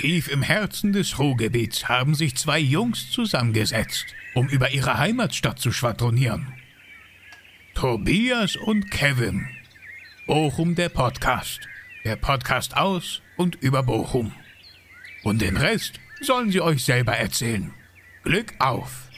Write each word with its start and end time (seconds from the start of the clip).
Tief 0.00 0.28
im 0.28 0.40
Herzen 0.40 0.94
des 0.94 1.18
Ruhrgebiets 1.18 1.90
haben 1.90 2.14
sich 2.14 2.34
zwei 2.34 2.58
Jungs 2.58 3.10
zusammengesetzt, 3.10 4.06
um 4.34 4.48
über 4.48 4.70
ihre 4.70 4.96
Heimatstadt 4.96 5.58
zu 5.58 5.72
schwadronieren. 5.72 6.54
Tobias 7.74 8.56
und 8.56 8.90
Kevin. 8.90 9.46
Bochum 10.26 10.74
der 10.74 10.88
Podcast. 10.88 11.60
Der 12.06 12.16
Podcast 12.16 12.78
aus 12.78 13.20
und 13.36 13.56
über 13.56 13.82
Bochum. 13.82 14.32
Und 15.22 15.42
den 15.42 15.58
Rest 15.58 16.00
sollen 16.22 16.50
sie 16.50 16.62
euch 16.62 16.82
selber 16.82 17.18
erzählen. 17.18 17.70
Glück 18.22 18.54
auf! 18.58 19.10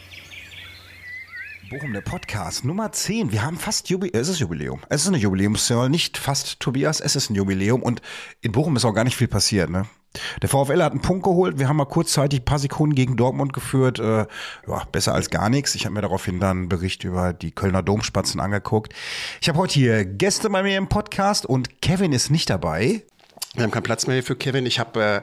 Bochum, 1.71 1.93
der 1.93 2.01
Podcast 2.01 2.65
Nummer 2.65 2.91
10. 2.91 3.31
Wir 3.31 3.45
haben 3.45 3.57
fast 3.57 3.89
Jubiläum. 3.89 4.21
Es 4.21 4.27
ist 4.27 4.41
Jubiläum. 4.41 4.81
Es 4.89 5.03
ist 5.03 5.09
eine 5.09 5.19
Jubiläumsjahr, 5.19 5.89
nicht 5.89 6.19
fast 6.19 6.59
Tobias, 6.59 6.99
es 6.99 7.15
ist 7.15 7.31
ein 7.31 7.37
Jubiläum. 7.37 7.85
Und 7.85 8.03
in 8.41 8.51
Bochum 8.51 8.75
ist 8.75 8.85
auch 8.85 8.95
gar 8.95 9.05
nicht 9.05 9.17
viel 9.17 9.29
passiert, 9.29 9.71
ne? 9.71 9.87
Der 10.41 10.49
VfL 10.49 10.83
hat 10.83 10.93
einen 10.93 11.01
Punkt 11.01 11.25
geholt. 11.25 11.59
Wir 11.59 11.69
haben 11.69 11.77
mal 11.77 11.85
kurzzeitig 11.85 12.41
ein 12.41 12.45
paar 12.45 12.59
Sekunden 12.59 12.95
gegen 12.95 13.17
Dortmund 13.17 13.53
geführt. 13.53 13.99
Äh, 13.99 14.27
ja, 14.67 14.83
besser 14.91 15.15
als 15.15 15.31
gar 15.31 15.49
nichts. 15.49 15.75
Ich 15.75 15.85
habe 15.85 15.95
mir 15.95 16.03
daraufhin 16.03 16.41
dann 16.41 16.59
einen 16.59 16.69
Bericht 16.69 17.05
über 17.05 17.33
die 17.33 17.51
Kölner 17.51 17.83
Domspatzen 17.83 18.41
angeguckt. 18.41 18.95
Ich 19.41 19.49
habe 19.49 19.59
heute 19.59 19.75
hier 19.75 20.05
Gäste 20.05 20.51
bei 20.51 20.63
mir 20.63 20.77
im 20.77 20.89
Podcast 20.89 21.47
und 21.47 21.81
Kevin 21.81 22.13
ist 22.13 22.31
nicht 22.31 22.51
dabei. 22.51 23.03
Wir 23.55 23.65
haben 23.65 23.71
keinen 23.71 23.83
Platz 23.83 24.07
mehr 24.07 24.15
hier 24.15 24.23
für 24.23 24.37
Kevin. 24.37 24.67
Ich 24.67 24.79
habe 24.79 25.03
äh, 25.03 25.23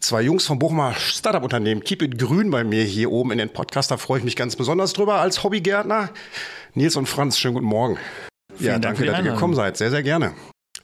zwei 0.00 0.22
Jungs 0.22 0.46
vom 0.46 0.58
Bochumer 0.58 0.94
Startup-Unternehmen 0.94 1.82
Keep 1.82 2.02
It 2.02 2.18
Grün 2.18 2.50
bei 2.50 2.64
mir 2.64 2.84
hier 2.84 3.10
oben 3.10 3.32
in 3.32 3.38
den 3.38 3.52
Podcast. 3.52 3.90
Da 3.90 3.96
freue 3.96 4.18
ich 4.18 4.24
mich 4.24 4.36
ganz 4.36 4.56
besonders 4.56 4.92
drüber 4.92 5.16
als 5.16 5.42
Hobbygärtner. 5.42 6.10
Nils 6.74 6.96
und 6.96 7.08
Franz, 7.08 7.38
schönen 7.38 7.54
guten 7.54 7.66
Morgen. 7.66 7.98
Vielen 8.56 8.72
ja, 8.72 8.78
danke, 8.78 9.04
dass 9.04 9.18
ihr 9.18 9.32
gekommen 9.32 9.54
seid. 9.54 9.76
Sehr, 9.76 9.90
sehr 9.90 10.02
gerne. 10.02 10.34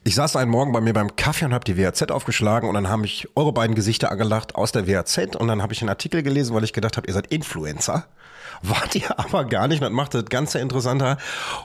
Ich 0.03 0.15
saß 0.15 0.37
einen 0.37 0.51
Morgen 0.51 0.73
bei 0.73 0.81
mir 0.81 0.95
beim 0.95 1.15
Kaffee 1.15 1.45
und 1.45 1.53
habe 1.53 1.65
die 1.65 1.77
WAZ 1.77 2.11
aufgeschlagen 2.11 2.67
und 2.67 2.75
dann 2.75 2.89
haben 2.89 3.03
mich 3.03 3.29
eure 3.37 3.53
beiden 3.53 3.77
Gesichter 3.77 4.11
angelacht 4.11 4.55
aus 4.55 4.73
der 4.73 4.89
WAZ 4.89 5.37
und 5.37 5.47
dann 5.47 5.61
habe 5.61 5.75
ich 5.75 5.83
einen 5.83 5.91
Artikel 5.91 6.23
gelesen, 6.23 6.55
weil 6.55 6.65
ich 6.65 6.73
gedacht 6.73 6.97
habe, 6.97 7.07
ihr 7.07 7.13
seid 7.13 7.27
Influencer. 7.27 8.09
Wart 8.63 8.95
ihr 8.95 9.19
aber 9.19 9.45
gar 9.45 9.69
nicht 9.69 9.83
und 9.83 9.85
das 9.85 9.93
macht 9.93 10.15
das 10.15 10.25
Ganze 10.25 10.59
interessanter. 10.59 11.19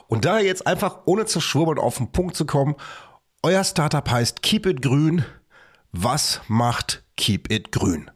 Und 0.08 0.26
da 0.26 0.38
jetzt 0.38 0.66
einfach 0.66 0.98
ohne 1.06 1.24
zu 1.24 1.40
schwurbeln 1.40 1.78
auf 1.78 1.96
den 1.96 2.12
Punkt 2.12 2.36
zu 2.36 2.44
kommen, 2.44 2.74
euer 3.42 3.64
Startup 3.64 4.08
heißt 4.08 4.42
Keep 4.42 4.66
It 4.66 4.82
Grün. 4.82 5.24
Was 5.92 6.42
macht 6.46 7.04
Keep 7.16 7.50
It 7.50 7.72
Grün? 7.72 8.10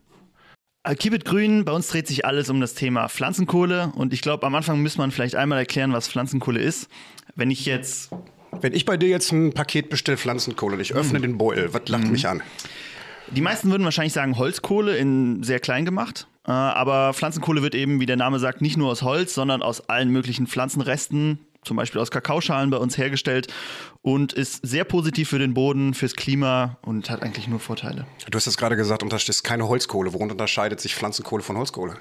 Äh, 0.82 0.96
Keep 0.96 1.14
It 1.14 1.24
Grün, 1.24 1.64
bei 1.64 1.72
uns 1.72 1.88
dreht 1.88 2.06
sich 2.06 2.26
alles 2.26 2.50
um 2.50 2.60
das 2.60 2.74
Thema 2.74 3.08
Pflanzenkohle 3.08 3.92
und 3.94 4.12
ich 4.12 4.20
glaube, 4.20 4.46
am 4.46 4.54
Anfang 4.54 4.80
müsste 4.80 4.98
man 4.98 5.12
vielleicht 5.12 5.34
einmal 5.34 5.58
erklären, 5.58 5.94
was 5.94 6.08
Pflanzenkohle 6.08 6.60
ist. 6.60 6.88
Wenn 7.34 7.50
ich 7.50 7.64
jetzt 7.64 8.10
wenn 8.60 8.74
ich 8.74 8.84
bei 8.84 8.96
dir 8.96 9.08
jetzt 9.08 9.32
ein 9.32 9.52
Paket 9.52 9.88
bestelle 9.90 10.18
Pflanzenkohle 10.18 10.74
und 10.74 10.80
ich 10.80 10.94
öffne 10.94 11.18
mhm. 11.18 11.22
den 11.22 11.38
Beutel, 11.38 11.72
was 11.72 11.88
lacht 11.88 12.04
mhm. 12.04 12.12
mich 12.12 12.26
an? 12.28 12.42
Die 13.28 13.40
meisten 13.40 13.70
würden 13.70 13.84
wahrscheinlich 13.84 14.12
sagen 14.12 14.36
Holzkohle 14.36 14.96
in 14.96 15.42
sehr 15.42 15.60
klein 15.60 15.84
gemacht. 15.84 16.26
Äh, 16.46 16.50
aber 16.50 17.14
Pflanzenkohle 17.14 17.62
wird 17.62 17.74
eben, 17.74 18.00
wie 18.00 18.06
der 18.06 18.16
Name 18.16 18.38
sagt, 18.38 18.60
nicht 18.60 18.76
nur 18.76 18.90
aus 18.90 19.02
Holz, 19.02 19.34
sondern 19.34 19.62
aus 19.62 19.88
allen 19.88 20.10
möglichen 20.10 20.46
Pflanzenresten, 20.46 21.38
zum 21.62 21.76
Beispiel 21.76 22.00
aus 22.00 22.10
Kakaoschalen 22.10 22.70
bei 22.70 22.78
uns 22.78 22.96
hergestellt 22.98 23.48
und 24.02 24.32
ist 24.32 24.66
sehr 24.66 24.84
positiv 24.84 25.28
für 25.28 25.38
den 25.38 25.54
Boden, 25.54 25.94
fürs 25.94 26.14
Klima 26.14 26.78
und 26.82 27.10
hat 27.10 27.22
eigentlich 27.22 27.46
nur 27.46 27.60
Vorteile. 27.60 28.06
Du 28.28 28.36
hast 28.36 28.46
jetzt 28.46 28.56
gerade 28.56 28.76
gesagt, 28.76 29.02
ist 29.02 29.44
keine 29.44 29.68
Holzkohle. 29.68 30.12
Worin 30.12 30.30
unterscheidet 30.30 30.80
sich 30.80 30.94
Pflanzenkohle 30.94 31.42
von 31.42 31.56
Holzkohle? 31.56 31.96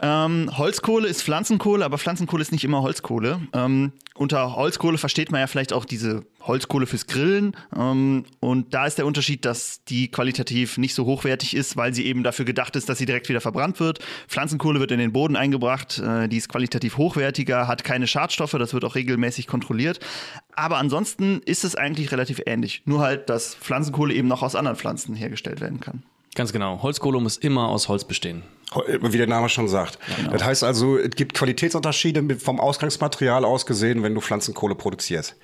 Ähm, 0.00 0.50
Holzkohle 0.56 1.08
ist 1.08 1.22
Pflanzenkohle, 1.22 1.84
aber 1.84 1.98
Pflanzenkohle 1.98 2.42
ist 2.42 2.52
nicht 2.52 2.64
immer 2.64 2.82
Holzkohle. 2.82 3.40
Ähm, 3.52 3.92
unter 4.14 4.54
Holzkohle 4.54 4.98
versteht 4.98 5.32
man 5.32 5.40
ja 5.40 5.46
vielleicht 5.46 5.72
auch 5.72 5.84
diese 5.84 6.24
Holzkohle 6.40 6.86
fürs 6.86 7.06
Grillen. 7.06 7.56
Ähm, 7.76 8.24
und 8.40 8.72
da 8.72 8.86
ist 8.86 8.98
der 8.98 9.06
Unterschied, 9.06 9.44
dass 9.44 9.84
die 9.84 10.08
qualitativ 10.08 10.78
nicht 10.78 10.94
so 10.94 11.04
hochwertig 11.04 11.54
ist, 11.56 11.76
weil 11.76 11.94
sie 11.94 12.06
eben 12.06 12.22
dafür 12.22 12.44
gedacht 12.44 12.76
ist, 12.76 12.88
dass 12.88 12.98
sie 12.98 13.06
direkt 13.06 13.28
wieder 13.28 13.40
verbrannt 13.40 13.80
wird. 13.80 13.98
Pflanzenkohle 14.28 14.80
wird 14.80 14.92
in 14.92 14.98
den 14.98 15.12
Boden 15.12 15.36
eingebracht, 15.36 15.98
äh, 15.98 16.28
die 16.28 16.36
ist 16.36 16.48
qualitativ 16.48 16.96
hochwertiger, 16.96 17.66
hat 17.66 17.84
keine 17.84 18.06
Schadstoffe, 18.06 18.52
das 18.58 18.72
wird 18.72 18.84
auch 18.84 18.94
regelmäßig 18.94 19.46
kontrolliert. 19.46 19.98
Aber 20.54 20.78
ansonsten 20.78 21.40
ist 21.44 21.64
es 21.64 21.74
eigentlich 21.74 22.12
relativ 22.12 22.40
ähnlich. 22.46 22.82
Nur 22.84 23.00
halt, 23.00 23.28
dass 23.28 23.54
Pflanzenkohle 23.54 24.14
eben 24.14 24.28
noch 24.28 24.42
aus 24.42 24.54
anderen 24.54 24.76
Pflanzen 24.76 25.14
hergestellt 25.14 25.60
werden 25.60 25.80
kann. 25.80 26.04
Ganz 26.34 26.52
genau. 26.52 26.82
Holzkohle 26.82 27.20
muss 27.20 27.36
immer 27.36 27.68
aus 27.68 27.88
Holz 27.88 28.04
bestehen. 28.04 28.42
Wie 28.86 29.18
der 29.18 29.28
Name 29.28 29.48
schon 29.48 29.68
sagt. 29.68 29.98
Genau. 30.16 30.32
Das 30.32 30.44
heißt 30.44 30.64
also, 30.64 30.98
es 30.98 31.10
gibt 31.10 31.34
Qualitätsunterschiede 31.34 32.36
vom 32.36 32.58
Ausgangsmaterial 32.58 33.44
aus 33.44 33.66
gesehen, 33.66 34.02
wenn 34.02 34.14
du 34.14 34.20
Pflanzenkohle 34.20 34.74
produzierst. 34.74 35.36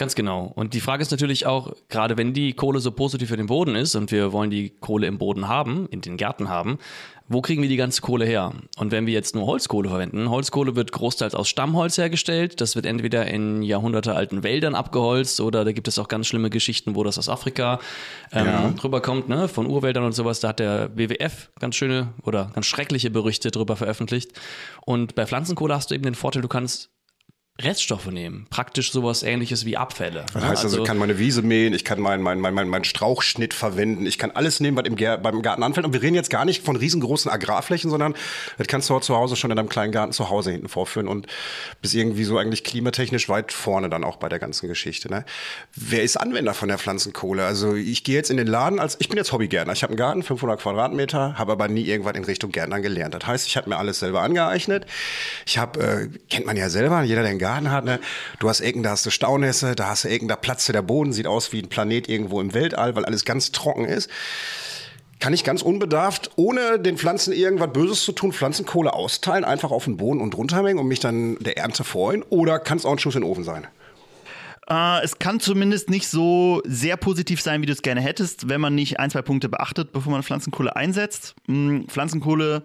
Ganz 0.00 0.14
genau. 0.14 0.50
Und 0.54 0.72
die 0.72 0.80
Frage 0.80 1.02
ist 1.02 1.10
natürlich 1.10 1.44
auch, 1.44 1.74
gerade 1.90 2.16
wenn 2.16 2.32
die 2.32 2.54
Kohle 2.54 2.80
so 2.80 2.90
positiv 2.90 3.28
für 3.28 3.36
den 3.36 3.48
Boden 3.48 3.74
ist 3.74 3.94
und 3.96 4.10
wir 4.10 4.32
wollen 4.32 4.48
die 4.48 4.70
Kohle 4.70 5.06
im 5.06 5.18
Boden 5.18 5.46
haben, 5.46 5.88
in 5.90 6.00
den 6.00 6.16
Gärten 6.16 6.48
haben, 6.48 6.78
wo 7.28 7.42
kriegen 7.42 7.60
wir 7.60 7.68
die 7.68 7.76
ganze 7.76 8.00
Kohle 8.00 8.24
her? 8.24 8.54
Und 8.78 8.92
wenn 8.92 9.04
wir 9.04 9.12
jetzt 9.12 9.34
nur 9.34 9.44
Holzkohle 9.44 9.90
verwenden, 9.90 10.30
Holzkohle 10.30 10.74
wird 10.74 10.92
großteils 10.92 11.34
aus 11.34 11.50
Stammholz 11.50 11.98
hergestellt. 11.98 12.62
Das 12.62 12.76
wird 12.76 12.86
entweder 12.86 13.26
in 13.26 13.62
jahrhundertealten 13.62 14.42
Wäldern 14.42 14.74
abgeholzt 14.74 15.38
oder 15.38 15.66
da 15.66 15.72
gibt 15.72 15.86
es 15.86 15.98
auch 15.98 16.08
ganz 16.08 16.26
schlimme 16.26 16.48
Geschichten, 16.48 16.94
wo 16.94 17.04
das 17.04 17.18
aus 17.18 17.28
Afrika 17.28 17.78
ähm, 18.32 18.46
ja. 18.46 18.74
rüberkommt, 18.82 19.28
ne? 19.28 19.48
von 19.48 19.66
Urwäldern 19.66 20.04
und 20.04 20.12
sowas. 20.12 20.40
Da 20.40 20.48
hat 20.48 20.60
der 20.60 20.96
WWF 20.96 21.50
ganz 21.60 21.76
schöne 21.76 22.14
oder 22.22 22.50
ganz 22.54 22.64
schreckliche 22.64 23.10
Berichte 23.10 23.50
drüber 23.50 23.76
veröffentlicht. 23.76 24.32
Und 24.86 25.14
bei 25.14 25.26
Pflanzenkohle 25.26 25.74
hast 25.74 25.90
du 25.90 25.94
eben 25.94 26.04
den 26.04 26.14
Vorteil, 26.14 26.40
du 26.40 26.48
kannst 26.48 26.90
Reststoffe 27.62 28.06
nehmen. 28.06 28.46
Praktisch 28.50 28.92
sowas 28.92 29.22
ähnliches 29.22 29.64
wie 29.64 29.76
Abfälle. 29.76 30.26
Das 30.32 30.42
heißt 30.42 30.64
also, 30.64 30.66
also, 30.66 30.78
ich 30.82 30.84
kann 30.84 30.98
meine 30.98 31.18
Wiese 31.18 31.42
mähen, 31.42 31.74
ich 31.74 31.84
kann 31.84 32.00
meinen 32.00 32.22
mein, 32.22 32.40
mein, 32.40 32.54
mein, 32.54 32.68
mein 32.68 32.84
Strauchschnitt 32.84 33.54
verwenden, 33.54 34.06
ich 34.06 34.18
kann 34.18 34.30
alles 34.30 34.60
nehmen, 34.60 34.76
was 34.76 34.86
im 34.86 34.96
beim 34.96 35.42
Garten 35.42 35.62
anfällt. 35.62 35.86
Und 35.86 35.92
wir 35.92 36.02
reden 36.02 36.14
jetzt 36.14 36.30
gar 36.30 36.44
nicht 36.44 36.64
von 36.64 36.76
riesengroßen 36.76 37.30
Agrarflächen, 37.30 37.90
sondern 37.90 38.14
das 38.58 38.66
kannst 38.66 38.88
du 38.88 38.98
zu 39.00 39.16
Hause 39.16 39.36
schon 39.36 39.50
in 39.50 39.56
deinem 39.56 39.68
kleinen 39.68 39.92
Garten 39.92 40.12
zu 40.12 40.30
Hause 40.30 40.52
hinten 40.52 40.68
vorführen 40.68 41.08
und 41.08 41.26
bist 41.82 41.94
irgendwie 41.94 42.24
so 42.24 42.38
eigentlich 42.38 42.64
klimatechnisch 42.64 43.28
weit 43.28 43.52
vorne 43.52 43.88
dann 43.88 44.04
auch 44.04 44.16
bei 44.16 44.28
der 44.28 44.38
ganzen 44.38 44.68
Geschichte. 44.68 45.10
Ne? 45.10 45.24
Wer 45.74 46.02
ist 46.02 46.16
Anwender 46.16 46.54
von 46.54 46.68
der 46.68 46.78
Pflanzenkohle? 46.78 47.44
Also 47.44 47.74
ich 47.74 48.04
gehe 48.04 48.16
jetzt 48.16 48.30
in 48.30 48.36
den 48.36 48.46
Laden, 48.46 48.78
als 48.78 48.96
ich 49.00 49.08
bin 49.08 49.18
jetzt 49.18 49.32
Hobbygärtner. 49.32 49.72
Ich 49.72 49.82
habe 49.82 49.92
einen 49.92 49.98
Garten, 49.98 50.22
500 50.22 50.60
Quadratmeter, 50.60 51.38
habe 51.38 51.52
aber 51.52 51.68
nie 51.68 51.84
irgendwas 51.84 52.14
in 52.14 52.24
Richtung 52.24 52.52
Gärtnern 52.52 52.82
gelernt. 52.82 53.14
Das 53.14 53.26
heißt, 53.26 53.46
ich 53.46 53.56
habe 53.56 53.68
mir 53.68 53.76
alles 53.76 53.98
selber 53.98 54.22
angeeignet. 54.22 54.86
Ich 55.46 55.58
habe, 55.58 55.80
äh, 55.80 56.08
kennt 56.28 56.46
man 56.46 56.56
ja 56.56 56.68
selber, 56.68 57.02
jeder, 57.02 57.22
der 57.22 57.30
einen 57.30 57.38
Garten 57.38 57.49
Garten 57.50 57.70
hat. 57.70 57.84
Ne? 57.84 58.00
Du 58.38 58.48
hast 58.48 58.60
Ecken, 58.60 58.82
da 58.82 58.90
hast 58.90 59.04
du 59.06 59.10
Staunässe, 59.10 59.74
da 59.74 59.88
hast 59.88 60.04
du 60.04 60.08
Ecken, 60.08 60.28
da 60.28 60.36
platzt 60.36 60.68
der 60.68 60.82
Boden, 60.82 61.12
sieht 61.12 61.26
aus 61.26 61.52
wie 61.52 61.60
ein 61.60 61.68
Planet 61.68 62.08
irgendwo 62.08 62.40
im 62.40 62.54
Weltall, 62.54 62.94
weil 62.94 63.04
alles 63.04 63.24
ganz 63.24 63.50
trocken 63.50 63.84
ist. 63.84 64.08
Kann 65.18 65.34
ich 65.34 65.44
ganz 65.44 65.60
unbedarft, 65.60 66.30
ohne 66.36 66.78
den 66.78 66.96
Pflanzen 66.96 67.32
irgendwas 67.32 67.72
Böses 67.72 68.04
zu 68.04 68.12
tun, 68.12 68.32
Pflanzenkohle 68.32 68.92
austeilen, 68.92 69.44
einfach 69.44 69.70
auf 69.70 69.84
den 69.84 69.96
Boden 69.96 70.20
und 70.20 70.36
runtermengen 70.36 70.78
und 70.78 70.86
mich 70.86 71.00
dann 71.00 71.36
der 71.40 71.58
Ernte 71.58 71.84
freuen? 71.84 72.22
Oder 72.30 72.58
kann 72.58 72.78
es 72.78 72.86
auch 72.86 72.92
ein 72.92 72.98
Schuss 72.98 73.16
in 73.16 73.22
den 73.22 73.30
Ofen 73.30 73.44
sein? 73.44 73.66
Uh, 74.70 75.00
es 75.02 75.18
kann 75.18 75.40
zumindest 75.40 75.90
nicht 75.90 76.06
so 76.06 76.62
sehr 76.64 76.96
positiv 76.96 77.42
sein, 77.42 77.60
wie 77.60 77.66
du 77.66 77.72
es 77.72 77.82
gerne 77.82 78.00
hättest, 78.00 78.48
wenn 78.48 78.60
man 78.60 78.76
nicht 78.76 79.00
ein, 79.00 79.10
zwei 79.10 79.20
Punkte 79.20 79.48
beachtet, 79.48 79.92
bevor 79.92 80.12
man 80.12 80.22
Pflanzenkohle 80.22 80.76
einsetzt. 80.76 81.34
Hm, 81.48 81.86
Pflanzenkohle 81.88 82.62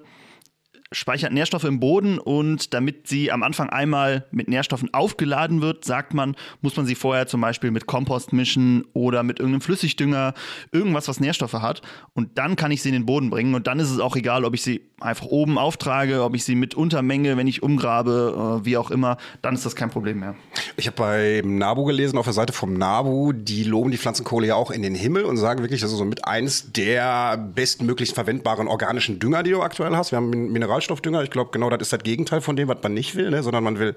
speichert 0.95 1.33
Nährstoffe 1.33 1.65
im 1.65 1.79
Boden 1.79 2.17
und 2.17 2.73
damit 2.73 3.07
sie 3.07 3.31
am 3.31 3.43
Anfang 3.43 3.69
einmal 3.69 4.25
mit 4.31 4.47
Nährstoffen 4.47 4.93
aufgeladen 4.93 5.61
wird, 5.61 5.83
sagt 5.83 6.13
man, 6.13 6.35
muss 6.61 6.77
man 6.77 6.85
sie 6.85 6.95
vorher 6.95 7.27
zum 7.27 7.41
Beispiel 7.41 7.71
mit 7.71 7.85
Kompost 7.85 8.33
mischen 8.33 8.85
oder 8.93 9.23
mit 9.23 9.39
irgendeinem 9.39 9.61
Flüssigdünger, 9.61 10.33
irgendwas, 10.71 11.07
was 11.07 11.19
Nährstoffe 11.19 11.53
hat. 11.53 11.81
Und 12.13 12.37
dann 12.37 12.55
kann 12.55 12.71
ich 12.71 12.81
sie 12.81 12.89
in 12.89 12.93
den 12.93 13.05
Boden 13.05 13.29
bringen. 13.29 13.55
Und 13.55 13.67
dann 13.67 13.79
ist 13.79 13.91
es 13.91 13.99
auch 13.99 14.15
egal, 14.15 14.45
ob 14.45 14.53
ich 14.53 14.61
sie 14.61 14.81
einfach 15.01 15.25
oben 15.25 15.57
auftrage, 15.57 16.23
ob 16.23 16.35
ich 16.35 16.45
sie 16.45 16.55
mit 16.55 16.73
Untermenge, 16.73 17.35
wenn 17.35 17.47
ich 17.47 17.61
umgrabe, 17.61 18.61
äh, 18.61 18.65
wie 18.65 18.77
auch 18.77 18.91
immer, 18.91 19.17
dann 19.41 19.55
ist 19.55 19.65
das 19.65 19.75
kein 19.75 19.89
Problem 19.89 20.19
mehr. 20.19 20.35
Ich 20.77 20.87
habe 20.87 20.95
beim 20.95 21.57
NABU 21.57 21.83
gelesen, 21.85 22.17
auf 22.17 22.25
der 22.25 22.33
Seite 22.33 22.53
vom 22.53 22.73
NABU, 22.73 23.33
die 23.33 23.63
loben 23.63 23.91
die 23.91 23.97
Pflanzenkohle 23.97 24.47
ja 24.47 24.55
auch 24.55 24.71
in 24.71 24.81
den 24.81 24.95
Himmel 24.95 25.25
und 25.25 25.37
sagen 25.37 25.61
wirklich, 25.61 25.81
das 25.81 25.91
ist 25.91 25.97
so 25.97 26.05
mit 26.05 26.25
eins 26.25 26.71
der 26.71 27.37
bestmöglichst 27.37 28.15
verwendbaren 28.15 28.67
organischen 28.67 29.19
Dünger, 29.19 29.43
die 29.43 29.51
du 29.51 29.61
aktuell 29.61 29.95
hast. 29.95 30.11
Wir 30.11 30.17
haben 30.17 30.51
Mineralstoffdünger. 30.85 31.23
Ich 31.23 31.31
glaube, 31.31 31.51
genau 31.51 31.69
das 31.69 31.81
ist 31.81 31.93
das 31.93 32.03
Gegenteil 32.03 32.41
von 32.41 32.55
dem, 32.55 32.67
was 32.67 32.77
man 32.81 32.93
nicht 32.93 33.15
will, 33.15 33.29
ne? 33.29 33.43
sondern 33.43 33.63
man 33.63 33.79
will 33.79 33.95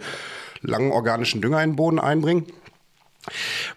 langen 0.60 0.92
organischen 0.92 1.40
Dünger 1.40 1.62
in 1.62 1.70
den 1.70 1.76
Boden 1.76 1.98
einbringen 1.98 2.46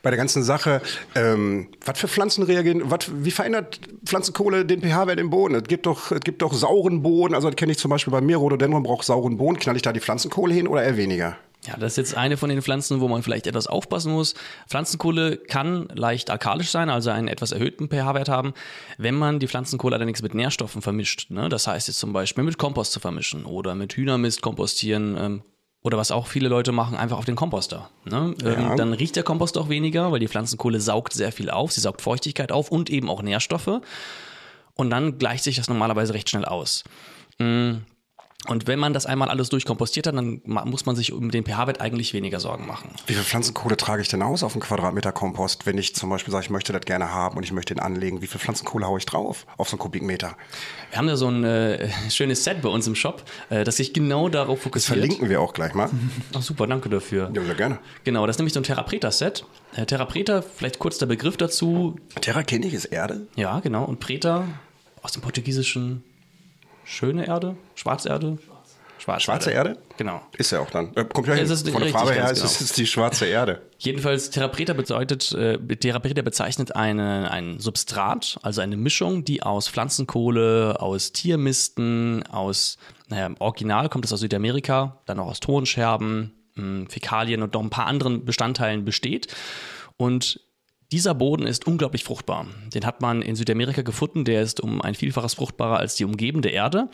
bei 0.01 0.11
der 0.11 0.17
ganzen 0.17 0.43
Sache, 0.43 0.81
ähm, 1.13 1.67
was 1.83 1.99
für 1.99 2.07
Pflanzen 2.07 2.43
reagieren, 2.43 2.89
wat, 2.89 3.11
wie 3.13 3.31
verändert 3.31 3.81
Pflanzenkohle 4.05 4.65
den 4.65 4.81
pH-Wert 4.81 5.19
im 5.19 5.29
Boden? 5.29 5.55
Es 5.55 5.63
gibt 5.63 5.85
doch, 5.87 6.11
es 6.11 6.21
gibt 6.21 6.41
doch 6.41 6.53
sauren 6.53 7.01
Boden, 7.01 7.35
also 7.35 7.49
das 7.49 7.57
kenne 7.57 7.73
ich 7.73 7.77
zum 7.77 7.89
Beispiel 7.89 8.11
bei 8.11 8.21
mir, 8.21 8.37
Rhododendron 8.37 8.83
braucht 8.83 9.03
sauren 9.03 9.37
Boden, 9.37 9.59
knall 9.59 9.75
ich 9.75 9.81
da 9.81 9.91
die 9.91 9.99
Pflanzenkohle 9.99 10.53
hin 10.53 10.67
oder 10.67 10.83
eher 10.83 10.95
weniger? 10.95 11.37
Ja, 11.67 11.77
das 11.77 11.93
ist 11.93 11.97
jetzt 11.97 12.17
eine 12.17 12.37
von 12.37 12.49
den 12.49 12.61
Pflanzen, 12.61 13.01
wo 13.01 13.07
man 13.07 13.21
vielleicht 13.21 13.45
etwas 13.45 13.67
aufpassen 13.67 14.11
muss. 14.11 14.33
Pflanzenkohle 14.67 15.37
kann 15.37 15.87
leicht 15.93 16.31
alkalisch 16.31 16.71
sein, 16.71 16.89
also 16.89 17.11
einen 17.11 17.27
etwas 17.27 17.51
erhöhten 17.51 17.87
pH-Wert 17.87 18.29
haben, 18.29 18.53
wenn 18.97 19.13
man 19.13 19.39
die 19.39 19.47
Pflanzenkohle 19.47 19.95
allerdings 19.95 20.23
mit 20.23 20.33
Nährstoffen 20.33 20.81
vermischt. 20.81 21.29
Ne? 21.29 21.49
Das 21.49 21.67
heißt 21.67 21.87
jetzt 21.87 21.99
zum 21.99 22.13
Beispiel 22.13 22.43
mit 22.43 22.57
Kompost 22.57 22.93
zu 22.93 22.99
vermischen 22.99 23.45
oder 23.45 23.75
mit 23.75 23.93
Hühnermist 23.93 24.41
kompostieren 24.41 25.15
ähm, 25.19 25.43
oder 25.83 25.99
was 25.99 26.09
auch 26.09 26.25
viele 26.25 26.49
Leute 26.49 26.71
machen, 26.71 26.97
einfach 26.97 27.19
auf 27.19 27.25
den 27.25 27.35
Komposter. 27.35 27.91
Ne? 28.05 28.33
Ja. 28.41 28.53
Ähm, 28.53 28.77
dann 28.77 28.93
riecht 28.93 29.15
der 29.15 29.23
Kompost 29.23 29.55
auch 29.59 29.69
weniger, 29.69 30.11
weil 30.11 30.19
die 30.19 30.27
Pflanzenkohle 30.27 30.79
saugt 30.79 31.13
sehr 31.13 31.31
viel 31.31 31.51
auf. 31.51 31.71
Sie 31.71 31.81
saugt 31.81 32.01
Feuchtigkeit 32.01 32.51
auf 32.51 32.71
und 32.71 32.89
eben 32.89 33.07
auch 33.07 33.21
Nährstoffe. 33.21 33.81
und 34.73 34.89
dann 34.89 35.19
gleicht 35.19 35.43
sich 35.43 35.57
das 35.57 35.69
normalerweise 35.69 36.15
recht 36.15 36.27
schnell 36.27 36.45
aus. 36.45 36.83
Mm, 37.37 37.81
Und 38.47 38.65
wenn 38.65 38.79
man 38.79 38.91
das 38.93 39.05
einmal 39.05 39.29
alles 39.29 39.49
durchkompostiert 39.49 40.07
hat, 40.07 40.15
dann 40.15 40.41
muss 40.45 40.88
man 40.88 40.95
sich 40.95 41.13
um 41.13 41.29
den 41.29 41.45
pH-Wert 41.45 41.79
eigentlich 41.79 42.13
weniger 42.13 42.39
Sorgen 42.39 42.65
machen. 42.65 42.89
Wie 43.05 43.13
viel 43.13 43.23
Pflanzenkohle 43.23 43.77
trage 43.77 44.01
ich 44.01 44.07
denn 44.07 44.23
aus 44.23 44.41
auf 44.41 44.53
einen 44.53 44.61
Quadratmeter 44.61 45.11
Kompost, 45.11 45.67
wenn 45.67 45.77
ich 45.77 45.93
zum 45.93 46.09
Beispiel 46.09 46.31
sage, 46.31 46.45
ich 46.45 46.49
möchte 46.49 46.73
das 46.73 46.81
gerne 46.81 47.11
haben 47.13 47.38
und 47.38 47.43
ich 47.43 47.51
möchte 47.51 47.73
ihn 47.75 47.79
anlegen? 47.79 48.23
Wie 48.23 48.27
viel 48.27 48.39
Pflanzenkohle 48.39 48.88
haue 48.88 48.97
ich 48.97 49.05
drauf 49.05 49.45
auf 49.57 49.69
so 49.69 49.75
einen 49.75 49.79
Kubikmeter? 49.79 50.35
Wir 50.89 50.97
haben 50.97 51.05
da 51.07 51.17
so 51.17 51.27
ein 51.27 51.43
äh, 51.43 51.89
schönes 52.09 52.43
Set 52.43 52.63
bei 52.63 52.69
uns 52.69 52.88
im 52.88 52.95
Shop, 52.95 53.23
äh, 53.51 53.63
das 53.63 53.77
sich 53.77 53.93
genau 53.93 54.27
darauf 54.27 54.57
Das 54.57 54.63
fokussiert. 54.63 54.97
verlinken 54.97 55.29
wir 55.29 55.39
auch 55.39 55.53
gleich 55.53 55.75
mal. 55.75 55.89
Ach 56.35 56.41
super, 56.41 56.65
danke 56.65 56.89
dafür. 56.89 57.31
Ja, 57.35 57.44
sehr 57.44 57.55
gerne. 57.55 57.77
Genau, 58.05 58.25
das 58.25 58.37
ist 58.37 58.39
nämlich 58.39 58.53
so 58.53 58.59
ein 58.59 58.63
Therapreta-Set. 58.63 59.45
Äh, 59.75 59.85
Therapreta, 59.85 60.41
vielleicht 60.41 60.79
kurz 60.79 60.97
der 60.97 61.05
Begriff 61.05 61.37
dazu. 61.37 61.95
Terra 62.21 62.41
kenne 62.41 62.65
ich, 62.65 62.73
ist 62.73 62.85
Erde. 62.85 63.27
Ja, 63.35 63.59
genau. 63.59 63.83
Und 63.85 63.99
Preta 63.99 64.45
aus 65.03 65.11
dem 65.11 65.21
portugiesischen 65.21 66.03
schöne 66.83 67.28
Erde, 67.28 67.56
Schwarzerde. 67.75 68.38
Schwarze, 69.01 69.24
Schwarze 69.24 69.51
Erde? 69.51 69.78
Genau. 69.98 70.22
Ist 70.38 70.51
ja 70.51 70.60
auch 70.60 70.69
dann. 70.69 70.95
Äh, 70.95 71.06
kommt 71.06 71.28
ja 71.28 71.33
hin. 71.33 71.44
Es 71.44 71.50
ist 71.50 71.68
Von 71.68 71.81
der 71.81 71.92
Farbe 71.92 72.13
her 72.13 72.25
ganz 72.25 72.44
ist 72.44 72.62
es 72.62 72.68
genau. 72.68 72.75
die 72.75 72.86
schwarze 72.86 73.25
Erde. 73.25 73.62
Jedenfalls 73.80 74.30
Therapreta 74.30 74.74
bedeutet, 74.74 75.31
äh, 75.31 75.57
Therapreta 75.57 76.22
bezeichnet 76.22 76.75
eine, 76.75 77.31
ein 77.31 77.60
Substrat, 77.60 78.38
also 78.44 78.62
eine 78.62 78.78
Mischung, 78.78 79.25
die 79.25 79.42
aus 79.42 79.68
Pflanzenkohle, 79.68 80.80
aus 80.80 81.13
Tiermisten, 81.13 82.24
aus, 82.28 82.78
naja, 83.07 83.31
Original 83.39 83.89
kommt 83.89 84.06
es 84.06 84.13
aus 84.13 84.19
Südamerika, 84.19 85.01
dann 85.07 85.19
auch 85.19 85.28
aus 85.28 85.39
Tonscherben, 85.39 86.33
mh, 86.54 86.89
Fäkalien 86.89 87.42
und 87.42 87.56
noch 87.56 87.63
ein 87.63 87.72
paar 87.72 87.88
anderen 87.88 88.24
Bestandteilen 88.24 88.86
besteht. 88.86 89.33
Und 89.98 90.42
dieser 90.91 91.13
Boden 91.13 91.47
ist 91.47 91.67
unglaublich 91.67 92.03
fruchtbar. 92.03 92.47
Den 92.73 92.85
hat 92.85 92.99
man 92.99 93.21
in 93.21 93.35
Südamerika 93.35 93.81
gefunden. 93.81 94.25
Der 94.25 94.41
ist 94.41 94.59
um 94.59 94.81
ein 94.81 94.93
Vielfaches 94.93 95.35
fruchtbarer 95.35 95.77
als 95.77 95.95
die 95.95 96.03
umgebende 96.03 96.49
Erde. 96.49 96.89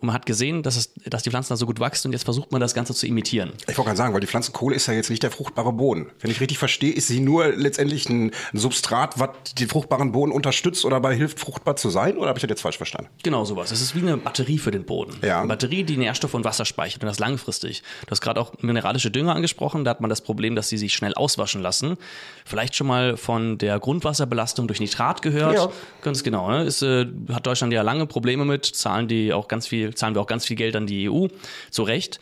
Und 0.00 0.06
man 0.06 0.14
hat 0.14 0.24
gesehen, 0.24 0.62
dass, 0.62 0.76
es, 0.76 0.94
dass 1.06 1.24
die 1.24 1.30
Pflanzen 1.30 1.52
da 1.52 1.56
so 1.56 1.66
gut 1.66 1.80
wachsen. 1.80 2.08
Und 2.08 2.12
jetzt 2.12 2.22
versucht 2.22 2.52
man 2.52 2.60
das 2.60 2.74
Ganze 2.74 2.94
zu 2.94 3.06
imitieren. 3.06 3.52
Ich 3.62 3.76
wollte 3.76 3.88
gerade 3.88 3.96
sagen, 3.96 4.14
weil 4.14 4.20
die 4.20 4.28
Pflanzenkohle 4.28 4.76
ist 4.76 4.86
ja 4.86 4.94
jetzt 4.94 5.10
nicht 5.10 5.22
der 5.22 5.32
fruchtbare 5.32 5.72
Boden. 5.72 6.06
Wenn 6.20 6.30
ich 6.30 6.40
richtig 6.40 6.58
verstehe, 6.58 6.92
ist 6.92 7.08
sie 7.08 7.18
nur 7.18 7.48
letztendlich 7.48 8.08
ein, 8.08 8.30
Substrat, 8.52 9.18
was 9.18 9.30
den 9.58 9.68
fruchtbaren 9.68 10.12
Boden 10.12 10.32
unterstützt 10.32 10.84
oder 10.84 10.96
dabei 10.96 11.14
hilft, 11.14 11.40
fruchtbar 11.40 11.76
zu 11.76 11.90
sein? 11.90 12.16
Oder 12.16 12.28
habe 12.28 12.38
ich 12.38 12.42
das 12.42 12.50
jetzt 12.50 12.62
falsch 12.62 12.76
verstanden? 12.76 13.10
Genau 13.22 13.44
sowas. 13.44 13.70
Es 13.72 13.80
ist 13.80 13.94
wie 13.94 14.00
eine 14.00 14.16
Batterie 14.16 14.58
für 14.58 14.70
den 14.70 14.84
Boden. 14.84 15.16
Ja. 15.22 15.40
Eine 15.40 15.48
Batterie, 15.48 15.82
die 15.82 15.96
Nährstoffe 15.96 16.34
und 16.34 16.44
Wasser 16.44 16.64
speichert 16.64 17.02
und 17.02 17.08
das 17.08 17.18
langfristig. 17.18 17.82
Du 18.06 18.10
hast 18.12 18.20
gerade 18.20 18.40
auch 18.40 18.52
mineralische 18.60 19.10
Dünger 19.10 19.34
angesprochen. 19.34 19.84
Da 19.84 19.90
hat 19.90 20.00
man 20.00 20.10
das 20.10 20.20
Problem, 20.20 20.54
dass 20.54 20.68
sie 20.68 20.78
sich 20.78 20.94
schnell 20.94 21.14
auswaschen 21.14 21.62
lassen. 21.62 21.96
Vielleicht 22.44 22.76
schon 22.76 22.86
mal 22.86 23.16
von 23.16 23.39
der 23.58 23.78
Grundwasserbelastung 23.78 24.66
durch 24.66 24.80
Nitrat 24.80 25.22
gehört. 25.22 25.54
Ja. 25.54 25.68
Ganz 26.02 26.22
genau. 26.22 26.50
Ne? 26.50 26.64
Ist, 26.64 26.82
äh, 26.82 27.06
hat 27.32 27.46
Deutschland 27.46 27.72
ja 27.72 27.82
lange 27.82 28.06
Probleme 28.06 28.44
mit. 28.44 28.66
Zahlen 28.66 29.08
die 29.08 29.32
auch 29.32 29.48
ganz 29.48 29.66
viel, 29.66 29.94
zahlen 29.94 30.14
wir 30.14 30.22
auch 30.22 30.26
ganz 30.26 30.46
viel 30.46 30.56
Geld 30.56 30.76
an 30.76 30.86
die 30.86 31.10
EU. 31.10 31.26
Zu 31.70 31.82
Recht. 31.82 32.20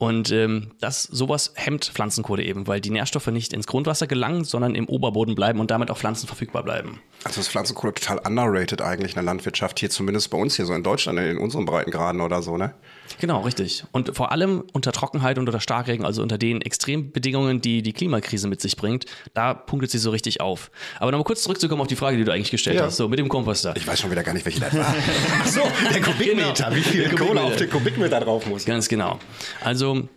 Und 0.00 0.32
ähm, 0.32 0.70
das, 0.80 1.02
sowas 1.02 1.52
hemmt 1.56 1.84
Pflanzenkohle 1.84 2.42
eben, 2.42 2.66
weil 2.66 2.80
die 2.80 2.88
Nährstoffe 2.88 3.26
nicht 3.26 3.52
ins 3.52 3.66
Grundwasser 3.66 4.06
gelangen, 4.06 4.44
sondern 4.44 4.74
im 4.74 4.88
Oberboden 4.88 5.34
bleiben 5.34 5.60
und 5.60 5.70
damit 5.70 5.90
auch 5.90 5.98
Pflanzen 5.98 6.26
verfügbar 6.26 6.62
bleiben. 6.62 7.02
Also 7.22 7.42
ist 7.42 7.50
Pflanzenkohle 7.50 7.92
total 7.92 8.18
underrated 8.26 8.80
eigentlich 8.80 9.10
in 9.12 9.16
der 9.16 9.24
Landwirtschaft, 9.24 9.78
hier 9.78 9.90
zumindest 9.90 10.30
bei 10.30 10.38
uns 10.38 10.56
hier 10.56 10.64
so 10.64 10.72
in 10.72 10.82
Deutschland, 10.82 11.18
in 11.18 11.36
unseren 11.36 11.66
Breitengraden 11.66 12.22
oder 12.22 12.40
so, 12.40 12.56
ne? 12.56 12.72
Genau, 13.18 13.40
richtig. 13.42 13.84
Und 13.92 14.14
vor 14.16 14.32
allem 14.32 14.64
unter 14.72 14.92
Trockenheit 14.92 15.38
und 15.38 15.46
unter 15.48 15.60
Starkregen, 15.60 16.04
also 16.06 16.22
unter 16.22 16.38
den 16.38 16.62
Extrembedingungen, 16.62 17.60
die 17.60 17.82
die 17.82 17.92
Klimakrise 17.92 18.48
mit 18.48 18.60
sich 18.60 18.76
bringt, 18.76 19.06
da 19.34 19.52
punktet 19.54 19.90
sie 19.90 19.98
so 19.98 20.10
richtig 20.10 20.40
auf. 20.40 20.70
Aber 20.98 21.10
nochmal 21.10 21.24
kurz 21.24 21.42
zurückzukommen 21.42 21.80
auf 21.82 21.88
die 21.88 21.96
Frage, 21.96 22.16
die 22.16 22.24
du 22.24 22.32
eigentlich 22.32 22.50
gestellt 22.50 22.76
Ja. 22.76 22.84
hast, 22.84 22.96
so 22.96 23.08
mit 23.08 23.18
dem 23.18 23.28
Komposter. 23.28 23.74
Ich 23.76 23.86
weiß 23.86 24.00
schon 24.00 24.10
wieder 24.10 24.22
gar 24.22 24.32
nicht, 24.34 24.44
welche 24.46 24.60
das 24.60 24.74
war. 24.76 24.94
Ach 25.42 25.46
so, 25.46 25.60
der 25.92 26.00
Kubikmeter, 26.00 26.64
Genau. 26.64 26.76
wie 26.76 26.82
viel 26.82 27.08
Kohle 27.14 27.40
auf 27.42 27.56
den 27.56 27.68
Kubikmeter 27.70 28.20
drauf 28.20 28.46
muss. 28.46 28.64
Ganz 28.64 28.88
genau. 28.88 29.18
Also, 29.64 30.08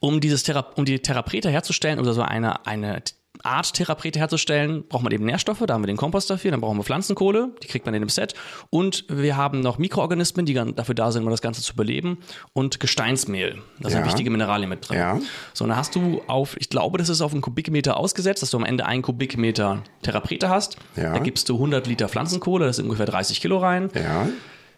um, 0.00 0.20
dieses 0.20 0.42
Thera 0.42 0.60
um 0.76 0.84
die 0.84 0.98
Theraprete 1.00 1.50
herzustellen, 1.50 1.98
oder 1.98 2.12
so 2.14 2.22
eine, 2.22 2.66
eine 2.66 3.02
Art 3.42 3.74
Theraprete 3.74 4.18
herzustellen, 4.18 4.84
braucht 4.88 5.02
man 5.02 5.12
eben 5.12 5.24
Nährstoffe, 5.24 5.62
da 5.66 5.74
haben 5.74 5.82
wir 5.82 5.86
den 5.86 5.96
Kompost 5.96 6.28
dafür, 6.30 6.50
dann 6.50 6.60
brauchen 6.60 6.76
wir 6.78 6.84
Pflanzenkohle, 6.84 7.50
die 7.62 7.66
kriegt 7.66 7.84
man 7.86 7.94
in 7.94 8.02
dem 8.02 8.08
Set. 8.08 8.34
Und 8.70 9.04
wir 9.08 9.36
haben 9.36 9.60
noch 9.60 9.78
Mikroorganismen, 9.78 10.46
die 10.46 10.54
dafür 10.54 10.94
da 10.94 11.12
sind, 11.12 11.24
um 11.24 11.30
das 11.30 11.42
Ganze 11.42 11.62
zu 11.62 11.74
beleben. 11.76 12.18
Und 12.52 12.80
Gesteinsmehl. 12.80 13.58
Da 13.80 13.90
sind 13.90 14.00
Ja. 14.00 14.06
wichtige 14.06 14.30
Mineralien 14.30 14.68
mit 14.68 14.88
drin. 14.88 14.98
Ja. 14.98 15.18
So, 15.54 15.66
dann 15.66 15.76
hast 15.76 15.94
du 15.94 16.22
auf, 16.26 16.56
ich 16.58 16.68
glaube, 16.70 16.98
das 16.98 17.08
ist 17.08 17.20
auf 17.20 17.32
einen 17.32 17.40
Kubikmeter 17.42 17.96
ausgesetzt, 17.96 18.42
dass 18.42 18.50
du 18.50 18.56
am 18.58 18.64
Ende 18.64 18.86
einen 18.86 19.02
Kubikmeter 19.02 19.82
Theraprete 20.02 20.48
hast. 20.48 20.76
Ja. 20.96 21.12
Da 21.12 21.18
gibst 21.18 21.48
du 21.48 21.54
100 21.54 21.86
Liter 21.86 22.08
Pflanzenkohle, 22.08 22.66
das 22.66 22.76
sind 22.76 22.86
ungefähr 22.86 23.06
30 23.06 23.40
Kilo 23.40 23.58
rein. 23.58 23.90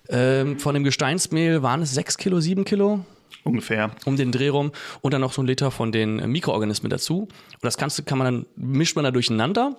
Ähm, 0.09 0.59
von 0.59 0.75
dem 0.75 0.83
Gesteinsmehl 0.85 1.63
waren 1.63 1.83
es 1.83 1.93
6 1.95 2.17
Kilo, 2.19 2.41
7 2.41 2.65
Kilo 2.65 3.05
Ungefähr. 3.45 3.91
um 4.05 4.17
den 4.17 4.33
Dreh 4.33 4.49
rum 4.49 4.73
und 5.01 5.15
dann 5.15 5.21
noch 5.21 5.33
so 5.33 5.43
ein 5.43 5.47
Liter 5.47 5.71
von 5.71 5.93
den 5.93 6.19
äh, 6.19 6.27
Mikroorganismen 6.27 6.91
dazu. 6.91 7.23
Und 7.23 7.31
das 7.63 7.77
Ganze 7.77 8.03
kann 8.03 8.19
man 8.19 8.25
dann, 8.25 8.47
mischt 8.57 8.97
man 8.97 9.05
da 9.05 9.11
durcheinander, 9.11 9.77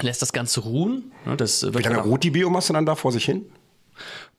lässt 0.00 0.22
das 0.22 0.32
Ganze 0.32 0.60
ruhen. 0.60 1.12
Ne, 1.24 1.36
Das 1.36 1.62
wird 1.62 1.78
Wie 1.78 1.82
lange 1.82 2.00
ruht 2.02 2.24
die 2.24 2.30
Biomasse 2.30 2.72
dann 2.72 2.86
da 2.86 2.94
vor 2.94 3.12
sich 3.12 3.24
hin? 3.24 3.46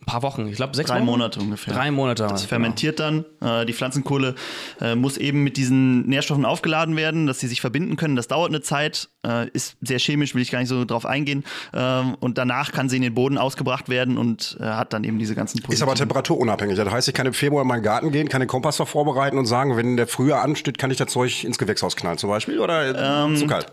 Ein 0.02 0.06
paar 0.06 0.22
Wochen, 0.22 0.48
ich 0.48 0.56
glaube 0.56 0.76
sechs 0.76 0.90
Drei 0.90 0.98
Wochen. 0.98 1.06
Monate 1.06 1.40
ungefähr. 1.40 1.74
Drei 1.74 1.90
Monate. 1.90 2.24
Das 2.24 2.34
genau. 2.42 2.48
fermentiert 2.50 3.00
dann. 3.00 3.26
Äh, 3.42 3.66
die 3.66 3.74
Pflanzenkohle 3.74 4.36
äh, 4.82 4.94
muss 4.96 5.18
eben 5.18 5.44
mit 5.44 5.58
diesen 5.58 6.06
Nährstoffen 6.08 6.46
aufgeladen 6.46 6.96
werden, 6.96 7.26
dass 7.28 7.40
sie 7.40 7.48
sich 7.48 7.62
verbinden 7.62 7.96
können. 7.96 8.16
Das 8.16 8.28
dauert 8.28 8.50
eine 8.50 8.62
Zeit, 8.62 9.10
äh, 9.26 9.50
ist 9.50 9.78
sehr 9.82 9.98
chemisch, 10.00 10.36
will 10.36 10.42
ich 10.42 10.52
gar 10.52 10.60
nicht 10.60 10.70
so 10.70 10.86
drauf 10.86 11.06
eingehen. 11.06 11.44
Ähm, 11.74 12.16
und 12.20 12.38
danach 12.38 12.72
kann 12.72 12.90
sie 12.90 12.98
in 12.98 13.02
den 13.02 13.16
Boden 13.16 13.38
ausgebracht 13.38 13.90
werden 13.90 14.18
und 14.18 14.58
äh, 14.60 14.64
hat 14.64 14.94
dann 14.94 15.04
eben 15.04 15.18
diese 15.18 15.34
ganzen 15.34 15.60
Ist 15.68 15.82
aber 15.82 15.96
temperaturunabhängig. 15.96 16.76
Das 16.78 16.90
heißt, 16.92 17.08
ich 17.08 17.14
kann 17.14 17.26
im 17.26 17.34
Februar 17.34 17.64
in 17.64 17.68
meinen 17.68 17.84
Garten 17.84 18.12
gehen, 18.12 18.30
kann 18.30 18.42
den 18.42 18.48
Komposter 18.50 18.86
vorbereiten 18.86 19.38
und 19.38 19.46
sagen, 19.46 19.76
wenn 19.78 19.98
der 19.98 20.08
früher 20.08 20.42
ansteht, 20.42 20.78
kann 20.78 20.92
ich 20.92 20.98
das 20.98 21.08
Zeug 21.12 21.44
ins 21.44 21.58
Gewächshaus 21.58 21.96
knallen 21.96 22.18
zum 22.18 22.30
Beispiel? 22.30 22.60
Oder 22.60 23.26
Ähm, 23.26 23.36
zu 23.36 23.48
kalt? 23.48 23.72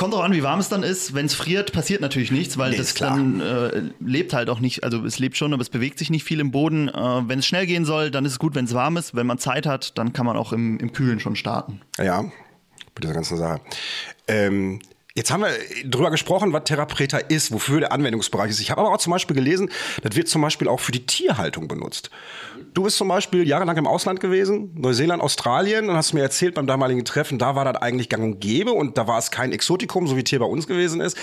Kommt 0.00 0.14
drauf 0.14 0.22
an, 0.22 0.32
wie 0.32 0.42
warm 0.42 0.60
es 0.60 0.70
dann 0.70 0.82
ist. 0.82 1.12
Wenn 1.12 1.26
es 1.26 1.34
friert, 1.34 1.72
passiert 1.72 2.00
natürlich 2.00 2.30
nichts, 2.30 2.56
weil 2.56 2.70
Nee, 2.70 2.78
das 2.78 2.94
dann 2.94 3.38
äh, 3.42 3.82
lebt 4.00 4.32
halt 4.32 4.48
auch 4.48 4.58
nicht. 4.58 4.82
Also 4.82 5.04
es 5.04 5.18
lebt 5.18 5.36
schon, 5.36 5.52
aber 5.52 5.60
es 5.60 5.68
bewegt 5.68 5.98
sich 5.98 6.08
nicht 6.08 6.24
viel 6.24 6.40
im 6.40 6.52
Boden. 6.52 6.88
Äh, 6.88 7.28
wenn 7.28 7.40
es 7.40 7.46
schnell 7.46 7.66
gehen 7.66 7.84
soll, 7.84 8.10
dann 8.10 8.24
ist 8.24 8.32
es 8.32 8.38
gut, 8.38 8.54
wenn 8.54 8.64
es 8.64 8.72
warm 8.72 8.96
ist. 8.96 9.14
Wenn 9.14 9.26
man 9.26 9.36
Zeit 9.36 9.66
hat, 9.66 9.98
dann 9.98 10.14
kann 10.14 10.24
man 10.24 10.38
auch 10.38 10.54
im, 10.54 10.78
im 10.78 10.94
Kühlen 10.94 11.20
schon 11.20 11.36
starten. 11.36 11.82
Ja, 11.98 12.22
bei 12.22 13.00
dieser 13.02 13.12
ganzen 13.12 13.36
Sache. 13.36 13.60
Ähm, 14.26 14.80
jetzt 15.20 15.30
haben 15.30 15.42
wir 15.42 15.50
drüber 15.84 16.10
gesprochen, 16.10 16.54
was 16.54 16.64
Therapreta 16.64 17.18
ist, 17.18 17.52
wofür 17.52 17.80
der 17.80 17.92
Anwendungsbereich 17.92 18.48
ist. 18.48 18.60
Ich 18.60 18.70
habe 18.70 18.80
aber 18.80 18.90
auch 18.90 18.96
zum 18.96 19.10
Beispiel 19.10 19.36
gelesen, 19.36 19.68
das 20.02 20.16
wird 20.16 20.28
zum 20.28 20.40
Beispiel 20.40 20.66
auch 20.66 20.80
für 20.80 20.92
die 20.92 21.04
Tierhaltung 21.04 21.68
benutzt. 21.68 22.10
Du 22.72 22.84
bist 22.84 22.96
zum 22.96 23.08
Beispiel 23.08 23.46
jahrelang 23.46 23.76
im 23.76 23.86
Ausland 23.86 24.20
gewesen, 24.20 24.70
Neuseeland, 24.76 25.22
Australien, 25.22 25.90
und 25.90 25.96
hast 25.96 26.14
mir 26.14 26.22
erzählt 26.22 26.54
beim 26.54 26.66
damaligen 26.66 27.04
Treffen, 27.04 27.38
da 27.38 27.54
war 27.54 27.70
das 27.70 27.82
eigentlich 27.82 28.08
gang 28.08 28.24
und 28.24 28.40
gäbe 28.40 28.72
und 28.72 28.96
da 28.96 29.06
war 29.06 29.18
es 29.18 29.30
kein 29.30 29.52
Exotikum, 29.52 30.06
so 30.06 30.16
wie 30.16 30.24
Tier 30.24 30.38
bei 30.38 30.46
uns 30.46 30.66
gewesen 30.66 31.02
ist. 31.02 31.18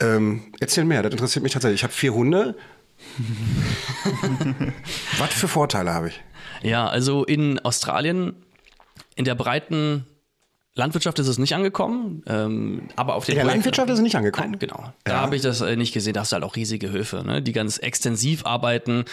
Ähm, 0.00 0.52
erzähl 0.60 0.84
mehr, 0.84 1.02
das 1.02 1.12
interessiert 1.12 1.42
mich 1.42 1.52
tatsächlich. 1.52 1.80
Ich 1.80 1.84
habe 1.84 1.94
vier 1.94 2.12
Hunde. 2.12 2.56
was 5.18 5.32
für 5.32 5.48
Vorteile 5.48 5.94
habe 5.94 6.08
ich? 6.08 6.20
Ja, 6.62 6.88
also 6.88 7.24
in 7.24 7.58
Australien, 7.60 8.34
in 9.16 9.24
der 9.24 9.34
breiten 9.34 10.04
Landwirtschaft 10.80 11.18
ist 11.20 11.28
es 11.28 11.38
nicht 11.38 11.54
angekommen, 11.54 12.22
ähm, 12.26 12.82
aber 12.96 13.14
auf 13.14 13.24
den 13.26 13.32
In 13.32 13.36
der 13.36 13.44
Landwirtschaft 13.46 13.88
ist 13.88 13.94
es 13.98 14.00
nicht 14.02 14.16
angekommen? 14.16 14.50
Nein, 14.50 14.58
genau. 14.58 14.92
Da 15.04 15.12
Ja. 15.12 15.20
habe 15.20 15.36
ich 15.36 15.42
das 15.42 15.60
äh, 15.60 15.76
nicht 15.76 15.94
gesehen. 15.94 16.14
Da 16.14 16.20
hast 16.20 16.32
du 16.32 16.34
halt 16.34 16.44
auch 16.44 16.56
riesige 16.56 16.90
Höfe, 16.90 17.22
ne? 17.24 17.40
die 17.40 17.52
ganz 17.52 17.78
extensiv 17.78 18.44
arbeiten, 18.44 19.04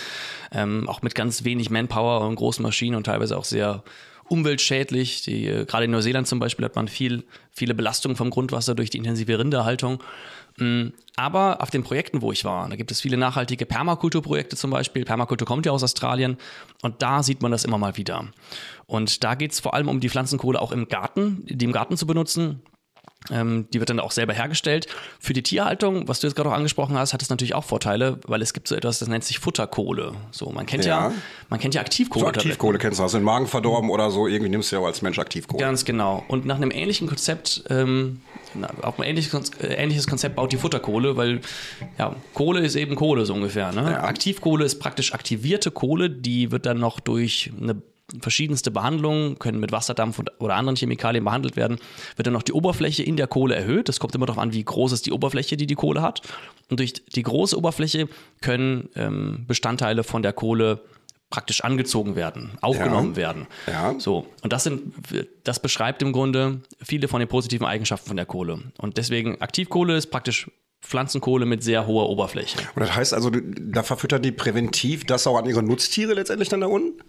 ähm, 0.51 0.89
auch 0.89 1.01
mit 1.03 1.13
ganz 1.13 1.43
wenig 1.43 1.69
Manpower 1.69 2.27
und 2.27 2.35
großen 2.35 2.63
Maschinen 2.63 2.95
und 2.95 3.03
teilweise 3.05 3.37
auch 3.37 3.45
sehr 3.45 3.83
umweltschädlich. 4.29 5.23
Die, 5.23 5.47
äh, 5.47 5.65
gerade 5.65 5.85
in 5.85 5.91
Neuseeland 5.91 6.27
zum 6.27 6.39
Beispiel 6.39 6.65
hat 6.65 6.75
man 6.75 6.87
viel, 6.87 7.23
viele 7.51 7.73
Belastungen 7.73 8.15
vom 8.15 8.29
Grundwasser 8.29 8.75
durch 8.75 8.89
die 8.89 8.97
intensive 8.97 9.37
Rinderhaltung. 9.39 10.03
Mm, 10.59 10.87
Aber 11.15 11.61
auf 11.61 11.69
den 11.69 11.83
Projekten, 11.83 12.21
wo 12.21 12.31
ich 12.31 12.45
war, 12.45 12.67
da 12.69 12.75
gibt 12.75 12.91
es 12.91 13.01
viele 13.01 13.17
nachhaltige 13.17 13.65
Permakulturprojekte 13.65 14.55
zum 14.55 14.71
Beispiel. 14.71 15.05
Permakultur 15.05 15.47
kommt 15.47 15.65
ja 15.65 15.71
aus 15.71 15.83
Australien 15.83 16.37
und 16.81 17.01
da 17.01 17.23
sieht 17.23 17.41
man 17.41 17.51
das 17.51 17.63
immer 17.65 17.77
mal 17.77 17.97
wieder. 17.97 18.27
Und 18.85 19.23
da 19.23 19.35
geht 19.35 19.51
es 19.51 19.59
vor 19.59 19.73
allem 19.73 19.87
um 19.89 19.99
die 19.99 20.09
Pflanzenkohle 20.09 20.61
auch 20.61 20.71
im 20.71 20.87
Garten, 20.87 21.43
die 21.45 21.65
im 21.65 21.71
Garten 21.71 21.97
zu 21.97 22.07
benutzen. 22.07 22.61
Ähm, 23.31 23.67
die 23.73 23.79
wird 23.79 23.89
dann 23.89 23.99
auch 23.99 24.11
selber 24.11 24.33
hergestellt. 24.33 24.87
Für 25.19 25.33
die 25.33 25.43
Tierhaltung, 25.43 26.07
was 26.07 26.19
du 26.19 26.27
jetzt 26.27 26.35
gerade 26.35 26.49
auch 26.49 26.53
angesprochen 26.53 26.97
hast, 26.97 27.13
hat 27.13 27.21
es 27.21 27.29
natürlich 27.29 27.55
auch 27.55 27.63
Vorteile, 27.63 28.19
weil 28.25 28.41
es 28.41 28.53
gibt 28.53 28.67
so 28.67 28.75
etwas, 28.75 28.99
das 28.99 29.09
nennt 29.09 29.23
sich 29.23 29.39
Futterkohle. 29.39 30.13
So, 30.31 30.49
man 30.51 30.65
kennt 30.65 30.85
ja, 30.85 31.09
Ja. 31.09 31.13
man 31.49 31.59
kennt 31.59 31.75
ja 31.75 31.81
Aktivkohle. 31.81 32.25
So 32.25 32.29
Aktivkohle 32.29 32.77
kennst 32.77 32.99
du, 32.99 33.03
hast 33.03 33.13
du 33.13 33.17
den 33.17 33.25
Magen 33.25 33.47
verdorben 33.47 33.89
oder 33.89 34.11
so, 34.11 34.27
irgendwie 34.27 34.49
nimmst 34.49 34.71
du 34.71 34.77
ja 34.77 34.81
auch 34.81 34.85
als 34.85 35.01
Mensch 35.01 35.19
Aktivkohle. 35.19 35.61
Ganz 35.61 35.83
genau. 35.83 36.23
Und 36.27 36.45
nach 36.45 36.55
einem 36.55 36.71
ähnlichen 36.71 37.07
Konzept, 37.07 37.63
ähm, 37.69 38.21
na, 38.53 38.69
auf 38.81 38.99
ein 38.99 39.03
ähnliches, 39.03 39.51
äh, 39.61 39.73
ähnliches 39.73 40.07
Konzept 40.07 40.35
baut 40.35 40.51
die 40.53 40.57
Futterkohle, 40.57 41.17
weil 41.17 41.41
ja, 41.97 42.15
Kohle 42.33 42.61
ist 42.61 42.75
eben 42.75 42.95
Kohle 42.95 43.25
so 43.25 43.33
ungefähr. 43.33 43.73
Ne? 43.73 43.91
Ja. 43.91 44.03
Aktivkohle 44.03 44.63
ist 44.63 44.79
praktisch 44.79 45.13
aktivierte 45.13 45.71
Kohle, 45.71 46.09
die 46.09 46.51
wird 46.51 46.65
dann 46.65 46.79
noch 46.79 46.99
durch 46.99 47.51
eine 47.61 47.81
verschiedenste 48.21 48.71
Behandlungen, 48.71 49.37
können 49.39 49.59
mit 49.59 49.71
Wasserdampf 49.71 50.21
oder 50.39 50.55
anderen 50.55 50.75
Chemikalien 50.77 51.23
behandelt 51.25 51.55
werden, 51.55 51.77
wird 52.15 52.25
dann 52.27 52.33
noch 52.33 52.43
die 52.43 52.53
Oberfläche 52.53 53.03
in 53.03 53.17
der 53.17 53.27
Kohle 53.27 53.55
erhöht. 53.55 53.89
Das 53.89 53.99
kommt 53.99 54.15
immer 54.15 54.25
darauf 54.25 54.41
an, 54.41 54.53
wie 54.53 54.63
groß 54.63 54.91
ist 54.93 55.05
die 55.05 55.11
Oberfläche, 55.11 55.57
die 55.57 55.67
die 55.67 55.75
Kohle 55.75 56.01
hat. 56.01 56.21
Und 56.69 56.79
durch 56.79 56.93
die 56.93 57.23
große 57.23 57.57
Oberfläche 57.57 58.07
können 58.41 58.89
ähm, 58.95 59.45
Bestandteile 59.47 60.03
von 60.03 60.23
der 60.23 60.33
Kohle 60.33 60.81
praktisch 61.29 61.61
angezogen 61.61 62.15
werden, 62.15 62.51
aufgenommen 62.61 63.11
Ja. 63.11 63.17
werden. 63.17 63.47
Ja. 63.67 63.95
So. 63.99 64.27
Und 64.43 64.53
das 64.53 64.63
sind, 64.63 64.93
das 65.43 65.61
beschreibt 65.61 66.01
im 66.01 66.13
Grunde 66.13 66.61
viele 66.81 67.09
von 67.09 67.19
den 67.19 67.27
positiven 67.27 67.67
Eigenschaften 67.67 68.07
von 68.07 68.15
der 68.15 68.25
Kohle. 68.25 68.61
Und 68.77 68.95
deswegen 68.97 69.41
Aktivkohle 69.41 69.97
ist 69.97 70.07
praktisch 70.07 70.49
Pflanzenkohle 70.81 71.45
mit 71.45 71.63
sehr 71.63 71.85
hoher 71.85 72.07
Oberfläche. 72.07 72.57
Und 72.75 72.81
das 72.81 72.95
heißt 72.95 73.13
also, 73.13 73.29
da 73.33 73.83
verfüttern 73.83 74.21
die 74.21 74.31
präventiv 74.31 75.05
das 75.05 75.27
auch 75.27 75.37
an 75.37 75.45
ihre 75.45 75.63
Nutztiere 75.63 76.13
letztendlich 76.13 76.47
dann 76.47 76.61
da 76.61 76.67
unten? 76.67 77.01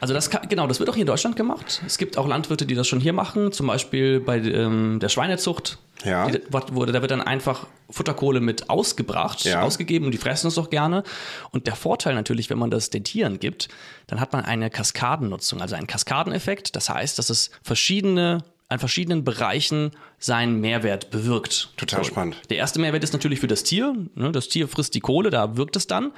Also 0.00 0.14
das 0.14 0.30
kann, 0.30 0.48
genau, 0.48 0.66
das 0.66 0.78
wird 0.80 0.88
auch 0.90 0.94
hier 0.94 1.02
in 1.02 1.06
Deutschland 1.06 1.36
gemacht. 1.36 1.82
Es 1.86 1.98
gibt 1.98 2.16
auch 2.18 2.26
Landwirte, 2.26 2.66
die 2.66 2.74
das 2.74 2.86
schon 2.88 3.00
hier 3.00 3.12
machen, 3.12 3.52
zum 3.52 3.66
Beispiel 3.66 4.20
bei 4.20 4.38
ähm, 4.38 4.98
der 5.00 5.08
Schweinezucht. 5.08 5.78
Ja. 6.04 6.28
Die, 6.30 6.40
wurde, 6.50 6.92
da 6.92 7.02
wird 7.02 7.10
dann 7.10 7.20
einfach 7.20 7.66
Futterkohle 7.90 8.40
mit 8.40 8.70
ausgebracht, 8.70 9.44
Ja. 9.44 9.62
ausgegeben 9.62 10.06
und 10.06 10.12
die 10.12 10.18
fressen 10.18 10.46
es 10.48 10.56
auch 10.56 10.70
gerne. 10.70 11.02
Und 11.50 11.66
der 11.66 11.74
Vorteil 11.76 12.14
natürlich, 12.14 12.48
wenn 12.50 12.58
man 12.58 12.70
das 12.70 12.90
den 12.90 13.04
Tieren 13.04 13.38
gibt, 13.38 13.68
dann 14.06 14.20
hat 14.20 14.32
man 14.32 14.44
eine 14.44 14.70
Kaskadennutzung, 14.70 15.60
also 15.60 15.74
einen 15.74 15.86
Kaskadeneffekt. 15.86 16.74
Das 16.74 16.88
heißt, 16.88 17.18
dass 17.18 17.28
es 17.30 17.50
verschiedene 17.62 18.44
an 18.70 18.78
verschiedenen 18.78 19.24
Bereichen 19.24 19.90
seinen 20.20 20.60
Mehrwert 20.60 21.10
bewirkt. 21.10 21.70
Total 21.76 22.04
spannend. 22.04 22.36
Der 22.50 22.56
erste 22.58 22.78
Mehrwert 22.78 23.02
ist 23.02 23.12
natürlich 23.12 23.40
für 23.40 23.48
das 23.48 23.64
Tier. 23.64 23.96
Ne? 24.14 24.30
Das 24.30 24.48
Tier 24.48 24.68
frisst 24.68 24.94
die 24.94 25.00
Kohle, 25.00 25.30
da 25.30 25.56
wirkt 25.56 25.74
es 25.74 25.88
dann. 25.88 26.12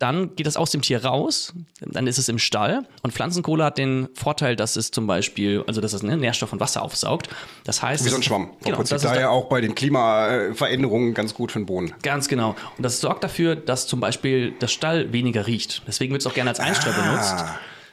Dann 0.00 0.34
geht 0.34 0.46
es 0.48 0.56
aus 0.56 0.70
dem 0.72 0.82
Tier 0.82 1.04
raus, 1.04 1.54
dann 1.80 2.06
ist 2.08 2.18
es 2.18 2.28
im 2.28 2.38
Stall. 2.40 2.82
Und 3.02 3.12
Pflanzenkohle 3.14 3.64
hat 3.64 3.78
den 3.78 4.08
Vorteil, 4.14 4.56
dass 4.56 4.74
es 4.74 4.90
zum 4.90 5.06
Beispiel, 5.06 5.62
also 5.68 5.80
dass 5.80 5.92
es 5.92 6.02
ne, 6.02 6.16
Nährstoff 6.16 6.52
und 6.52 6.58
Wasser 6.60 6.82
aufsaugt. 6.82 7.28
Das 7.62 7.80
heißt, 7.80 8.04
Wie 8.04 8.08
so 8.08 8.16
ein 8.16 8.22
Schwamm. 8.22 8.48
Vom 8.48 8.56
Genau, 8.64 8.76
Prinzip 8.78 8.96
das 8.96 9.04
ist 9.04 9.08
daher 9.08 9.22
da- 9.26 9.28
auch 9.28 9.48
bei 9.48 9.60
den 9.60 9.74
Klimaveränderungen 9.74 11.14
ganz 11.14 11.32
gut 11.34 11.52
für 11.52 11.60
den 11.60 11.66
Boden. 11.66 11.94
Ganz 12.02 12.28
genau. 12.28 12.56
Und 12.76 12.82
das 12.82 13.00
sorgt 13.00 13.22
dafür, 13.24 13.54
dass 13.56 13.86
zum 13.86 14.00
Beispiel 14.00 14.52
das 14.58 14.72
Stall 14.72 15.12
weniger 15.12 15.46
riecht. 15.46 15.82
Deswegen 15.86 16.12
wird 16.12 16.22
es 16.22 16.26
auch 16.26 16.34
gerne 16.34 16.50
als 16.50 16.60
Einstreu 16.60 16.90
benutzt. 16.92 17.44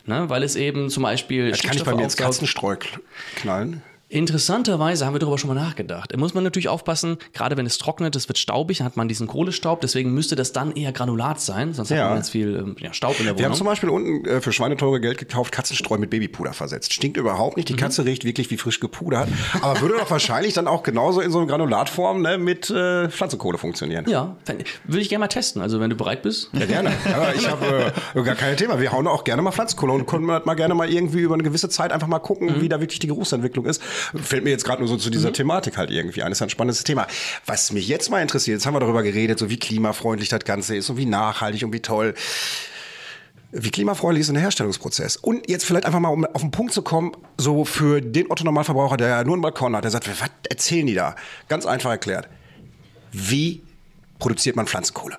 Ne, 0.08 0.28
weil 0.30 0.42
es 0.42 0.56
eben 0.56 0.90
zum 0.90 1.04
Beispiel. 1.04 1.50
Ah. 1.50 1.52
Das 1.52 1.62
kann 1.62 1.78
ich 1.78 1.84
bei 1.84 1.94
mir 1.94 2.04
ins 2.06 2.14
Stickstoffe 2.14 2.38
Katzenstreu 2.38 2.76
knallen. 3.36 3.84
Interessanterweise 4.12 5.06
haben 5.06 5.14
wir 5.14 5.20
darüber 5.20 5.38
schon 5.38 5.48
mal 5.48 5.54
nachgedacht. 5.62 6.12
Da 6.14 6.18
muss 6.18 6.34
man 6.34 6.44
natürlich 6.44 6.68
aufpassen, 6.68 7.18
gerade 7.34 7.56
wenn 7.56 7.66
es 7.66 7.78
trocknet, 7.78 8.14
es 8.18 8.28
wird 8.28 8.38
staubig, 8.38 8.80
dann 8.80 8.86
hat 8.86 8.98
man 8.98 9.08
diesen 9.08 9.26
Kohlestaub, 9.26 9.80
deswegen 9.82 10.14
müsste 10.14 10.36
das 10.36 10.52
dann 10.52 10.74
eher 10.76 10.92
Granulat 10.92 11.40
sein, 11.40 11.74
sonst 11.74 11.90
Ja. 11.92 11.98
hat 11.98 12.04
man 12.08 12.14
ganz 12.16 12.30
viel 12.30 12.56
ähm, 12.58 12.76
ja, 12.80 12.94
Staub 12.94 13.18
in 13.20 13.26
der 13.26 13.38
Wir 13.38 13.46
haben 13.46 13.52
Wohnung. 13.52 13.58
zum 13.58 13.68
Beispiel 13.68 13.90
unten 13.90 14.26
äh, 14.28 14.42
für 14.42 14.52
Schweineteure 14.52 15.00
Geld 15.00 15.18
gekauft, 15.18 15.54
Katzenstreu 15.54 15.98
mit 15.98 16.10
Babypuder 16.10 16.52
versetzt. 16.54 16.94
Stinkt 16.94 17.16
überhaupt 17.18 17.56
Mhm. 17.56 17.62
nicht. 17.62 17.70
Die 17.70 17.76
Katze 17.76 18.04
riecht 18.06 18.26
wirklich 18.26 18.52
wie 18.52 18.58
frisch 18.58 18.80
gepudert. 18.82 19.30
Aber 19.62 19.80
würde 19.80 19.96
doch 19.98 20.12
wahrscheinlich 20.12 20.54
dann 20.54 20.68
auch 20.68 20.84
genauso 20.84 21.22
in 21.22 21.32
so 21.32 21.40
einer 21.40 21.48
Granulatform 21.48 22.22
ne, 22.22 22.38
mit 22.38 22.70
äh, 22.70 23.08
Pflanzenkohle 23.10 23.58
funktionieren. 23.58 24.06
ja, 24.10 24.36
würde 24.86 25.02
ich 25.02 25.08
gerne 25.10 25.22
mal 25.22 25.28
testen, 25.30 25.62
also 25.62 25.80
wenn 25.80 25.90
du 25.90 25.96
bereit 25.96 26.22
bist. 26.22 26.50
Ja, 26.54 26.66
gerne. 26.66 26.92
Aber 27.16 27.34
ich 27.34 27.50
habe 27.50 27.94
äh, 28.14 28.22
gar 28.24 28.36
kein 28.36 28.58
Thema. 28.58 28.80
Wir 28.82 28.92
hauen 28.92 29.08
auch 29.08 29.24
gerne 29.24 29.42
mal 29.42 29.52
Pflanzenkohle 29.52 29.94
und 29.94 30.06
können 30.06 30.30
halt 30.30 30.46
mal 30.46 30.56
gerne 30.56 30.76
mal 30.76 30.90
irgendwie 30.92 31.20
über 31.22 31.34
eine 31.36 31.44
gewisse 31.44 31.70
Zeit 31.70 31.92
einfach 31.94 32.08
mal 32.08 32.20
gucken, 32.20 32.58
Mhm. 32.58 32.62
wie 32.62 32.68
da 32.70 32.80
wirklich 32.82 33.00
die 33.00 33.08
Geruchsentwicklung 33.08 33.66
ist. 33.66 33.82
Fällt 34.24 34.44
mir 34.44 34.50
jetzt 34.50 34.66
gerade 34.66 34.82
nur 34.82 34.88
so 34.88 34.98
zu 34.98 35.10
dieser 35.10 35.30
Mhm. 35.30 35.34
Thematik 35.34 35.78
halt 35.78 35.92
irgendwie 35.92 36.24
ein. 36.24 36.30
Das 36.32 36.38
ist 36.40 36.42
ein 36.44 36.50
spannendes 36.50 36.84
Thema. 36.84 37.08
Was 37.46 37.72
mich 37.72 37.88
jetzt 37.88 38.10
mal 38.10 38.22
interessiert, 38.22 38.56
jetzt 38.56 38.66
haben 38.66 38.74
wir 38.76 38.80
darüber 38.80 39.04
geredet, 39.04 39.40
so 39.40 39.50
wie 39.50 39.58
klimafreundlich 39.58 40.30
das 40.30 40.44
Ganze 40.44 40.76
ist 40.76 40.90
und 40.90 40.98
wie 40.98 41.06
nachhaltig 41.06 41.64
und 41.64 41.74
wie 41.74 41.82
toll. 41.82 42.14
Wie 43.54 43.70
klimafreundlich 43.70 44.22
ist 44.22 44.28
denn 44.28 44.36
der 44.36 44.44
Herstellungsprozess? 44.44 45.18
Und 45.18 45.50
jetzt 45.50 45.66
vielleicht 45.66 45.86
einfach 45.86 46.00
mal, 46.00 46.10
um 46.10 46.26
auf 46.26 46.42
den 46.42 46.52
Punkt 46.52 46.72
zu 46.74 46.82
kommen, 46.84 47.12
so 47.38 47.66
für 47.66 48.00
den 48.02 48.32
Otto-Normalverbraucher, 48.32 48.96
der 48.96 49.08
ja 49.10 49.24
nur 49.26 49.34
einen 49.34 49.42
Balkon 49.42 49.76
hat, 49.76 49.84
der 49.84 49.92
sagt, 49.92 50.08
was 50.10 50.30
erzählen 50.50 50.88
die 50.88 50.94
da? 50.94 51.16
Ganz 51.50 51.66
einfach 51.66 51.90
erklärt. 51.90 52.30
Wie 53.12 53.62
produziert 54.20 54.56
man 54.56 54.68
Pflanzenkohle? 54.68 55.18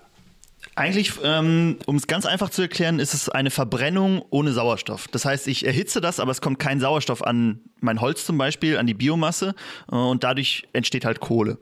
Eigentlich, 0.75 1.13
ähm, 1.23 1.79
um 1.85 1.97
es 1.97 2.07
ganz 2.07 2.25
einfach 2.25 2.49
zu 2.49 2.63
erklären, 2.63 2.99
ist 2.99 3.13
es 3.13 3.29
eine 3.29 3.51
Verbrennung 3.51 4.25
ohne 4.31 4.53
Sauerstoff. 4.53 5.07
Das 5.09 5.27
heißt, 5.27 5.47
ich 5.49 5.67
erhitze 5.67 6.01
das, 6.01 6.19
aber 6.19 6.31
es 6.31 6.41
kommt 6.41 6.59
kein 6.59 6.81
Sauerstoff 6.81 7.23
an 7.23 7.61
mein 7.81 8.01
Holz 8.01 8.25
zum 8.25 8.39
Beispiel, 8.39 8.79
an 8.79 8.87
die 8.87 8.95
Biomasse 8.95 9.55
äh, 9.91 9.95
und 9.95 10.25
dadurch 10.25 10.67
entsteht 10.73 11.05
halt 11.05 11.21
Kohle. 11.21 11.59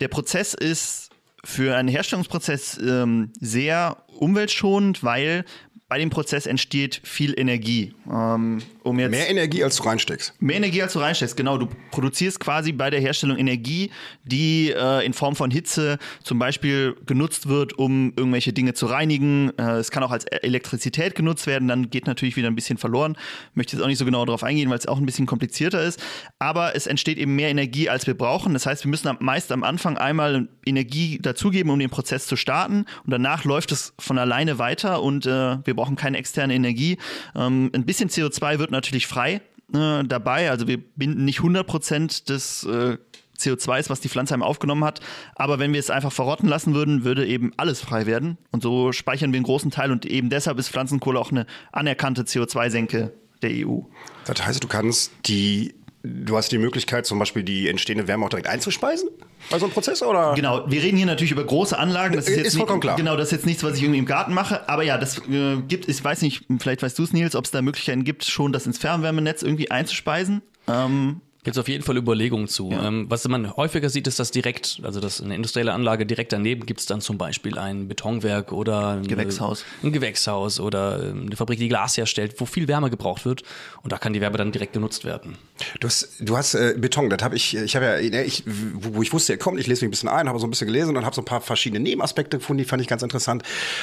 Der 0.00 0.08
Prozess 0.08 0.54
ist 0.54 1.10
für 1.42 1.76
einen 1.76 1.88
Herstellungsprozess 1.88 2.78
ähm, 2.78 3.32
sehr 3.40 4.04
umweltschonend, 4.18 5.02
weil 5.02 5.44
bei 5.88 5.98
dem 5.98 6.10
Prozess 6.10 6.46
entsteht 6.46 7.00
viel 7.02 7.38
Energie. 7.38 7.94
Ähm, 8.10 8.62
um 8.84 8.98
jetzt 9.00 9.10
Mehr 9.10 9.28
Energie, 9.28 9.64
als 9.64 9.76
du 9.76 9.82
reinsteckst. 9.82 10.34
Mehr 10.40 10.56
Energie, 10.56 10.82
als 10.82 10.92
du 10.92 11.00
reinsteckst, 11.00 11.36
genau. 11.36 11.58
Du 11.58 11.68
produzierst 11.90 12.38
quasi 12.38 12.72
bei 12.72 12.90
der 12.90 13.00
Herstellung 13.00 13.36
Energie, 13.38 13.90
die 14.24 14.70
äh, 14.70 15.04
in 15.04 15.12
Form 15.12 15.34
von 15.36 15.50
Hitze 15.50 15.98
zum 16.22 16.38
Beispiel 16.38 16.94
genutzt 17.06 17.48
wird, 17.48 17.78
um 17.78 18.12
irgendwelche 18.16 18.52
Dinge 18.52 18.74
zu 18.74 18.86
reinigen. 18.86 19.50
Äh, 19.58 19.78
es 19.78 19.90
kann 19.90 20.02
auch 20.02 20.10
als 20.12 20.24
E- 20.26 20.36
Elektrizität 20.42 21.14
genutzt 21.14 21.46
werden, 21.46 21.66
dann 21.68 21.90
geht 21.90 22.06
natürlich 22.06 22.36
wieder 22.36 22.48
ein 22.48 22.54
bisschen 22.54 22.78
verloren. 22.78 23.16
Möchte 23.54 23.74
jetzt 23.76 23.82
auch 23.82 23.88
nicht 23.88 23.98
so 23.98 24.04
genau 24.04 24.24
darauf 24.24 24.44
eingehen, 24.44 24.70
weil 24.70 24.78
es 24.78 24.86
auch 24.86 24.98
ein 24.98 25.06
bisschen 25.06 25.26
komplizierter 25.26 25.82
ist. 25.82 26.00
Aber 26.38 26.76
es 26.76 26.86
entsteht 26.86 27.18
eben 27.18 27.34
mehr 27.34 27.48
Energie, 27.48 27.88
als 27.88 28.06
wir 28.06 28.14
brauchen. 28.16 28.52
Das 28.52 28.66
heißt, 28.66 28.84
wir 28.84 28.90
müssen 28.90 29.08
am- 29.08 29.16
meist 29.20 29.50
am 29.50 29.64
Anfang 29.64 29.96
einmal 29.98 30.48
Energie 30.66 31.18
dazugeben, 31.20 31.70
um 31.70 31.78
den 31.78 31.90
Prozess 31.90 32.26
zu 32.26 32.36
starten. 32.36 32.84
Und 33.04 33.10
danach 33.10 33.44
läuft 33.44 33.72
es 33.72 33.94
von 33.98 34.18
alleine 34.18 34.58
weiter 34.58 35.02
und 35.02 35.26
äh, 35.26 35.56
wir 35.64 35.74
brauchen 35.74 35.96
keine 35.96 36.18
externe 36.18 36.54
Energie. 36.54 36.98
Ähm, 37.34 37.70
ein 37.74 37.84
bisschen 37.86 38.10
CO2 38.10 38.58
wird 38.58 38.73
natürlich 38.74 39.06
frei 39.06 39.40
äh, 39.72 40.04
dabei. 40.04 40.50
Also 40.50 40.68
wir 40.68 40.78
binden 40.78 41.24
nicht 41.24 41.40
100% 41.40 42.26
des 42.26 42.64
äh, 42.64 42.98
CO2s, 43.38 43.90
was 43.90 44.00
die 44.00 44.08
Pflanze 44.08 44.34
einmal 44.34 44.48
aufgenommen 44.48 44.84
hat. 44.84 45.00
Aber 45.34 45.58
wenn 45.58 45.72
wir 45.72 45.80
es 45.80 45.90
einfach 45.90 46.12
verrotten 46.12 46.48
lassen 46.48 46.74
würden, 46.74 47.04
würde 47.04 47.26
eben 47.26 47.52
alles 47.56 47.80
frei 47.80 48.06
werden. 48.06 48.38
Und 48.50 48.62
so 48.62 48.92
speichern 48.92 49.32
wir 49.32 49.38
einen 49.38 49.44
großen 49.44 49.70
Teil. 49.70 49.90
Und 49.90 50.06
eben 50.06 50.30
deshalb 50.30 50.58
ist 50.58 50.68
Pflanzenkohle 50.68 51.18
auch 51.18 51.30
eine 51.30 51.46
anerkannte 51.72 52.22
CO2-Senke 52.22 53.12
der 53.42 53.66
EU. 53.66 53.80
Das 54.26 54.44
heißt, 54.44 54.62
du 54.62 54.68
kannst 54.68 55.12
die, 55.26 55.74
du 56.04 56.36
hast 56.36 56.52
die 56.52 56.58
Möglichkeit, 56.58 57.06
zum 57.06 57.18
Beispiel 57.18 57.42
die 57.42 57.68
entstehende 57.68 58.06
Wärme 58.06 58.26
auch 58.26 58.28
direkt 58.28 58.46
einzuspeisen 58.46 59.08
bei 59.50 59.58
so 59.58 59.64
einem 59.64 59.72
Prozess, 59.72 60.02
oder? 60.02 60.34
Genau, 60.34 60.64
wir 60.70 60.82
reden 60.82 60.96
hier 60.96 61.06
natürlich 61.06 61.32
über 61.32 61.44
große 61.44 61.78
Anlagen. 61.78 62.14
Das 62.14 62.28
ist, 62.28 62.36
Ist 62.36 62.44
jetzt 62.44 62.56
vollkommen 62.56 62.78
nicht, 62.78 62.82
klar. 62.82 62.96
Genau, 62.96 63.16
das 63.16 63.28
ist 63.28 63.32
jetzt 63.32 63.46
nichts, 63.46 63.64
was 63.64 63.76
ich 63.76 63.82
irgendwie 63.82 63.98
im 63.98 64.06
Garten 64.06 64.34
mache. 64.34 64.68
Aber 64.68 64.82
ja, 64.82 64.98
das 64.98 65.18
äh, 65.28 65.56
gibt, 65.66 65.88
ich 65.88 66.04
weiß 66.04 66.22
nicht, 66.22 66.44
vielleicht 66.58 66.82
weißt 66.82 66.98
du 66.98 67.02
es, 67.02 67.12
Nils, 67.12 67.34
ob 67.34 67.46
es 67.46 67.50
da 67.50 67.62
Möglichkeiten 67.62 68.04
gibt, 68.04 68.24
schon 68.24 68.52
das 68.52 68.66
ins 68.66 68.78
Fernwärmenetz 68.78 69.42
irgendwie 69.42 69.70
einzuspeisen. 69.70 70.42
Ähm, 70.68 71.20
Gibt 71.44 71.56
es 71.56 71.60
auf 71.60 71.68
jeden 71.68 71.84
Fall 71.84 71.98
Überlegungen 71.98 72.48
zu. 72.48 72.70
Ähm, 72.72 73.04
was 73.10 73.28
man 73.28 73.54
häufiger 73.54 73.90
sieht, 73.90 74.06
ist, 74.06 74.18
dass 74.18 74.30
direkt, 74.30 74.80
also 74.82 74.98
dass 74.98 75.20
eine 75.20 75.34
industrielle 75.34 75.74
Anlage 75.74 76.06
direkt 76.06 76.32
daneben 76.32 76.64
gibt 76.64 76.80
es 76.80 76.86
dann 76.86 77.02
zum 77.02 77.18
Beispiel 77.18 77.58
ein 77.58 77.86
Betonwerk 77.86 78.50
oder 78.50 78.92
ein 78.92 79.06
Gewächshaus. 79.06 79.62
Ein 79.82 79.92
Gewächshaus 79.92 80.58
oder 80.58 81.02
ähm, 81.02 81.26
eine 81.26 81.36
Fabrik, 81.36 81.58
die 81.58 81.68
Glas 81.68 81.98
herstellt, 81.98 82.36
wo 82.38 82.46
viel 82.46 82.66
Wärme 82.66 82.88
gebraucht 82.88 83.26
wird. 83.26 83.42
Und 83.82 83.92
da 83.92 83.98
kann 83.98 84.14
die 84.14 84.22
Wärme 84.22 84.38
dann 84.38 84.52
direkt 84.52 84.72
genutzt 84.72 85.04
werden. 85.04 85.36
Du 85.80 85.86
hast, 85.86 86.16
du 86.20 86.34
hast 86.34 86.54
äh, 86.54 86.76
Beton, 86.78 87.10
das 87.10 87.22
habe 87.22 87.36
ich, 87.36 87.54
ich 87.54 87.76
habe 87.76 87.84
ja, 87.84 88.10
ne, 88.10 88.24
ich, 88.24 88.42
wo, 88.46 88.96
wo 88.96 89.02
ich 89.02 89.12
wusste, 89.12 89.34
er 89.34 89.38
kommt, 89.38 89.60
ich 89.60 89.66
lese 89.66 89.84
mich 89.84 89.88
ein 89.88 89.90
bisschen 89.90 90.08
ein, 90.08 90.30
habe 90.30 90.38
so 90.38 90.46
ein 90.46 90.50
bisschen 90.50 90.66
gelesen 90.66 90.96
und 90.96 91.04
habe 91.04 91.14
so 91.14 91.20
ein 91.20 91.26
paar 91.26 91.42
verschiedene 91.42 91.80
Nebenaspekte 91.80 92.38
gefunden, 92.38 92.62
die 92.62 92.68
fand 92.68 92.80
ich 92.80 92.88
ganz 92.88 93.02
interessant. 93.02 93.42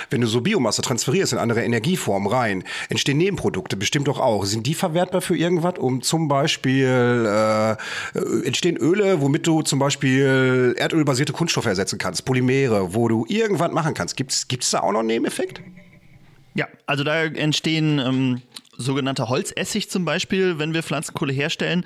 Wenn 0.10 0.22
du 0.22 0.28
so 0.28 0.42
Biomasse 0.42 0.82
transferierst 0.82 1.34
in 1.34 1.38
andere 1.38 1.64
Energieformen 1.64 2.28
rein, 2.28 2.64
entstehen 2.90 3.20
Nebenprodukte, 3.20 3.78
bestimmt 3.78 4.08
doch 4.08 4.20
auch. 4.20 4.46
Sind 4.46 4.66
die 4.66 4.74
verwertbar 4.74 5.22
für 5.22 5.38
irgendwas, 5.38 5.78
um 5.78 6.02
zum 6.02 6.28
Beispiel, 6.28 7.28
äh, 7.28 7.51
äh, 7.52 8.46
entstehen 8.46 8.78
Öle, 8.78 9.22
womit 9.22 9.48
du 9.48 9.62
zum 9.62 9.80
Beispiel 9.80 10.76
erdölbasierte 10.78 11.34
Kunststoffe 11.34 11.66
ersetzen 11.66 11.98
kannst, 11.98 12.26
Polymere, 12.26 12.94
wo 12.94 13.08
du 13.08 13.26
irgendwas 13.28 13.72
machen 13.72 13.94
kannst. 13.94 14.18
Gibt's 14.18 14.48
gibt's 14.48 14.72
da 14.72 14.82
auch 14.82 14.92
noch 14.92 15.00
einen 15.00 15.08
Nebeneffekt? 15.08 15.62
Ja, 16.54 16.68
also 16.86 17.04
da 17.04 17.24
entstehen 17.24 18.00
ähm, 18.00 18.42
sogenannte 18.78 19.30
Holzessig 19.30 19.90
zum 19.90 20.06
Beispiel, 20.06 20.60
wenn 20.60 20.74
wir 20.74 20.84
Pflanzenkohle 20.84 21.34
herstellen. 21.34 21.86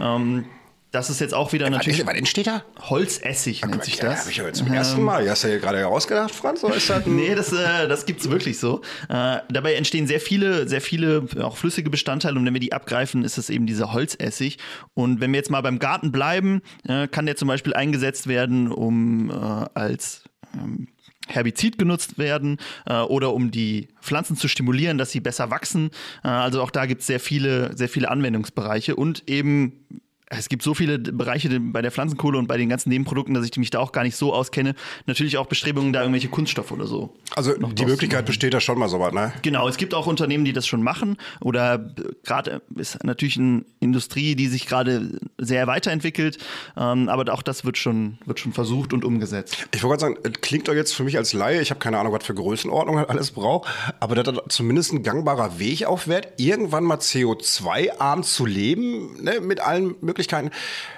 Ähm, 0.00 0.46
das 0.90 1.10
ist 1.10 1.20
jetzt 1.20 1.34
auch 1.34 1.52
wieder 1.52 1.68
natürlich. 1.68 2.06
Was 2.06 2.14
entsteht 2.14 2.46
da? 2.46 2.64
Holzessig 2.80 3.64
nennt 3.64 3.84
sich 3.84 3.96
Ja, 3.96 4.04
das. 4.10 4.20
habe 4.20 4.30
ich 4.30 4.36
ja 4.38 4.52
zum 4.52 4.72
ersten 4.72 5.02
Mal. 5.02 5.28
Hast 5.28 5.44
du 5.44 5.48
ja 5.48 5.58
gerade 5.58 5.86
ausgedacht, 5.86 6.34
Franz? 6.34 6.64
Oder 6.64 6.76
ist 6.76 6.88
das 6.88 7.04
Nee, 7.06 7.34
das, 7.34 7.52
äh, 7.52 7.86
das 7.88 8.06
gibt's 8.06 8.30
wirklich 8.30 8.58
so. 8.58 8.80
Äh, 9.08 9.38
dabei 9.50 9.74
entstehen 9.74 10.06
sehr 10.06 10.20
viele, 10.20 10.66
sehr 10.68 10.80
viele 10.80 11.26
auch 11.40 11.56
flüssige 11.56 11.90
Bestandteile 11.90 12.38
und 12.38 12.46
wenn 12.46 12.54
wir 12.54 12.60
die 12.60 12.72
abgreifen, 12.72 13.22
ist 13.22 13.36
es 13.36 13.50
eben 13.50 13.66
dieser 13.66 13.92
Holzessig. 13.92 14.58
Und 14.94 15.20
wenn 15.20 15.32
wir 15.32 15.38
jetzt 15.38 15.50
mal 15.50 15.60
beim 15.60 15.78
Garten 15.78 16.10
bleiben, 16.10 16.62
äh, 16.86 17.06
kann 17.06 17.26
der 17.26 17.36
zum 17.36 17.48
Beispiel 17.48 17.74
eingesetzt 17.74 18.26
werden, 18.26 18.72
um 18.72 19.30
äh, 19.30 19.34
als 19.74 20.24
ähm, 20.54 20.88
Herbizid 21.28 21.76
genutzt 21.78 22.16
werden 22.16 22.56
äh, 22.86 22.94
oder 23.00 23.34
um 23.34 23.50
die 23.50 23.88
Pflanzen 24.00 24.36
zu 24.36 24.48
stimulieren, 24.48 24.96
dass 24.96 25.10
sie 25.10 25.20
besser 25.20 25.50
wachsen. 25.50 25.90
Äh, 26.24 26.28
also 26.28 26.62
auch 26.62 26.70
da 26.70 26.86
gibt's 26.86 27.06
sehr 27.06 27.20
viele, 27.20 27.76
sehr 27.76 27.90
viele 27.90 28.10
Anwendungsbereiche 28.10 28.96
und 28.96 29.28
eben 29.28 30.00
es 30.30 30.48
gibt 30.48 30.62
so 30.62 30.74
viele 30.74 30.98
Bereiche 30.98 31.58
bei 31.60 31.80
der 31.80 31.90
Pflanzenkohle 31.90 32.38
und 32.38 32.46
bei 32.46 32.56
den 32.56 32.68
ganzen 32.68 32.90
Nebenprodukten, 32.90 33.34
dass 33.34 33.44
ich 33.44 33.56
mich 33.56 33.70
da 33.70 33.78
auch 33.78 33.92
gar 33.92 34.02
nicht 34.02 34.16
so 34.16 34.34
auskenne. 34.34 34.74
Natürlich 35.06 35.38
auch 35.38 35.46
Bestrebungen, 35.46 35.92
da 35.92 36.00
irgendwelche 36.00 36.28
Kunststoffe 36.28 36.70
oder 36.70 36.86
so. 36.86 37.14
Also 37.34 37.54
die 37.54 37.86
Möglichkeit 37.86 38.26
besteht 38.26 38.52
da 38.52 38.60
schon 38.60 38.78
mal 38.78 38.88
so 38.88 39.00
was, 39.00 39.12
ne? 39.12 39.32
Genau, 39.42 39.68
es 39.68 39.76
gibt 39.78 39.94
auch 39.94 40.06
Unternehmen, 40.06 40.44
die 40.44 40.52
das 40.52 40.66
schon 40.66 40.82
machen. 40.82 41.16
Oder 41.40 41.94
gerade 42.24 42.60
ist 42.74 43.02
natürlich 43.04 43.38
eine 43.38 43.64
Industrie, 43.80 44.34
die 44.34 44.48
sich 44.48 44.66
gerade 44.66 45.18
sehr 45.38 45.66
weiterentwickelt. 45.66 46.38
Ähm, 46.76 47.08
aber 47.08 47.32
auch 47.32 47.42
das 47.42 47.64
wird 47.64 47.78
schon, 47.78 48.18
wird 48.26 48.38
schon 48.38 48.52
versucht 48.52 48.92
und 48.92 49.04
umgesetzt. 49.04 49.68
Ich 49.74 49.82
wollte 49.82 50.04
gerade 50.04 50.14
sagen, 50.14 50.28
es 50.34 50.40
klingt 50.40 50.68
doch 50.68 50.74
jetzt 50.74 50.94
für 50.94 51.04
mich 51.04 51.16
als 51.16 51.32
Laie, 51.32 51.60
ich 51.60 51.70
habe 51.70 51.80
keine 51.80 51.98
Ahnung, 51.98 52.12
was 52.12 52.24
für 52.24 52.34
Größenordnung 52.34 52.98
alles 52.98 53.30
braucht, 53.30 53.68
aber 54.00 54.14
dass 54.14 54.34
das 54.34 54.44
zumindest 54.48 54.92
ein 54.92 55.02
gangbarer 55.02 55.58
Weg 55.58 55.86
auf 55.86 56.06
wird, 56.06 56.28
irgendwann 56.36 56.84
mal 56.84 56.98
CO2-arm 56.98 58.22
zu 58.22 58.44
leben, 58.44 59.22
ne, 59.22 59.40
mit 59.40 59.60
allen 59.60 59.94
Möglichkeiten. 60.18 60.50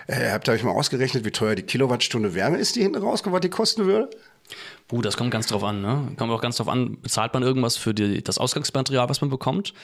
Äh, 0.07 0.31
habt 0.31 0.49
ihr 0.49 0.53
euch 0.53 0.65
mal 0.65 0.73
ausgerechnet, 0.73 1.25
wie 1.25 1.31
teuer 1.31 1.55
die 1.55 1.63
Kilowattstunde 1.63 2.35
Wärme 2.35 2.57
ist, 2.57 2.77
die 2.77 2.83
hinten 2.83 3.03
rauskommt, 3.03 3.35
was 3.35 3.43
die 3.43 3.51
kosten 3.51 3.85
würde? 3.85 4.09
Puh, 4.89 5.03
das 5.03 5.17
kommt 5.17 5.31
ganz 5.31 5.47
drauf 5.47 5.63
an. 5.63 5.83
Ne? 5.83 6.13
Kommt 6.17 6.33
auch 6.33 6.41
ganz 6.41 6.57
drauf 6.57 6.69
an, 6.69 7.01
bezahlt 7.01 7.35
man 7.35 7.43
irgendwas 7.43 7.77
für 7.77 7.95
die, 7.95 8.25
das 8.25 8.39
Ausgangsmaterial, 8.39 9.09
was 9.09 9.21
man 9.21 9.29
bekommt? 9.29 9.75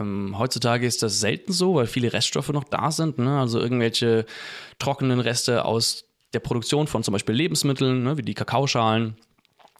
Ähm, 0.00 0.36
heutzutage 0.38 0.86
ist 0.86 1.02
das 1.02 1.20
selten 1.20 1.52
so, 1.52 1.74
weil 1.74 1.86
viele 1.86 2.12
Reststoffe 2.12 2.48
noch 2.48 2.64
da 2.64 2.90
sind. 2.90 3.18
Ne? 3.18 3.38
Also 3.38 3.60
irgendwelche 3.60 4.24
trockenen 4.78 5.20
Reste 5.20 5.66
aus 5.66 6.04
der 6.32 6.40
Produktion 6.40 6.86
von 6.86 7.02
zum 7.02 7.12
Beispiel 7.12 7.34
Lebensmitteln, 7.34 8.02
ne? 8.02 8.16
wie 8.16 8.22
die 8.22 8.34
Kakaoschalen. 8.34 9.16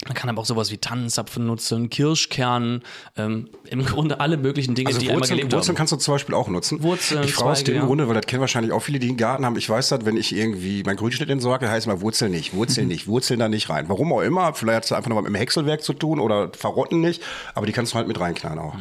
Man 0.06 0.14
kann 0.14 0.28
aber 0.28 0.40
auch 0.40 0.47
sowas 0.47 0.73
wie 0.73 0.78
Tannenzapfen 0.78 1.47
nutzen, 1.47 1.88
Kirschkern, 1.88 2.82
ähm, 3.16 3.49
im 3.71 3.85
Grunde 3.85 4.18
alle 4.18 4.37
möglichen 4.37 4.75
Dinge, 4.75 4.88
Also 4.88 4.99
die 4.99 5.06
einmal 5.06 5.21
Wurzeln, 5.21 5.37
gelebt 5.38 5.52
Wurzeln 5.52 5.68
haben. 5.71 5.78
kannst 5.78 5.92
du 5.92 5.97
zum 5.97 6.14
Beispiel 6.14 6.35
auch 6.35 6.49
nutzen. 6.49 6.82
Wurzeln, 6.82 7.23
ich 7.23 7.35
frage 7.35 7.50
aus 7.50 7.64
dem 7.64 7.76
ja. 7.76 7.85
Grunde, 7.85 8.09
weil 8.09 8.14
das 8.14 8.26
kennen 8.26 8.40
wahrscheinlich 8.40 8.73
auch 8.73 8.80
viele, 8.80 8.99
die 8.99 9.09
einen 9.09 9.16
Garten 9.16 9.47
haben. 9.47 9.56
Ich 9.56 9.68
weiß 9.68 9.90
das, 9.90 10.04
wenn 10.04 10.16
ich 10.16 10.35
irgendwie 10.35 10.82
mein 10.82 10.97
Grünschnitt 10.97 11.30
entsorge, 11.30 11.68
heißt 11.71 11.87
immer 11.87 12.00
Wurzel 12.00 12.30
nicht, 12.30 12.52
Wurzel 12.54 12.85
nicht, 12.85 13.06
Wurzeln 13.06 13.38
da 13.38 13.49
nicht 13.49 13.71
rein. 13.71 13.88
Warum 13.88 14.12
auch 14.12 14.23
immer, 14.23 14.54
vielleicht 14.54 14.76
hat 14.76 14.85
es 14.87 14.92
einfach 14.92 15.09
noch 15.09 15.16
mal 15.16 15.23
mit 15.23 15.30
dem 15.30 15.37
Häckselwerk 15.37 15.82
zu 15.82 15.92
tun 15.92 16.18
oder 16.18 16.50
verrotten 16.52 17.00
nicht, 17.00 17.23
aber 17.54 17.66
die 17.66 17.73
kannst 17.73 17.92
du 17.92 17.97
halt 17.97 18.09
mit 18.09 18.18
reinknallen 18.18 18.59
auch. 18.59 18.75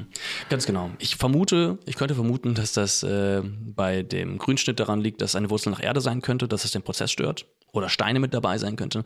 Ganz 0.49 0.65
genau. 0.65 0.89
Ich 0.97 1.17
vermute, 1.17 1.77
ich 1.85 1.95
könnte 1.95 2.15
vermuten, 2.15 2.55
dass 2.55 2.73
das 2.73 3.03
äh, 3.03 3.41
bei 3.43 4.01
dem 4.01 4.39
Grünschnitt 4.39 4.79
daran 4.79 5.01
liegt, 5.01 5.21
dass 5.21 5.35
eine 5.35 5.49
Wurzel 5.51 5.69
nach 5.69 5.83
Erde 5.83 6.01
sein 6.01 6.21
könnte, 6.21 6.47
dass 6.47 6.65
es 6.65 6.71
den 6.71 6.81
Prozess 6.81 7.11
stört 7.11 7.45
oder 7.73 7.89
Steine 7.89 8.19
mit 8.19 8.33
dabei 8.33 8.57
sein 8.57 8.75
könnte. 8.75 9.03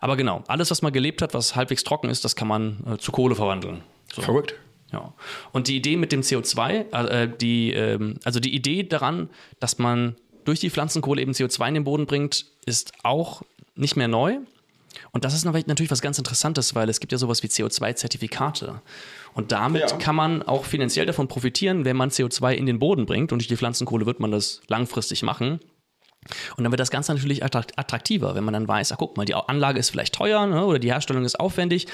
Aber 0.00 0.16
genau, 0.16 0.44
alles, 0.46 0.70
was 0.70 0.82
mal 0.82 0.90
gelebt 0.90 1.22
hat, 1.22 1.34
was 1.34 1.56
halbwegs 1.56 1.84
trocken 1.84 2.08
ist, 2.10 2.24
das 2.24 2.36
kann 2.36 2.48
man 2.48 2.84
äh, 2.86 2.98
zu 2.98 3.12
Kohle 3.12 3.34
verwandeln. 3.34 3.82
So. 4.12 4.22
Verrückt. 4.22 4.54
Ja. 4.92 5.12
Und 5.52 5.66
die 5.68 5.76
Idee 5.76 5.96
mit 5.96 6.12
dem 6.12 6.20
CO2, 6.20 6.92
äh, 6.92 7.28
die, 7.40 7.72
ähm, 7.72 8.18
also 8.24 8.38
die 8.38 8.54
Idee 8.54 8.84
daran, 8.84 9.28
dass 9.58 9.78
man 9.78 10.14
durch 10.44 10.60
die 10.60 10.70
Pflanzenkohle 10.70 11.20
eben 11.22 11.32
CO2 11.32 11.68
in 11.68 11.74
den 11.74 11.84
Boden 11.84 12.06
bringt, 12.06 12.46
ist 12.66 12.92
auch 13.02 13.42
nicht 13.74 13.96
mehr 13.96 14.08
neu. 14.08 14.38
Und 15.10 15.24
das 15.24 15.34
ist 15.34 15.44
natürlich 15.44 15.90
was 15.90 16.00
ganz 16.02 16.18
Interessantes, 16.18 16.76
weil 16.76 16.88
es 16.88 17.00
gibt 17.00 17.10
ja 17.10 17.18
sowas 17.18 17.42
wie 17.42 17.48
CO2-Zertifikate. 17.48 18.80
Und 19.32 19.50
damit 19.52 19.90
Ja. 19.90 19.96
kann 19.96 20.14
man 20.14 20.42
auch 20.42 20.64
finanziell 20.64 21.06
davon 21.06 21.26
profitieren, 21.28 21.84
wenn 21.84 21.96
man 21.96 22.10
CO2 22.10 22.54
in 22.54 22.66
den 22.66 22.78
Boden 22.78 23.06
bringt. 23.06 23.32
Und 23.32 23.40
durch 23.40 23.48
die 23.48 23.56
Pflanzenkohle 23.56 24.06
wird 24.06 24.20
man 24.20 24.30
das 24.30 24.60
langfristig 24.68 25.22
machen. 25.22 25.60
Und 26.56 26.64
dann 26.64 26.72
wird 26.72 26.80
das 26.80 26.90
Ganze 26.90 27.12
natürlich 27.12 27.44
attrakt- 27.44 27.72
attraktiver, 27.76 28.34
wenn 28.34 28.44
man 28.44 28.54
dann 28.54 28.66
weiß, 28.68 28.92
ach 28.92 28.96
guck 28.98 29.16
mal, 29.16 29.24
die 29.24 29.34
Anlage 29.34 29.78
ist 29.78 29.90
vielleicht 29.90 30.14
teuer 30.14 30.46
ne, 30.46 30.64
oder 30.64 30.78
die 30.78 30.90
Herstellung 30.92 31.24
ist 31.24 31.38
aufwendig, 31.38 31.86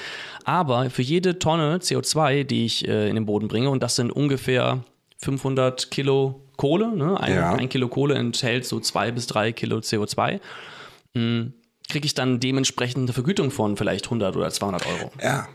aber 0.45 0.89
für 0.89 1.01
jede 1.01 1.39
Tonne 1.39 1.77
CO2, 1.77 2.43
die 2.43 2.65
ich 2.65 2.87
äh, 2.87 3.09
in 3.09 3.15
den 3.15 3.25
Boden 3.25 3.47
bringe, 3.47 3.69
und 3.69 3.83
das 3.83 3.95
sind 3.95 4.11
ungefähr 4.11 4.83
500 5.19 5.91
Kilo 5.91 6.41
Kohle, 6.57 6.95
ne, 6.95 7.19
ein, 7.19 7.33
Ja. 7.33 7.53
ein 7.53 7.69
Kilo 7.69 7.87
Kohle 7.87 8.15
enthält 8.15 8.65
so 8.65 8.79
zwei 8.79 9.11
bis 9.11 9.27
drei 9.27 9.51
Kilo 9.51 9.77
CO2, 9.77 10.39
kriege 11.13 12.05
ich 12.05 12.13
dann 12.13 12.39
dementsprechend 12.39 13.03
eine 13.03 13.13
Vergütung 13.13 13.51
von 13.51 13.75
vielleicht 13.75 14.05
100 14.05 14.35
oder 14.37 14.49
200 14.49 14.85
Euro. 14.87 15.11
Ja. 15.21 15.47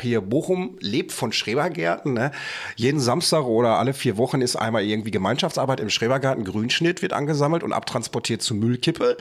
Hier 0.00 0.22
Bochum 0.22 0.78
lebt 0.80 1.12
von 1.12 1.32
Schrebergärten. 1.32 2.14
Ne? 2.14 2.30
Jeden 2.76 2.98
Samstag 2.98 3.44
oder 3.44 3.78
alle 3.78 3.92
vier 3.92 4.16
Wochen 4.16 4.40
ist 4.40 4.56
einmal 4.56 4.84
irgendwie 4.84 5.10
Gemeinschaftsarbeit 5.10 5.80
im 5.80 5.90
Schrebergarten. 5.90 6.44
Grünschnitt 6.44 7.02
wird 7.02 7.12
angesammelt 7.12 7.62
und 7.62 7.74
abtransportiert 7.74 8.40
zu 8.40 8.54
Müllkippe. 8.54 9.18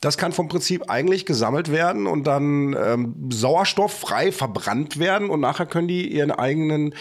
Das 0.00 0.16
kann 0.16 0.32
vom 0.32 0.48
Prinzip 0.48 0.88
eigentlich 0.88 1.26
gesammelt 1.26 1.70
werden 1.70 2.06
und 2.06 2.26
dann 2.26 2.74
ähm, 2.74 3.14
sauerstofffrei 3.30 4.32
verbrannt 4.32 4.98
werden 4.98 5.28
und 5.28 5.40
nachher 5.40 5.66
können 5.66 5.88
die 5.88 6.10
ihren 6.10 6.30
eigenen, 6.30 6.94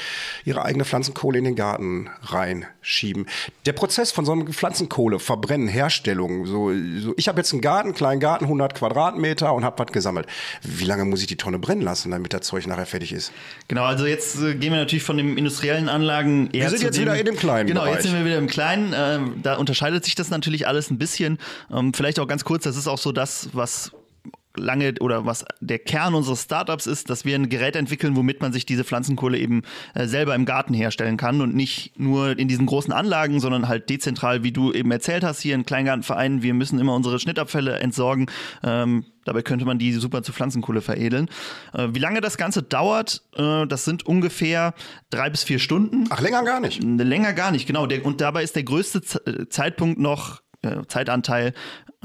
ihre 0.44 0.66
eigene 0.66 0.84
Pflanzenkohle 0.84 1.38
in 1.38 1.46
den 1.46 1.56
Garten 1.56 2.10
reinschieben. 2.24 3.28
Der 3.66 3.74
Prozess 3.74 4.12
von 4.12 4.26
so 4.26 4.34
einem 4.34 4.52
Pflanzenkohle, 4.52 5.20
Verbrennen, 5.20 5.70
Herstellung, 5.70 6.46
so, 6.46 6.74
so 7.00 7.14
ich 7.16 7.30
habe 7.30 7.40
jetzt 7.40 7.54
einen 7.54 7.62
Garten, 7.62 7.94
kleinen 7.94 8.20
Garten, 8.20 8.44
100 8.46 8.76
Quadratmeter 8.76 9.54
und 9.54 9.64
habe 9.64 9.82
was 9.82 9.94
gesammelt. 9.94 10.28
Wie 10.62 10.84
lange 10.84 11.06
muss 11.06 11.22
ich 11.22 11.28
die 11.28 11.38
Tonne 11.38 11.58
brennen 11.58 11.84
lassen, 11.84 12.12
damit 12.12 12.34
das 12.34 12.42
Zeug 12.42 12.68
nachher 12.68 12.86
fertig 12.86 13.13
ist? 13.14 13.32
Genau, 13.68 13.84
also 13.84 14.06
jetzt 14.06 14.42
äh, 14.42 14.56
gehen 14.56 14.72
wir 14.74 14.80
natürlich 14.80 15.04
von 15.04 15.18
den 15.18 15.38
industriellen 15.38 15.88
Anlagen 15.90 16.50
eher 16.52 16.70
sind 16.70 16.80
zu 16.80 16.86
jetzt 16.86 16.98
dem, 16.98 17.04
wieder 17.04 17.16
in 17.18 17.26
dem 17.26 17.38
kleinen 17.38 17.68
Genau, 17.68 17.82
Bereich. 17.82 17.96
jetzt 17.96 18.04
sind 18.04 18.14
wir 18.18 18.26
wieder 18.26 18.38
im 18.38 18.48
kleinen. 18.48 18.94
Ähm, 18.96 19.36
da 19.42 19.56
unterscheidet 19.56 20.04
sich 20.04 20.16
das 20.16 20.30
natürlich 20.30 20.68
alles 20.68 20.90
ein 20.92 20.98
bisschen. 20.98 21.38
Ähm, 21.72 21.94
vielleicht 21.94 22.20
auch 22.20 22.28
ganz 22.28 22.44
kurz, 22.44 22.64
das 22.64 22.76
ist 22.76 22.88
auch 22.88 22.98
so 22.98 23.12
das, 23.12 23.50
was 23.54 23.92
lange 24.56 24.94
oder 25.00 25.26
was 25.26 25.46
der 25.60 25.80
Kern 25.80 26.14
unseres 26.14 26.44
Startups 26.44 26.88
ist, 26.88 27.10
dass 27.10 27.26
wir 27.26 27.36
ein 27.36 27.50
Gerät 27.50 27.76
entwickeln, 27.76 28.16
womit 28.16 28.42
man 28.42 28.54
sich 28.54 28.66
diese 28.66 28.84
Pflanzenkohle 28.84 29.38
eben 29.38 29.64
äh, 29.94 30.06
selber 30.08 30.36
im 30.36 30.46
Garten 30.46 30.74
herstellen 30.74 31.18
kann 31.18 31.42
und 31.42 31.56
nicht 31.56 32.00
nur 32.00 32.38
in 32.38 32.48
diesen 32.48 32.66
großen 32.66 32.94
Anlagen, 32.94 33.40
sondern 33.40 33.68
halt 33.68 33.90
dezentral, 33.90 34.44
wie 34.44 34.52
du 34.52 34.72
eben 34.72 34.92
erzählt 34.92 35.24
hast, 35.24 35.42
hier 35.42 35.56
in 35.56 35.66
Kleingartenvereinen. 35.66 36.44
Wir 36.44 36.54
müssen 36.54 36.80
immer 36.80 36.96
unsere 36.96 37.20
Schnittabfälle 37.20 37.80
entsorgen. 37.80 38.28
Ähm, 38.64 39.06
dabei 39.26 39.42
könnte 39.42 39.66
man 39.66 39.80
die 39.80 39.94
super 39.94 40.22
zu 40.24 40.34
Pflanzenkohle 40.34 40.82
veredeln. 40.82 41.30
Äh, 41.74 41.90
wie 41.94 42.00
lange 42.00 42.22
das 42.22 42.38
Ganze 42.38 42.62
dauert, 42.62 43.24
äh, 43.36 43.66
das 43.66 43.86
sind 43.86 44.06
ungefähr 44.06 44.74
drei 45.10 45.30
bis 45.30 45.44
vier 45.44 45.60
Stunden. 45.60 46.06
Ach, 46.10 46.22
länger 46.22 46.44
gar 46.44 46.60
nicht. 46.60 46.84
Länger 46.84 47.34
gar 47.34 47.52
nicht, 47.52 47.66
genau. 47.66 47.88
Der, 47.88 48.06
und 48.06 48.22
dabei 48.22 48.44
ist 48.44 48.56
der 48.56 48.64
größte 48.64 49.02
Z 49.02 49.24
Zeitpunkt 49.50 50.00
noch, 50.00 50.42
äh, 50.62 50.86
Zeitanteil, 50.88 51.54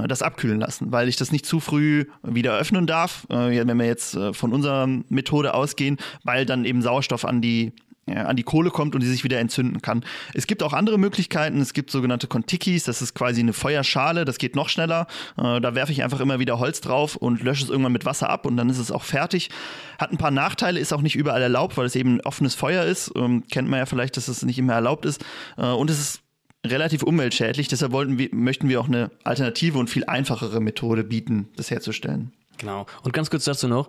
das 0.07 0.23
abkühlen 0.23 0.61
lassen, 0.61 0.93
weil 0.93 1.09
ich 1.09 1.17
das 1.17 1.33
nicht 1.33 1.47
zu 1.47 1.61
früh 1.61 2.05
wieder 2.23 2.57
öffnen 2.57 2.87
darf, 2.87 3.27
äh, 3.31 3.67
wenn 3.67 3.79
wir 3.79 3.87
jetzt 3.87 4.15
äh, 4.15 4.33
von 4.33 4.53
unserer 4.53 4.87
Methode 4.87 5.55
ausgehen, 5.55 5.97
weil 6.25 6.47
dann 6.47 6.65
eben 6.65 6.83
Sauerstoff 6.83 7.25
an 7.25 7.41
die 7.41 7.73
an 8.15 8.37
die 8.37 8.43
Kohle 8.43 8.71
kommt 8.71 8.95
und 8.95 9.03
die 9.03 9.07
sich 9.07 9.25
wieder 9.25 9.39
entzünden 9.39 9.83
kann. 9.83 10.05
Es 10.35 10.47
gibt 10.47 10.63
auch 10.63 10.73
andere 10.73 10.99
Möglichkeiten. 10.99 11.61
Es 11.61 11.73
gibt 11.73 11.91
sogenannte 11.91 12.27
Kontikis. 12.27 12.85
Das 12.85 13.03
ist 13.03 13.15
quasi 13.15 13.41
eine 13.41 13.53
Feuerschale. 13.53 14.25
Das 14.25 14.39
geht 14.39 14.57
noch 14.57 14.69
schneller. 14.69 15.07
Äh, 15.37 15.61
da 15.61 15.75
werfe 15.75 15.93
ich 15.93 16.03
einfach 16.03 16.21
immer 16.21 16.39
wieder 16.39 16.59
Holz 16.59 16.81
drauf 16.81 17.17
und 17.17 17.43
lösche 17.43 17.65
es 17.65 17.71
irgendwann 17.71 17.93
mit 17.93 18.05
Wasser 18.05 18.31
ab 18.31 18.47
und 18.47 18.57
dann 18.57 18.71
ist 18.71 18.79
es 18.79 18.91
auch 18.91 19.03
fertig. 19.03 19.51
Hat 19.99 20.11
ein 20.11 20.19
paar 20.19 20.31
Nachteile, 20.31 20.81
ist 20.81 20.93
auch 20.93 21.03
nicht 21.03 21.17
überall 21.17 21.43
erlaubt, 21.43 21.77
weil 21.77 21.87
es 21.87 21.97
eben 21.97 22.21
offenes 22.23 22.55
Feuer 22.55 22.85
ist. 22.85 23.13
Ähm, 23.17 23.45
kennt 23.51 23.69
man 23.69 23.79
ja 23.79 23.87
vielleicht, 23.87 24.17
dass 24.17 24.29
es 24.29 24.43
nicht 24.43 24.59
immer 24.59 24.75
erlaubt 24.75 25.05
ist. 25.05 25.25
Äh, 25.57 25.67
und 25.67 25.91
es 25.91 25.99
ist 25.99 26.23
relativ 26.69 27.03
umweltschädlich. 27.03 27.69
Deshalb 27.69 27.93
wollten 27.93 28.19
wir, 28.19 28.29
möchten 28.33 28.69
wir 28.69 28.81
auch 28.81 28.89
eine 28.89 29.11
alternative 29.25 29.79
und 29.79 29.91
viel 29.91 30.05
einfachere 30.05 30.61
Methode 30.61 31.05
bieten, 31.05 31.49
das 31.57 31.71
herzustellen. 31.71 32.33
Genau. 32.59 32.87
Und 33.03 33.13
ganz 33.13 33.31
kurz 33.31 33.45
dazu 33.45 33.69
noch, 33.69 33.89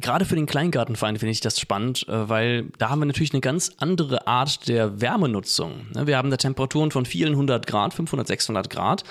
gerade 0.00 0.24
für 0.24 0.34
den 0.34 0.46
Kleingartenverein 0.46 1.16
finde 1.16 1.30
ich 1.30 1.40
das 1.40 1.58
spannend, 1.58 2.06
äh, 2.08 2.28
weil 2.28 2.64
da 2.78 2.90
haben 2.90 3.00
wir 3.00 3.06
natürlich 3.06 3.32
eine 3.32 3.40
ganz 3.40 3.72
andere 3.78 4.26
Art 4.26 4.68
der 4.68 5.00
Wärmenutzung. 5.00 5.86
Ne, 5.94 6.06
Wir 6.06 6.16
haben 6.16 6.30
da 6.30 6.36
Temperaturen 6.36 6.90
von 6.90 7.06
vielen 7.06 7.36
hundert 7.36 7.66
Grad, 7.66 7.94
500, 7.94 8.26
600 8.26 8.70
Grad. 8.70 9.04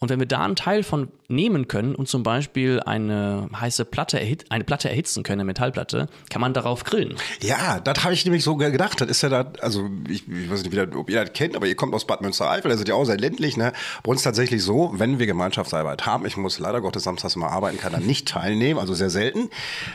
Und 0.00 0.10
wenn 0.10 0.20
wir 0.20 0.26
da 0.26 0.44
einen 0.44 0.54
Teil 0.54 0.84
von 0.84 1.08
nehmen 1.26 1.66
können 1.66 1.96
und 1.96 2.08
zum 2.08 2.22
Beispiel 2.22 2.80
eine 2.80 3.48
heiße 3.54 3.84
Platte, 3.84 4.20
eine 4.48 4.64
Platte 4.64 4.88
erhitzen 4.88 5.24
können, 5.24 5.40
eine 5.40 5.46
Metallplatte, 5.46 6.08
kann 6.30 6.40
man 6.40 6.54
darauf 6.54 6.84
grillen. 6.84 7.16
Ja, 7.42 7.80
das 7.80 8.04
habe 8.04 8.14
ich 8.14 8.24
nämlich 8.24 8.44
so 8.44 8.56
gedacht. 8.56 9.00
Das 9.00 9.08
ist 9.08 9.22
ja 9.22 9.28
da, 9.28 9.52
also 9.60 9.90
ich, 10.08 10.28
ich 10.28 10.50
weiß 10.50 10.62
nicht, 10.62 10.94
ob 10.94 11.10
ihr 11.10 11.24
das 11.24 11.32
kennt, 11.32 11.56
aber 11.56 11.66
ihr 11.66 11.74
kommt 11.74 11.94
aus 11.94 12.06
Bad 12.06 12.20
Münstereifel, 12.20 12.70
ist 12.70 12.86
ja 12.86 12.94
auch 12.94 13.04
sehr 13.04 13.18
ländlich. 13.18 13.56
Ne? 13.56 13.72
Bei 14.04 14.10
uns 14.10 14.22
tatsächlich 14.22 14.62
so, 14.62 14.92
wenn 14.94 15.18
wir 15.18 15.26
Gemeinschaftsarbeit 15.26 16.06
haben, 16.06 16.24
ich 16.26 16.36
muss 16.36 16.60
leider 16.60 16.80
Gottes 16.80 17.02
samstags 17.02 17.34
mal 17.34 17.48
arbeiten, 17.48 17.78
kann 17.78 17.92
dann 17.92 18.06
nicht 18.06 18.28
teilnehmen, 18.28 18.78
also 18.78 18.94
sehr 18.94 19.10
selten, 19.10 19.50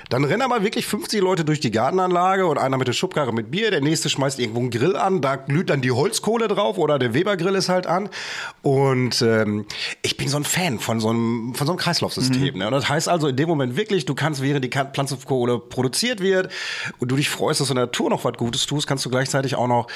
dann 0.09 0.25
rennen 0.25 0.41
aber 0.41 0.63
wirklich 0.63 0.85
50 0.85 1.21
Leute 1.21 1.45
durch 1.45 1.61
die 1.61 1.71
Gartenanlage 1.71 2.45
und 2.45 2.57
einer 2.57 2.77
mit 2.77 2.89
der 2.89 2.93
Schubkarre 2.93 3.33
mit 3.33 3.51
Bier, 3.51 3.71
der 3.71 3.81
nächste 3.81 4.09
schmeißt 4.09 4.39
irgendwo 4.39 4.59
einen 4.59 4.69
Grill 4.69 4.97
an, 4.97 5.21
da 5.21 5.37
glüht 5.37 5.69
dann 5.69 5.81
die 5.81 5.91
Holzkohle 5.91 6.49
drauf 6.49 6.77
oder 6.77 6.99
der 6.99 7.13
Webergrill 7.13 7.55
ist 7.55 7.69
halt 7.69 7.87
an. 7.87 8.09
Und 8.61 9.21
ähm, 9.21 9.65
ich 10.01 10.17
bin 10.17 10.27
so 10.27 10.37
ein 10.37 10.43
Fan 10.43 10.79
von 10.79 10.99
so 10.99 11.09
einem, 11.09 11.53
von 11.55 11.67
so 11.67 11.73
einem 11.73 11.79
Kreislaufsystem. 11.79 12.57
Ne? 12.57 12.67
Und 12.67 12.73
das 12.73 12.89
heißt 12.89 13.07
also 13.09 13.27
in 13.27 13.35
dem 13.35 13.47
Moment 13.47 13.75
wirklich, 13.75 14.05
du 14.05 14.15
kannst, 14.15 14.41
während 14.41 14.65
die 14.65 14.69
Pflanzenkohle 14.69 15.59
produziert 15.59 16.19
wird 16.19 16.51
und 16.99 17.11
du 17.11 17.15
dich 17.15 17.29
freust, 17.29 17.59
dass 17.59 17.67
du 17.67 17.73
in 17.73 17.77
der 17.77 17.85
Natur 17.85 18.09
noch 18.09 18.23
was 18.23 18.33
Gutes 18.33 18.65
tust, 18.65 18.87
kannst 18.87 19.05
du 19.05 19.09
gleichzeitig 19.09 19.55
auch 19.55 19.67
noch 19.67 19.87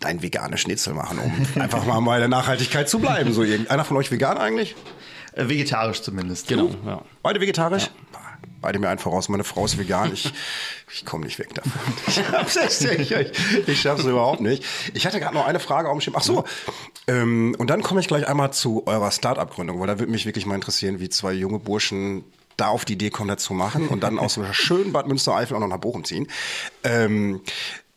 dein 0.00 0.22
veganes 0.22 0.60
Schnitzel 0.60 0.94
machen, 0.94 1.18
um 1.18 1.46
einfach 1.62 1.84
mal 1.84 2.00
bei 2.00 2.18
der 2.18 2.28
Nachhaltigkeit 2.28 2.88
zu 2.88 2.98
bleiben. 2.98 3.32
So 3.32 3.42
irgendeiner 3.42 3.84
von 3.84 3.96
euch 3.96 4.10
vegan 4.10 4.38
eigentlich? 4.38 4.76
Äh, 5.32 5.48
vegetarisch 5.48 6.02
zumindest. 6.02 6.48
Genau, 6.48 6.70
ja. 6.86 7.02
Beide 7.22 7.40
vegetarisch? 7.40 7.90
Beide 8.60 8.78
mir 8.78 8.88
einen 8.88 8.98
voraus. 8.98 9.28
Meine 9.28 9.44
Frau 9.44 9.64
ist 9.64 9.78
vegan. 9.78 10.12
Ich, 10.12 10.32
ich 10.92 11.04
komme 11.04 11.24
nicht 11.24 11.38
weg 11.38 11.54
davon. 11.54 11.72
Ich 12.06 12.14
schaff's, 12.14 12.56
echt 12.56 12.98
nicht. 12.98 13.10
ich, 13.10 13.68
ich 13.68 13.80
schaff's 13.80 14.04
überhaupt 14.04 14.40
nicht. 14.40 14.64
Ich 14.94 15.06
hatte 15.06 15.20
gerade 15.20 15.34
noch 15.34 15.46
eine 15.46 15.60
Frage 15.60 15.88
auf 15.88 15.96
dem 15.96 16.00
Schirm. 16.00 16.14
Ach 16.16 16.22
so. 16.22 16.44
Ähm, 17.06 17.54
und 17.58 17.70
dann 17.70 17.82
komme 17.82 18.00
ich 18.00 18.08
gleich 18.08 18.26
einmal 18.26 18.52
zu 18.52 18.86
eurer 18.86 19.10
Start-up-Gründung, 19.10 19.80
weil 19.80 19.86
da 19.86 19.98
würde 19.98 20.12
mich 20.12 20.26
wirklich 20.26 20.46
mal 20.46 20.54
interessieren, 20.54 21.00
wie 21.00 21.08
zwei 21.08 21.32
junge 21.32 21.58
Burschen 21.58 22.24
da 22.56 22.68
auf 22.68 22.84
die 22.84 22.94
Idee 22.94 23.10
kommen, 23.10 23.28
das 23.28 23.42
zu 23.42 23.54
machen 23.54 23.88
und 23.88 24.02
dann 24.02 24.18
aus 24.18 24.34
so 24.34 24.42
einer 24.42 24.52
schönen 24.52 24.92
Bad 24.92 25.06
Münstereifel 25.06 25.56
auch 25.56 25.60
noch 25.60 25.68
nach 25.68 25.78
Bochum 25.78 26.04
ziehen. 26.04 26.26
Ähm, 26.82 27.40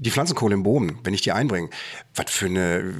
die 0.04 0.10
Pflanzenkohle 0.10 0.56
im 0.56 0.64
Boden, 0.64 0.98
wenn 1.04 1.14
ich 1.14 1.22
die 1.22 1.32
einbringe, 1.32 1.70
was 2.16 2.32
für 2.32 2.48
eine, 2.48 2.92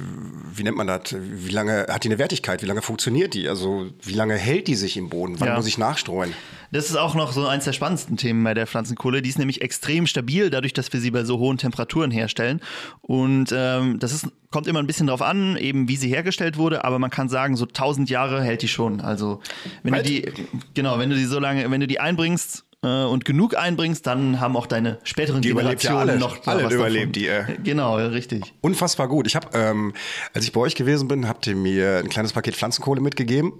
wie 0.54 0.62
nennt 0.62 0.76
man 0.76 0.86
das? 0.86 1.16
Wie 1.18 1.50
lange 1.50 1.86
hat 1.88 2.04
die 2.04 2.08
eine 2.08 2.18
Wertigkeit? 2.18 2.62
Wie 2.62 2.66
lange 2.66 2.80
funktioniert 2.80 3.34
die? 3.34 3.48
Also 3.48 3.88
wie 4.02 4.14
lange 4.14 4.36
hält 4.36 4.68
die 4.68 4.76
sich 4.76 4.96
im 4.96 5.08
Boden? 5.08 5.40
Wann 5.40 5.48
Ja. 5.48 5.56
muss 5.56 5.66
ich 5.66 5.78
nachstreuen? 5.78 6.32
Das 6.70 6.88
ist 6.88 6.96
auch 6.96 7.16
noch 7.16 7.32
so 7.32 7.44
eins 7.46 7.64
der 7.64 7.72
spannendsten 7.72 8.16
Themen 8.16 8.44
bei 8.44 8.54
der 8.54 8.68
Pflanzenkohle. 8.68 9.20
Die 9.20 9.28
ist 9.28 9.38
nämlich 9.38 9.62
extrem 9.62 10.06
stabil, 10.06 10.48
dadurch, 10.48 10.72
dass 10.74 10.92
wir 10.92 11.00
sie 11.00 11.10
bei 11.10 11.24
so 11.24 11.38
hohen 11.38 11.58
Temperaturen 11.58 12.12
herstellen. 12.12 12.60
Und 13.00 13.52
ähm, 13.52 13.98
das 13.98 14.12
ist, 14.12 14.28
kommt 14.52 14.68
immer 14.68 14.78
ein 14.78 14.86
bisschen 14.86 15.08
drauf 15.08 15.22
an, 15.22 15.56
eben 15.56 15.88
wie 15.88 15.96
sie 15.96 16.08
hergestellt 16.08 16.56
wurde. 16.56 16.84
Aber 16.84 17.00
man 17.00 17.10
kann 17.10 17.28
sagen, 17.28 17.56
so 17.56 17.64
1000 17.66 18.10
Jahre 18.10 18.42
hält 18.44 18.62
die 18.62 18.68
schon. 18.68 19.00
Also 19.00 19.40
wenn 19.82 19.92
du 19.92 19.98
Alt? 19.98 20.08
die, 20.08 20.32
genau, 20.74 20.98
wenn 21.00 21.10
du 21.10 21.16
die 21.16 21.24
so 21.24 21.40
lange, 21.40 21.68
wenn 21.68 21.80
du 21.80 21.88
die 21.88 21.98
einbringst 22.00 22.64
äh, 22.82 23.04
und 23.04 23.24
genug 23.24 23.56
einbringst, 23.56 24.06
dann 24.06 24.40
haben 24.40 24.56
auch 24.56 24.66
deine 24.66 24.98
späteren 25.04 25.42
Die 25.42 25.48
ja 25.48 25.54
Generationen 25.54 26.10
alle. 26.10 26.18
noch 26.18 26.46
Alle 26.46 26.64
was 26.64 26.72
überlebt 26.74 27.16
davon. 27.16 27.46
die, 27.46 27.52
äh. 27.54 27.56
Genau, 27.62 27.96
richtig. 27.96 28.52
Unfassbar 28.60 29.08
gut. 29.08 29.26
Ich 29.26 29.36
habe, 29.36 29.48
ähm, 29.54 29.92
als 30.34 30.44
ich 30.44 30.52
bei 30.52 30.60
euch 30.60 30.74
gewesen 30.74 31.08
bin, 31.08 31.28
habt 31.28 31.46
ihr 31.46 31.56
mir 31.56 31.98
ein 31.98 32.08
kleines 32.08 32.32
Paket 32.32 32.56
Pflanzenkohle 32.56 33.00
mitgegeben. 33.00 33.52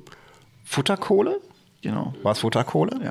Futterkohle? 0.65 1.41
Genau. 1.83 2.15
War 2.23 2.31
es 2.31 2.39
Futterkohle? 2.39 3.01
Ja. 3.03 3.11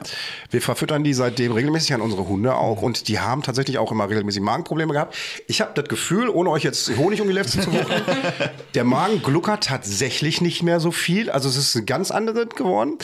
Wir 0.49 0.62
verfüttern 0.62 1.03
die 1.03 1.13
seitdem 1.13 1.51
regelmäßig 1.51 1.93
an 1.93 1.99
unsere 1.99 2.25
Hunde 2.25 2.55
auch 2.55 2.81
und 2.81 3.10
die 3.10 3.19
haben 3.19 3.43
tatsächlich 3.43 3.77
auch 3.77 3.91
immer 3.91 4.10
regelmäßig 4.10 4.41
Magenprobleme 4.41 4.93
gehabt. 4.93 5.13
Ich 5.47 5.60
habe 5.60 5.71
das 5.75 5.89
Gefühl, 5.89 6.29
ohne 6.29 6.49
euch 6.51 6.63
jetzt 6.63 6.89
Honig 6.95 7.19
um 7.19 7.27
die 7.27 7.34
Lefze 7.34 7.60
zu 7.60 7.73
wuchten, 7.73 8.01
der 8.73 8.86
Magen 8.86 9.21
gluckert 9.21 9.65
tatsächlich 9.65 10.39
nicht 10.39 10.63
mehr 10.63 10.79
so 10.79 10.91
viel. 10.91 11.29
Also 11.29 11.49
es 11.49 11.57
ist 11.57 11.75
ein 11.75 11.86
ganz 11.86 12.12
anderes 12.12 12.47
geworden. 12.55 12.97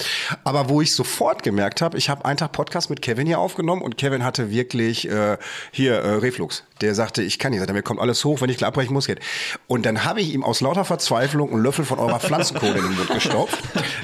Aber 0.45 0.69
wo 0.69 0.79
ich 0.79 0.93
sofort 0.93 1.43
gemerkt 1.43 1.81
habe, 1.81 1.97
ich 1.97 2.09
habe 2.09 2.23
einen 2.23 2.37
Tag 2.37 2.53
Podcast 2.53 2.89
mit 2.89 3.01
Kevin 3.01 3.27
hier 3.27 3.39
aufgenommen 3.39 3.81
und 3.81 3.97
Kevin 3.97 4.23
hatte 4.23 4.49
wirklich 4.49 5.09
äh, 5.09 5.37
hier 5.71 5.95
äh, 5.95 6.13
Reflux. 6.15 6.63
Der 6.79 6.95
sagte, 6.95 7.23
ich 7.23 7.39
kann 7.39 7.51
nicht, 7.51 7.59
sagte, 7.59 7.73
mir 7.73 7.81
kommt 7.81 7.99
alles 7.99 8.23
hoch, 8.23 8.39
wenn 8.39 8.49
ich 8.49 8.57
gleich 8.57 8.67
abbrechen 8.67 8.93
muss. 8.93 9.07
Geht. 9.07 9.19
Und 9.67 9.85
dann 9.85 10.05
habe 10.05 10.21
ich 10.21 10.33
ihm 10.33 10.43
aus 10.43 10.61
lauter 10.61 10.85
Verzweiflung 10.85 11.51
einen 11.51 11.61
Löffel 11.61 11.83
von 11.83 11.99
eurer 11.99 12.19
Pflanzenkohle 12.19 12.77
in 12.77 12.83
den 12.83 12.95
Mund 12.95 13.09
gestopft. 13.09 13.57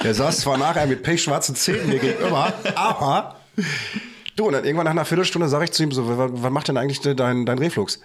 Der 0.03 0.13
saß 0.13 0.41
zwar 0.41 0.57
nachher 0.57 0.87
mit 0.87 1.03
pechschwarzen 1.03 1.52
Zähnen 1.55 1.87
mir 1.87 1.99
gegenüber, 1.99 2.53
aber 2.75 3.39
du, 4.35 4.47
und 4.47 4.53
dann 4.53 4.63
irgendwann 4.63 4.85
nach 4.85 4.91
einer 4.91 5.05
Viertelstunde 5.05 5.47
sage 5.47 5.65
ich 5.65 5.71
zu 5.71 5.83
ihm 5.83 5.91
so, 5.91 6.07
was, 6.07 6.31
was 6.33 6.51
macht 6.51 6.67
denn 6.67 6.77
eigentlich 6.77 7.01
dein, 7.01 7.45
dein 7.45 7.57
Reflux? 7.57 8.01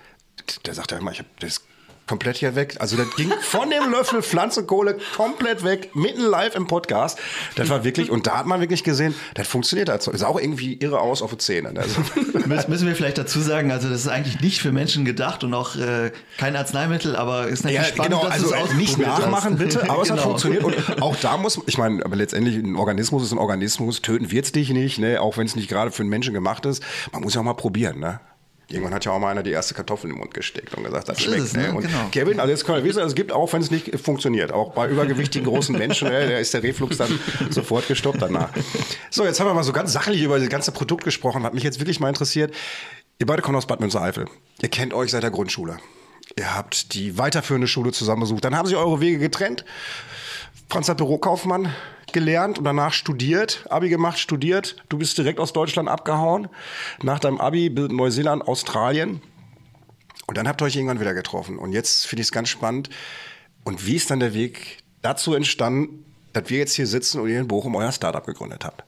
Der 0.66 0.74
sagt 0.74 0.92
ja 0.92 0.98
immer, 0.98 1.12
ich 1.12 1.18
habe 1.18 1.28
das 1.40 1.62
komplett 2.08 2.38
hier 2.38 2.54
weg. 2.56 2.76
Also 2.80 2.96
das 2.96 3.14
ging 3.16 3.30
von 3.42 3.70
dem 3.70 3.90
Löffel 3.92 4.22
Pflanzenkohle 4.22 4.98
komplett 5.16 5.62
weg, 5.62 5.90
mitten 5.94 6.22
live 6.22 6.54
im 6.56 6.66
Podcast. 6.66 7.18
Das 7.54 7.68
war 7.68 7.84
wirklich, 7.84 8.10
und 8.10 8.26
da 8.26 8.38
hat 8.38 8.46
man 8.46 8.60
wirklich 8.60 8.82
gesehen, 8.82 9.14
das 9.34 9.46
funktioniert 9.46 9.90
also. 9.90 10.10
Sah 10.16 10.26
auch 10.26 10.40
irgendwie 10.40 10.74
irre 10.74 11.00
aus 11.00 11.22
auf 11.22 11.30
die 11.30 11.38
Zähne. 11.38 11.72
Also, 11.76 12.00
Müssen 12.68 12.86
wir 12.86 12.96
vielleicht 12.96 13.18
dazu 13.18 13.40
sagen, 13.40 13.70
also 13.70 13.88
das 13.88 14.00
ist 14.00 14.08
eigentlich 14.08 14.40
nicht 14.40 14.60
für 14.60 14.72
Menschen 14.72 15.04
gedacht 15.04 15.44
und 15.44 15.54
auch 15.54 15.76
äh, 15.76 16.10
kein 16.38 16.56
Arzneimittel, 16.56 17.14
aber 17.14 17.46
ist 17.48 17.64
natürlich 17.64 17.86
Ja, 17.88 17.94
spannend, 17.94 18.12
genau, 18.12 18.24
dass 18.24 18.32
also 18.34 18.54
es 18.54 18.74
nicht 18.74 18.88
ausprobiert 18.90 19.10
hast. 19.12 19.20
nachmachen 19.20 19.58
bitte, 19.58 19.90
aber 19.90 20.02
es 20.02 20.10
hat 20.10 20.16
Genau. 20.18 20.28
funktioniert 20.30 20.64
und 20.64 21.02
auch 21.02 21.16
da 21.16 21.36
muss, 21.36 21.60
ich 21.66 21.78
meine, 21.78 22.04
aber 22.04 22.16
letztendlich 22.16 22.56
ein 22.56 22.76
Organismus 22.76 23.22
ist 23.22 23.32
ein 23.32 23.38
Organismus, 23.38 24.02
töten 24.02 24.30
wird's 24.30 24.52
dich 24.52 24.70
nicht, 24.70 24.98
ne, 24.98 25.20
auch 25.20 25.36
wenn 25.36 25.46
es 25.46 25.54
nicht 25.56 25.68
gerade 25.68 25.90
für 25.90 26.02
einen 26.02 26.10
Menschen 26.10 26.32
gemacht 26.34 26.64
ist, 26.66 26.82
man 27.12 27.22
muss 27.22 27.34
ja 27.34 27.40
auch 27.40 27.44
mal 27.44 27.54
probieren, 27.54 27.98
ne. 28.00 28.20
Irgendwann 28.70 28.92
hat 28.92 29.04
ja 29.06 29.12
auch 29.12 29.18
mal 29.18 29.30
einer 29.30 29.42
die 29.42 29.50
erste 29.50 29.72
Kartoffel 29.72 30.10
im 30.10 30.18
Mund 30.18 30.34
gesteckt 30.34 30.74
und 30.74 30.84
gesagt, 30.84 31.08
das 31.08 31.18
ist 31.18 31.24
schmeckt. 31.24 31.42
es, 31.42 31.52
ne? 31.54 31.72
Und 31.72 31.82
Genau. 31.82 32.08
Kevin, 32.12 32.38
also 32.38 32.50
jetzt 32.50 32.66
können 32.66 32.78
wir 32.78 32.84
wissen, 32.84 33.02
es 33.02 33.14
gibt 33.14 33.32
auch, 33.32 33.50
wenn 33.54 33.62
es 33.62 33.70
nicht 33.70 33.98
funktioniert. 33.98 34.52
Auch 34.52 34.72
bei 34.74 34.88
übergewichtigen 34.88 35.46
großen 35.46 35.76
Menschen, 35.76 36.08
ne, 36.08 36.26
der 36.26 36.40
ist 36.40 36.52
der 36.52 36.62
Reflux 36.62 36.98
dann 36.98 37.18
sofort 37.50 37.88
gestoppt 37.88 38.20
danach. 38.20 38.50
So, 39.10 39.24
jetzt 39.24 39.40
haben 39.40 39.46
wir 39.46 39.54
mal 39.54 39.64
so 39.64 39.72
ganz 39.72 39.92
sachlich 39.94 40.22
über 40.22 40.38
das 40.38 40.48
ganze 40.50 40.70
Produkt 40.72 41.04
gesprochen, 41.04 41.44
hat 41.44 41.54
mich 41.54 41.62
jetzt 41.62 41.80
wirklich 41.80 41.98
mal 41.98 42.10
interessiert. 42.10 42.54
Ihr 43.18 43.26
beide 43.26 43.40
kommt 43.40 43.56
aus 43.56 43.66
Bad 43.66 43.80
Münstereifel. 43.80 44.26
Ihr 44.60 44.68
kennt 44.68 44.92
euch 44.92 45.10
seit 45.12 45.22
der 45.22 45.30
Grundschule. 45.30 45.78
Ihr 46.36 46.54
habt 46.54 46.92
die 46.94 47.16
weiterführende 47.16 47.66
Schule 47.68 47.92
zusammen 47.92 48.20
besucht. 48.20 48.44
Dann 48.44 48.54
haben 48.54 48.66
sich 48.66 48.76
eure 48.76 49.00
Wege 49.00 49.18
getrennt. 49.18 49.64
Franz 50.68 50.90
hat 50.90 50.98
Bürokaufmann 50.98 51.72
gelernt 52.12 52.58
und 52.58 52.64
danach 52.64 52.92
studiert, 52.92 53.64
Abi 53.70 53.88
gemacht, 53.88 54.18
studiert. 54.18 54.76
Du 54.88 54.98
bist 54.98 55.16
direkt 55.18 55.40
aus 55.40 55.52
Deutschland 55.52 55.88
abgehauen. 55.88 56.48
Nach 57.02 57.18
deinem 57.18 57.40
Abi 57.40 57.70
Neuseeland, 57.70 58.46
Australien. 58.46 59.20
Und 60.26 60.36
dann 60.36 60.46
habt 60.46 60.60
ihr 60.60 60.66
euch 60.66 60.76
irgendwann 60.76 61.00
wieder 61.00 61.14
getroffen. 61.14 61.58
Und 61.58 61.72
jetzt 61.72 62.06
finde 62.06 62.20
ich 62.20 62.28
es 62.28 62.32
ganz 62.32 62.48
spannend. 62.48 62.90
Und 63.64 63.86
wie 63.86 63.96
ist 63.96 64.10
dann 64.10 64.20
der 64.20 64.34
Weg 64.34 64.78
dazu 65.02 65.34
entstanden, 65.34 66.04
dass 66.32 66.50
wir 66.50 66.58
jetzt 66.58 66.74
hier 66.74 66.86
sitzen 66.86 67.20
und 67.20 67.28
ihr 67.28 67.40
in 67.40 67.48
Bochum 67.48 67.74
euer 67.74 67.92
Startup 67.92 68.24
gegründet 68.24 68.64
habt? 68.64 68.84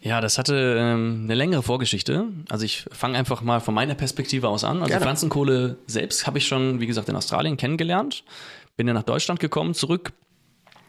Ja, 0.00 0.20
das 0.20 0.36
hatte 0.36 0.76
ähm, 0.78 1.22
eine 1.24 1.34
längere 1.34 1.62
Vorgeschichte. 1.62 2.26
Also 2.50 2.64
ich 2.64 2.84
fange 2.92 3.16
einfach 3.16 3.40
mal 3.40 3.60
von 3.60 3.74
meiner 3.74 3.94
Perspektive 3.94 4.48
aus 4.48 4.62
an. 4.62 4.78
Also 4.78 4.88
Gerne. 4.88 5.00
Pflanzenkohle 5.00 5.78
selbst 5.86 6.26
habe 6.26 6.38
ich 6.38 6.46
schon, 6.46 6.80
wie 6.80 6.86
gesagt, 6.86 7.08
in 7.08 7.16
Australien 7.16 7.56
kennengelernt. 7.56 8.22
Bin 8.76 8.86
dann 8.86 8.96
nach 8.96 9.04
Deutschland 9.04 9.40
gekommen, 9.40 9.72
zurück 9.72 10.12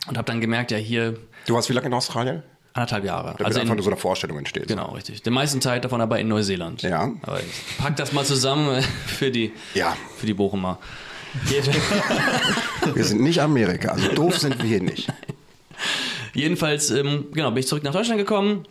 und 0.07 0.17
habe 0.17 0.25
dann 0.25 0.41
gemerkt, 0.41 0.71
ja 0.71 0.77
hier 0.77 1.17
Du 1.47 1.53
warst 1.53 1.69
wie 1.69 1.73
lange 1.73 1.87
in 1.87 1.93
Australien? 1.93 2.43
anderthalb 2.73 3.05
Jahre. 3.05 3.27
Damit 3.37 3.45
also 3.45 3.59
einfach 3.61 3.71
in, 3.71 3.77
nur 3.77 3.83
so 3.85 3.89
eine 3.89 3.97
Vorstellung 3.97 4.37
entsteht. 4.37 4.67
genau, 4.67 4.91
richtig. 4.91 5.21
Den 5.23 5.31
meisten 5.33 5.61
Zeit 5.61 5.85
davon 5.85 6.01
aber 6.01 6.19
in 6.19 6.27
Neuseeland. 6.27 6.81
Ja. 6.81 7.09
Aber 7.21 7.39
ich 7.39 7.77
pack 7.77 7.95
das 7.95 8.11
mal 8.11 8.25
zusammen 8.25 8.81
für 9.05 9.31
die, 9.31 9.53
Ja. 9.75 9.95
für 10.17 10.25
die 10.25 10.33
Bochumer. 10.33 10.77
Wir 12.93 13.03
sind 13.03 13.21
nicht 13.21 13.41
Amerika, 13.41 13.89
also 13.89 14.09
doof 14.13 14.37
sind 14.37 14.57
wir 14.61 14.65
hier 14.69 14.81
nicht. 14.81 15.07
Jedenfalls, 16.33 16.91
ähm, 16.91 17.25
genau, 17.33 17.49
bin 17.51 17.59
ich 17.59 17.67
zurück 17.67 17.83
nach 17.83 17.93
Deutschland 17.93 18.17
gekommen, 18.19 18.65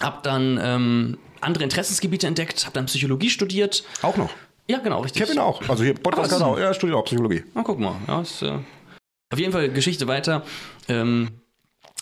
habe 0.00 0.18
dann 0.22 0.58
ähm, 0.62 1.18
andere 1.40 1.64
Interessensgebiete 1.64 2.26
entdeckt, 2.26 2.64
habe 2.64 2.74
dann 2.74 2.86
Psychologie 2.86 3.30
studiert. 3.30 3.84
Auch 4.02 4.16
noch. 4.16 4.30
Ja, 4.68 4.78
genau, 4.78 5.00
richtig. 5.00 5.22
Kevin 5.22 5.38
auch. 5.40 5.60
Also 5.68 5.82
hier 5.82 5.94
Podcast 5.94 6.32
Ah, 6.32 6.38
kann 6.38 6.46
auch. 6.46 6.56
Er 6.58 6.72
studiert 6.74 6.96
auch 6.98 7.04
Psychologie. 7.04 7.42
Na, 7.54 7.62
guck 7.64 7.78
mal. 7.80 7.96
Ja, 8.06 8.20
ist, 8.20 8.42
äh, 8.42 8.58
auf 9.30 9.38
jeden 9.38 9.52
Fall 9.52 9.70
Geschichte 9.70 10.06
weiter. 10.06 10.44
Ähm, 10.88 11.30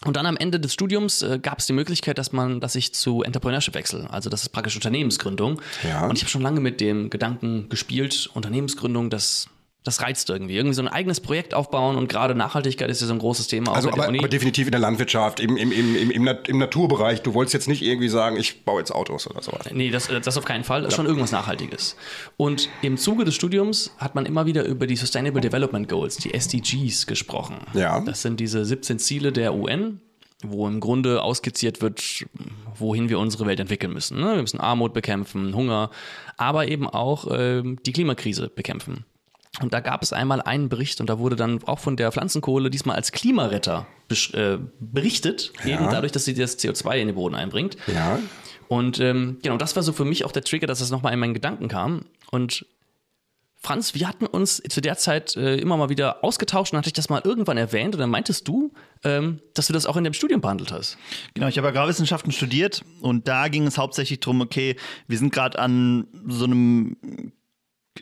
und 0.04 0.16
dann 0.16 0.26
am 0.26 0.36
Ende 0.36 0.60
des 0.60 0.72
Studiums 0.72 1.22
äh, 1.22 1.40
gab 1.40 1.58
es 1.58 1.66
die 1.66 1.72
Möglichkeit, 1.72 2.18
dass 2.18 2.32
man, 2.32 2.60
dass 2.60 2.76
ich 2.76 2.94
zu 2.94 3.22
Entrepreneurship 3.22 3.74
wechsle. 3.74 4.08
Also 4.10 4.30
das 4.30 4.42
ist 4.42 4.50
praktisch 4.50 4.76
Unternehmensgründung. 4.76 5.60
Ja. 5.82 6.06
Und 6.06 6.16
ich 6.16 6.22
habe 6.22 6.30
schon 6.30 6.42
lange 6.42 6.60
mit 6.60 6.80
dem 6.80 7.10
Gedanken 7.10 7.68
gespielt, 7.68 8.30
Unternehmensgründung, 8.32 9.10
das, 9.10 9.48
das 9.84 10.02
reizt 10.02 10.28
irgendwie. 10.28 10.56
Irgendwie 10.56 10.74
so 10.74 10.82
ein 10.82 10.88
eigenes 10.88 11.20
Projekt 11.20 11.54
aufbauen 11.54 11.96
und 11.96 12.08
gerade 12.08 12.34
Nachhaltigkeit 12.34 12.90
ist 12.90 13.00
ja 13.00 13.06
so 13.06 13.12
ein 13.14 13.18
großes 13.20 13.46
Thema. 13.46 13.72
Also 13.72 13.90
aber, 13.90 14.08
aber 14.08 14.28
definitiv 14.28 14.66
in 14.66 14.72
der 14.72 14.80
Landwirtschaft, 14.80 15.40
im, 15.40 15.56
im, 15.56 15.72
im, 15.72 15.96
im, 15.96 16.10
im, 16.10 16.24
Nat- 16.24 16.48
im 16.48 16.58
Naturbereich. 16.58 17.22
Du 17.22 17.32
wolltest 17.32 17.54
jetzt 17.54 17.68
nicht 17.68 17.80
irgendwie 17.82 18.08
sagen, 18.08 18.36
ich 18.36 18.64
baue 18.64 18.80
jetzt 18.80 18.90
Autos 18.90 19.26
oder 19.30 19.40
sowas. 19.40 19.66
Nee, 19.72 19.90
das, 19.90 20.08
das 20.08 20.36
auf 20.36 20.44
keinen 20.44 20.64
Fall. 20.64 20.82
Das 20.82 20.88
ist 20.92 20.96
schon 20.96 21.06
irgendwas 21.06 21.32
Nachhaltiges. 21.32 21.96
Und 22.36 22.68
im 22.82 22.96
Zuge 22.98 23.24
des 23.24 23.34
Studiums 23.34 23.92
hat 23.98 24.14
man 24.14 24.26
immer 24.26 24.44
wieder 24.46 24.64
über 24.64 24.86
die 24.86 24.96
Sustainable 24.96 25.40
Development 25.40 25.88
Goals, 25.88 26.16
die 26.16 26.34
SDGs, 26.34 27.06
gesprochen. 27.06 27.56
Ja. 27.72 28.00
Das 28.00 28.20
sind 28.22 28.40
diese 28.40 28.64
17 28.64 28.98
Ziele 28.98 29.32
der 29.32 29.54
UN, 29.54 30.00
wo 30.42 30.68
im 30.68 30.80
Grunde 30.80 31.22
ausskizziert 31.22 31.80
wird, 31.80 32.26
wohin 32.78 33.08
wir 33.08 33.18
unsere 33.18 33.46
Welt 33.46 33.58
entwickeln 33.60 33.92
müssen. 33.92 34.20
ne? 34.20 34.34
Wir 34.34 34.42
müssen 34.42 34.60
Armut 34.60 34.92
bekämpfen, 34.92 35.54
Hunger, 35.54 35.90
aber 36.36 36.68
eben 36.68 36.88
auch 36.88 37.26
ähm, 37.30 37.78
die 37.86 37.92
Klimakrise 37.92 38.48
bekämpfen. 38.48 39.04
Und 39.60 39.72
da 39.72 39.80
gab 39.80 40.02
es 40.02 40.12
einmal 40.12 40.40
einen 40.40 40.68
Bericht 40.68 41.00
und 41.00 41.10
da 41.10 41.18
wurde 41.18 41.36
dann 41.36 41.62
auch 41.64 41.78
von 41.78 41.96
der 41.96 42.12
Pflanzenkohle 42.12 42.70
diesmal 42.70 42.96
als 42.96 43.12
Klimaretter 43.12 43.86
äh, 44.32 44.58
berichtet, 44.78 45.52
eben 45.64 45.84
dadurch, 45.90 46.12
dass 46.12 46.24
sie 46.24 46.34
das 46.34 46.58
CO2 46.58 46.96
in 46.98 47.08
den 47.08 47.16
Boden 47.16 47.34
einbringt. 47.34 47.76
Ja. 47.86 48.18
Und 48.68 49.00
ähm, 49.00 49.38
genau, 49.42 49.56
das 49.56 49.74
war 49.76 49.82
so 49.82 49.92
für 49.92 50.04
mich 50.04 50.24
auch 50.24 50.32
der 50.32 50.44
Trigger, 50.44 50.66
dass 50.66 50.78
das 50.78 50.90
nochmal 50.90 51.12
in 51.12 51.18
meinen 51.18 51.34
Gedanken 51.34 51.68
kam. 51.68 52.02
Und 52.30 52.66
Franz, 53.60 53.94
wir 53.94 54.06
hatten 54.06 54.26
uns 54.26 54.62
zu 54.68 54.80
der 54.80 54.96
Zeit 54.96 55.34
äh, 55.36 55.56
immer 55.56 55.76
mal 55.76 55.88
wieder 55.88 56.22
ausgetauscht 56.22 56.72
und 56.72 56.78
hatte 56.78 56.88
ich 56.88 56.92
das 56.92 57.08
mal 57.08 57.20
irgendwann 57.24 57.56
erwähnt 57.56 57.94
und 57.94 58.00
dann 58.00 58.10
meintest 58.10 58.46
du, 58.46 58.72
ähm, 59.02 59.40
dass 59.54 59.66
du 59.66 59.72
das 59.72 59.84
auch 59.84 59.96
in 59.96 60.04
dem 60.04 60.12
Studium 60.12 60.40
behandelt 60.40 60.70
hast. 60.70 60.96
Genau, 61.34 61.48
ich 61.48 61.58
habe 61.58 61.68
Agrarwissenschaften 61.68 62.30
studiert 62.30 62.84
und 63.00 63.26
da 63.26 63.48
ging 63.48 63.66
es 63.66 63.76
hauptsächlich 63.76 64.20
darum, 64.20 64.42
okay, 64.42 64.76
wir 65.08 65.18
sind 65.18 65.32
gerade 65.32 65.58
an 65.58 66.06
so 66.28 66.44
einem 66.44 66.96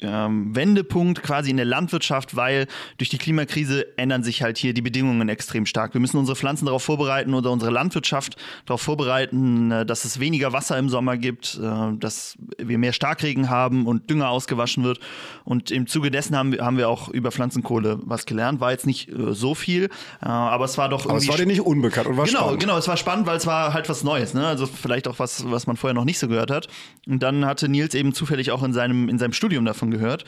ähm, 0.03 0.55
Wendepunkt 0.55 1.23
quasi 1.23 1.51
in 1.51 1.57
der 1.57 1.67
Landwirtschaft, 1.67 2.37
weil 2.37 2.67
durch 2.99 3.09
die 3.09 3.19
Klimakrise 3.19 3.87
ändern 3.99 4.23
sich 4.23 4.43
halt 4.43 4.59
hier 4.59 4.75
die 4.75 4.83
Bedingungen 4.83 5.29
extrem 5.29 5.67
stark. 5.67 5.95
Wir 5.95 6.01
müssen 6.01 6.17
unsere 6.19 6.37
Pflanzen 6.37 6.67
darauf 6.67 6.83
vorbereiten 6.83 7.35
oder 7.35 7.51
unsere 7.51 7.71
Landwirtschaft 7.71 8.37
darauf 8.67 8.83
vorbereiten, 8.83 9.71
äh, 9.71 9.87
dass 9.87 10.05
es 10.05 10.21
weniger 10.21 10.53
Wasser 10.53 10.79
im 10.79 10.89
Sommer 10.89 11.17
gibt, 11.17 11.59
äh, 11.63 11.97
dass 11.99 12.37
wir 12.59 12.79
mehr 12.79 12.93
Starkregen 12.93 13.51
haben 13.51 13.87
und 13.87 14.11
Dünger 14.11 14.29
ausgewaschen 14.31 14.85
wird. 14.85 15.01
Und 15.45 15.71
im 15.71 15.87
Zuge 15.87 16.11
dessen 16.11 16.37
haben 16.37 16.53
wir, 16.53 16.65
haben 16.65 16.77
wir 16.79 16.89
auch 16.89 17.09
über 17.09 17.31
Pflanzenkohle 17.31 17.99
was 18.03 18.27
gelernt. 18.27 18.61
War 18.61 18.73
jetzt 18.73 18.87
nicht 18.87 19.09
äh, 19.09 19.33
so 19.35 19.55
viel, 19.55 19.85
äh, 19.85 20.27
aber 20.27 20.65
es 20.65 20.77
war 20.79 20.89
doch 20.89 21.07
Aber 21.07 21.19
es 21.19 21.29
war 21.29 21.37
dir 21.37 21.47
nicht 21.47 21.61
unbekannt 21.61 22.07
und 22.07 22.17
war 22.17 22.27
Genau, 22.27 22.41
spannend. 22.41 22.61
genau, 22.61 22.79
es 22.79 22.89
war 22.89 22.97
spannend, 22.97 23.27
weil 23.27 23.37
es 23.37 23.47
war 23.47 23.73
halt 23.73 23.89
was 23.89 24.03
Neues, 24.05 24.35
ne? 24.35 24.47
Also 24.47 24.67
vielleicht 24.67 25.09
auch 25.09 25.19
was, 25.19 25.51
was 25.51 25.67
man 25.67 25.77
vorher 25.77 25.95
noch 25.95 26.05
nicht 26.05 26.19
so 26.19 26.29
gehört 26.29 26.51
hat. 26.51 26.69
Und 27.07 27.23
dann 27.23 27.45
hatte 27.47 27.69
Nils 27.69 27.95
eben 27.95 28.13
zufällig 28.13 28.51
auch 28.51 28.63
in 28.63 28.73
seinem, 28.73 29.09
in 29.09 29.19
seinem 29.19 29.33
Studium 29.33 29.65
davon 29.65 29.86
gehört. 29.91 30.25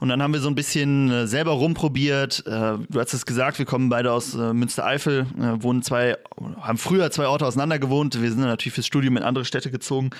Und 0.00 0.08
dann 0.08 0.22
haben 0.22 0.32
wir 0.32 0.40
so 0.40 0.48
ein 0.48 0.54
bisschen 0.54 1.10
äh, 1.10 1.26
selber 1.26 1.52
rumprobiert. 1.52 2.42
Äh, 2.46 2.78
du 2.88 2.98
hast 2.98 3.12
es 3.12 3.26
gesagt, 3.26 3.58
wir 3.58 3.66
kommen 3.66 3.90
beide 3.90 4.12
aus 4.12 4.34
äh, 4.34 4.54
Münstereifel, 4.54 5.26
wohnen 5.60 5.82
zwei, 5.82 6.16
haben 6.60 6.78
früher 6.78 7.10
zwei 7.10 7.26
Orte 7.26 7.46
auseinander 7.46 7.78
gewohnt. 7.78 8.20
Wir 8.20 8.30
sind 8.30 8.40
dann 8.40 8.48
natürlich 8.48 8.74
fürs 8.74 8.86
Studium 8.86 9.18
in 9.18 9.22
andere 9.22 9.44
Städte 9.44 9.70
gezogen 9.70 10.10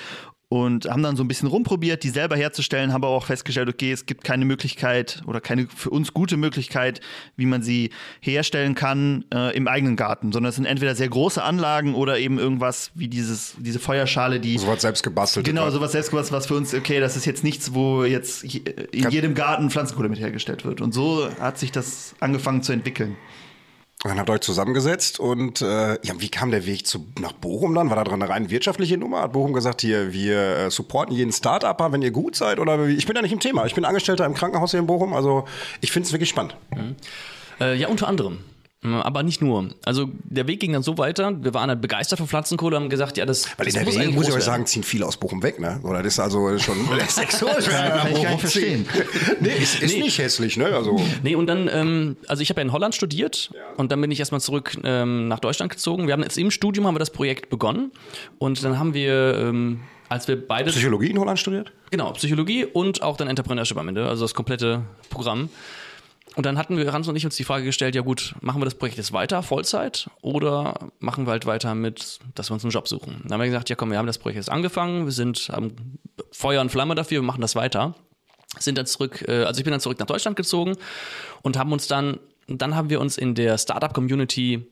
und 0.52 0.86
haben 0.90 1.02
dann 1.04 1.14
so 1.16 1.22
ein 1.22 1.28
bisschen 1.28 1.48
rumprobiert, 1.48 2.02
die 2.02 2.08
selber 2.08 2.36
herzustellen, 2.36 2.92
haben 2.92 3.04
aber 3.04 3.14
auch 3.14 3.26
festgestellt, 3.26 3.68
okay, 3.68 3.92
es 3.92 4.04
gibt 4.04 4.24
keine 4.24 4.44
Möglichkeit 4.44 5.22
oder 5.28 5.40
keine 5.40 5.68
für 5.72 5.90
uns 5.90 6.12
gute 6.12 6.36
Möglichkeit, 6.36 7.00
wie 7.36 7.46
man 7.46 7.62
sie 7.62 7.90
herstellen 8.20 8.74
kann 8.74 9.24
äh, 9.32 9.56
im 9.56 9.68
eigenen 9.68 9.94
Garten, 9.94 10.32
sondern 10.32 10.50
es 10.50 10.56
sind 10.56 10.64
entweder 10.64 10.96
sehr 10.96 11.08
große 11.08 11.40
Anlagen 11.40 11.94
oder 11.94 12.18
eben 12.18 12.36
irgendwas 12.40 12.90
wie 12.96 13.06
dieses, 13.06 13.54
diese 13.58 13.78
Feuerschale, 13.78 14.40
die 14.40 14.58
So 14.58 14.66
was 14.66 14.82
selbst 14.82 15.04
gebastelt. 15.04 15.46
Genau, 15.46 15.70
sowas 15.70 15.92
selbst 15.92 16.12
was, 16.12 16.32
was 16.32 16.46
für 16.48 16.56
uns, 16.56 16.74
okay, 16.74 16.98
das 16.98 17.16
ist 17.16 17.26
jetzt 17.26 17.44
nichts, 17.44 17.72
wo 17.72 18.02
jetzt 18.02 18.42
je- 18.42 18.64
in 18.90 19.08
jedem 19.08 19.36
Garten 19.36 19.70
Pflanzenkohle 19.70 20.08
mit 20.08 20.18
hergestellt 20.18 20.64
wird. 20.64 20.80
Und 20.80 20.92
so 20.92 21.28
hat 21.38 21.58
sich 21.60 21.70
das 21.70 22.16
angefangen 22.18 22.64
zu 22.64 22.72
entwickeln. 22.72 23.16
Dann 24.02 24.18
habt 24.18 24.30
ihr 24.30 24.32
euch 24.32 24.40
zusammengesetzt 24.40 25.20
und 25.20 25.60
äh, 25.60 25.92
ja, 26.02 26.14
wie 26.16 26.30
kam 26.30 26.50
der 26.50 26.64
Weg 26.64 26.86
zu, 26.86 27.06
nach 27.20 27.32
Bochum 27.32 27.74
dann? 27.74 27.90
War 27.90 27.96
da 27.96 28.04
dran 28.04 28.22
eine 28.22 28.32
rein 28.32 28.48
wirtschaftliche 28.48 28.96
Nummer? 28.96 29.20
Hat 29.20 29.32
Bochum 29.32 29.52
gesagt, 29.52 29.82
hier, 29.82 30.14
wir 30.14 30.56
äh, 30.56 30.70
supporten 30.70 31.14
jeden 31.14 31.32
Start-Upper, 31.32 31.92
wenn 31.92 32.00
ihr 32.00 32.10
gut 32.10 32.34
seid? 32.34 32.60
Oder 32.60 32.86
ich 32.86 33.04
bin 33.04 33.14
da 33.14 33.20
nicht 33.20 33.32
im 33.32 33.40
Thema. 33.40 33.66
Ich 33.66 33.74
bin 33.74 33.84
Angestellter 33.84 34.24
im 34.24 34.32
Krankenhaus 34.32 34.70
hier 34.70 34.80
in 34.80 34.86
Bochum, 34.86 35.12
also 35.12 35.44
ich 35.82 35.92
finde 35.92 36.06
es 36.06 36.12
wirklich 36.12 36.30
spannend. 36.30 36.56
Äh, 37.60 37.76
ja, 37.76 37.88
unter 37.88 38.08
anderem. 38.08 38.38
Aber 38.83 39.23
nicht 39.23 39.43
nur. 39.43 39.69
Also 39.85 40.09
der 40.25 40.47
Weg 40.47 40.61
ging 40.61 40.73
dann 40.73 40.83
so 40.83 40.97
weiter. 40.97 41.37
Wir 41.45 41.53
waren 41.53 41.69
halt 41.69 41.83
begeistert 41.83 42.19
von 42.19 42.27
Pflanzenkohle 42.29 42.77
und 42.79 42.85
haben 42.85 42.90
gesagt, 42.90 43.19
ja, 43.19 43.27
das, 43.27 43.47
Weil 43.59 43.66
in 43.66 43.75
das 43.75 43.75
der 43.75 43.85
muss 43.85 43.99
Regel, 43.99 44.12
muss 44.14 44.29
ich 44.29 44.35
euch 44.35 44.43
sagen, 44.45 44.64
ziehen 44.64 44.83
viele 44.83 45.05
aus 45.05 45.19
Bochum 45.19 45.43
weg, 45.43 45.61
ne? 45.61 45.81
Oder 45.83 46.03
das 46.03 46.14
ist 46.14 46.19
also 46.21 46.59
schon 46.59 46.77
exotisch. 46.99 47.66
Kann 47.66 48.11
ich 48.11 48.23
gar 48.23 48.31
nicht 48.31 48.40
verstehen. 48.40 48.87
nee, 49.40 49.51
ist, 49.51 49.83
ist 49.83 49.95
Nee. 49.95 50.03
nicht 50.05 50.16
hässlich, 50.19 50.57
ne? 50.57 50.64
Also 50.66 50.99
Nee, 51.23 51.35
und 51.35 51.47
dann, 51.47 51.69
ähm, 51.71 52.16
also 52.27 52.43
ich 52.43 52.49
habe 52.49 52.62
ja 52.62 52.64
in 52.66 52.73
Holland 52.73 52.95
studiert 52.95 53.51
und 53.77 53.93
dann 53.93 54.01
bin 54.01 54.11
ich 54.11 54.19
erstmal 54.19 54.40
zurück 54.40 54.75
ähm, 54.83 55.29
nach 55.29 55.40
Deutschland 55.40 55.71
gezogen. 55.71 56.07
Wir 56.07 56.14
haben 56.14 56.23
jetzt 56.23 56.38
im 56.38 56.51
Studium 56.51 56.87
haben 56.87 56.95
wir 56.95 57.01
das 57.01 57.11
Projekt 57.11 57.51
begonnen 57.51 57.93
und 58.38 58.64
dann 58.64 58.79
haben 58.79 58.95
wir, 58.95 59.35
ähm, 59.37 59.81
als 60.09 60.27
wir 60.27 60.37
beide 60.49 60.71
Psychologie 60.71 61.11
in 61.11 61.19
Holland 61.19 61.38
studiert? 61.38 61.71
Genau, 61.90 62.12
Psychologie 62.12 62.64
und 62.64 63.03
auch 63.03 63.19
dann 63.19 63.29
Entrepreneurship 63.29 63.77
am 63.77 63.88
Ende, 63.88 64.09
also 64.09 64.25
das 64.25 64.33
komplette 64.33 64.85
Programm. 65.11 65.51
Und 66.40 66.46
dann 66.46 66.57
hatten 66.57 66.79
wir, 66.79 66.90
Hans 66.94 67.07
und 67.07 67.16
ich, 67.16 67.26
uns 67.26 67.37
die 67.37 67.44
Frage 67.44 67.66
gestellt, 67.66 67.94
ja 67.94 68.00
gut, 68.00 68.35
machen 68.40 68.62
wir 68.62 68.64
das 68.64 68.74
Projekt 68.74 68.96
jetzt 68.96 69.12
weiter, 69.12 69.42
Vollzeit, 69.42 70.09
oder 70.22 70.90
machen 70.98 71.26
wir 71.26 71.33
halt 71.33 71.44
weiter 71.44 71.74
mit, 71.74 72.18
dass 72.35 72.48
wir 72.48 72.55
uns 72.55 72.64
einen 72.64 72.70
Job 72.70 72.88
suchen? 72.88 73.20
Dann 73.24 73.35
haben 73.35 73.40
wir 73.40 73.48
gesagt, 73.48 73.68
ja 73.68 73.76
komm, 73.76 73.90
wir 73.90 73.98
haben 73.98 74.07
das 74.07 74.16
Projekt 74.16 74.37
jetzt 74.38 74.48
angefangen, 74.48 75.05
wir 75.05 75.12
sind 75.12 75.50
haben 75.53 75.98
Feuer 76.33 76.62
und 76.62 76.70
Flamme 76.70 76.94
dafür, 76.94 77.20
wir 77.20 77.26
machen 77.26 77.42
das 77.42 77.57
weiter. 77.57 77.94
Sind 78.59 78.79
dann 78.79 78.87
zurück, 78.87 79.22
äh, 79.29 79.44
also 79.44 79.59
ich 79.59 79.64
bin 79.64 79.72
dann 79.72 79.83
zurück 79.83 79.98
nach 79.98 80.07
Deutschland 80.07 80.35
gezogen 80.35 80.79
und 81.42 81.59
haben 81.59 81.72
uns 81.72 81.88
dann, 81.88 82.18
dann 82.48 82.74
haben 82.74 82.88
wir 82.88 83.03
uns 83.03 83.18
in 83.18 83.35
der 83.35 83.59
Startup-Community 83.59 84.66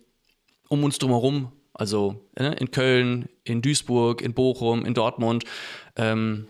um 0.71 0.85
uns 0.85 0.97
drumherum, 0.97 1.53
also 1.75 2.31
äh, 2.37 2.55
in 2.59 2.71
Köln, 2.71 3.29
in 3.45 3.61
Duisburg, 3.61 4.23
in 4.23 4.33
Bochum, 4.33 4.87
in 4.87 4.95
Dortmund, 4.95 5.45
ähm, 5.97 6.49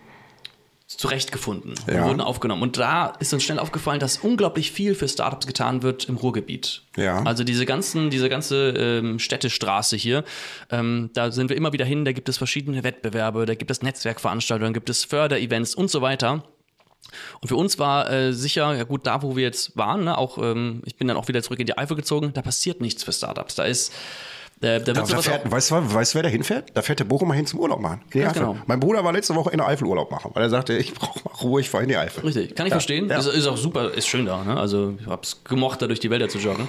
zurechtgefunden 0.99 1.75
und 1.87 1.95
Ja. 1.95 2.07
wurden 2.07 2.21
aufgenommen. 2.21 2.61
Und 2.61 2.77
da 2.77 3.13
ist 3.21 3.33
uns 3.33 3.45
schnell 3.45 3.61
aufgefallen, 3.61 4.01
dass 4.01 4.19
unglaublich 4.19 4.73
viel 4.73 4.97
für 4.97 5.09
Startups 5.09 5.47
getan 5.47 5.85
wird 5.85 6.07
im 6.09 6.17
Ruhrgebiet. 6.17 6.83
Ja. 6.97 7.23
Also 7.23 7.45
diese 7.45 7.65
ganzen, 7.67 8.11
diese 8.11 8.29
ganze 8.29 8.71
ähm, 8.71 9.21
Städtestraße 9.21 9.97
hier, 9.97 10.25
ähm, 10.71 11.11
da 11.15 11.31
sind 11.31 11.51
wir 11.51 11.57
immer 11.57 11.73
wieder 11.73 11.85
hin, 11.85 12.05
da 12.05 12.11
gibt 12.11 12.29
es 12.29 12.37
verschiedene 12.37 12.83
Wettbewerbe, 12.83 13.47
da 13.47 13.55
gibt 13.55 13.71
es 13.71 13.81
Netzwerkveranstaltungen, 13.81 14.75
gibt 14.75 14.91
es 14.91 15.05
Förderevents 15.05 15.77
und 15.77 15.89
so 15.89 16.03
weiter. 16.03 16.43
Und 17.41 17.47
für 17.49 17.57
uns 17.57 17.79
war 17.79 18.11
äh, 18.11 18.33
sicher, 18.33 18.75
ja 18.75 18.83
gut, 18.83 19.07
da 19.07 19.23
wo 19.23 19.37
wir 19.37 19.45
jetzt 19.45 19.77
waren, 19.77 20.05
ne, 20.05 20.19
auch 20.19 20.37
ähm, 20.39 20.83
ich 20.85 20.97
bin 20.97 21.07
dann 21.07 21.17
auch 21.17 21.29
wieder 21.29 21.43
zurück 21.45 21.61
in 21.61 21.67
die 21.67 21.79
Eifel 21.79 21.97
gezogen, 21.97 22.33
da 22.35 22.43
passiert 22.43 22.81
nichts 22.81 23.05
für 23.05 23.13
Startups. 23.13 23.55
Da 23.55 23.63
ist, 23.63 23.93
da 24.61 24.79
Da, 24.79 24.93
da 24.93 25.03
auch, 25.03 25.23
fährt, 25.23 25.51
weißt, 25.51 25.71
du, 25.71 25.95
weißt 25.95 26.15
du, 26.15 26.17
wer 26.17 26.23
da 26.25 26.29
hinfährt? 26.29 26.71
Da 26.75 26.83
fährt 26.83 26.99
der 27.01 27.05
Bochumer 27.05 27.35
hin 27.35 27.47
zum 27.47 27.61
Urlaub 27.61 27.81
machen. 27.81 28.01
In 28.07 28.11
die 28.11 28.19
Ganz 28.21 28.37
Eifel. 28.37 28.47
genau. 28.49 28.59
Mein 28.67 28.81
Bruder 28.81 29.05
war 29.05 29.13
letzte 29.13 29.35
Woche 29.35 29.51
in 29.51 29.59
der 29.59 29.67
Eifel 29.69 29.87
Urlaub 29.87 30.11
machen, 30.11 30.31
weil 30.35 30.43
er 30.43 30.51
sagte, 30.51 30.77
ich 30.77 30.95
brauche 30.95 31.21
mal 31.25 31.35
Ruhe, 31.43 31.61
ich 31.61 31.71
fahre 31.71 31.85
in 31.85 31.89
die 31.89 31.97
Eifel. 31.97 32.25
Richtig, 32.25 32.55
kann 32.55 32.67
ich 32.67 32.73
verstehen. 32.73 33.09
ja. 33.09 33.19
Ist, 33.19 33.27
ist 33.27 33.47
auch 33.47 33.57
super, 33.57 33.93
ist 33.93 34.07
schön 34.09 34.27
da. 34.27 34.43
Ne? 34.45 34.57
Also 34.59 34.97
ich 35.01 35.07
hab's 35.07 35.43
gemocht, 35.45 35.81
da 35.83 35.87
durch 35.87 36.01
die 36.01 36.11
Wälder 36.11 36.29
zu 36.29 36.39
joggen. 36.39 36.69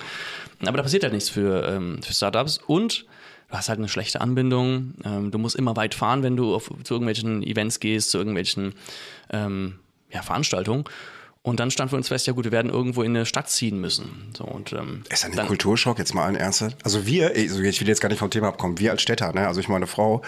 Aber 0.62 0.78
da 0.78 0.84
passiert 0.84 1.04
halt 1.04 1.14
nichts 1.14 1.30
für, 1.30 1.68
ähm, 1.68 2.02
für 2.04 2.14
Startups. 2.14 2.60
Und 2.68 3.06
du 3.50 3.56
hast 3.58 3.70
halt 3.70 3.80
eine 3.80 3.88
schlechte 3.90 4.22
Anbindung. 4.22 4.94
Ähm, 5.06 5.32
du 5.32 5.38
musst 5.40 5.56
immer 5.56 5.76
weit 5.76 5.96
fahren, 5.96 6.22
wenn 6.22 6.36
du 6.36 6.54
auf, 6.54 6.70
zu 6.84 6.94
irgendwelchen 6.94 7.42
Events 7.44 7.80
gehst, 7.80 8.12
zu 8.12 8.18
irgendwelchen 8.18 8.74
ähm, 9.32 9.80
ja, 10.12 10.22
Veranstaltungen. 10.22 10.84
Und 11.42 11.62
dann 11.62 11.72
stand 11.72 11.90
für 11.90 11.96
uns 11.96 12.10
fest, 12.10 12.28
ja 12.28 12.34
gut, 12.34 12.44
wir 12.44 12.52
werden 12.52 12.70
irgendwo 12.70 13.02
in 13.02 13.16
eine 13.16 13.26
Stadt 13.26 13.50
ziehen 13.50 13.80
müssen. 13.80 14.34
So, 14.38 14.44
und, 14.44 14.74
ähm, 14.74 15.04
Ist 15.10 15.24
ein 15.24 15.32
dann, 15.32 15.48
Kulturschock 15.48 15.98
jetzt 15.98 16.14
mal 16.14 16.26
ein 16.26 16.36
Ernst? 16.36 16.76
Also 16.84 17.06
wir, 17.06 17.32
also 17.34 17.62
ich 17.62 17.80
will 17.80 17.88
jetzt 17.88 18.02
gar 18.02 18.10
nicht 18.10 18.20
vom 18.20 18.30
Thema 18.30 18.50
abkommen, 18.50 18.78
wir 18.78 18.92
als 18.92 19.02
Städter, 19.02 19.32
ne? 19.32 19.48
also 19.48 19.62
ich 19.62 19.70
meine 19.70 19.88
Frau, 19.88 20.22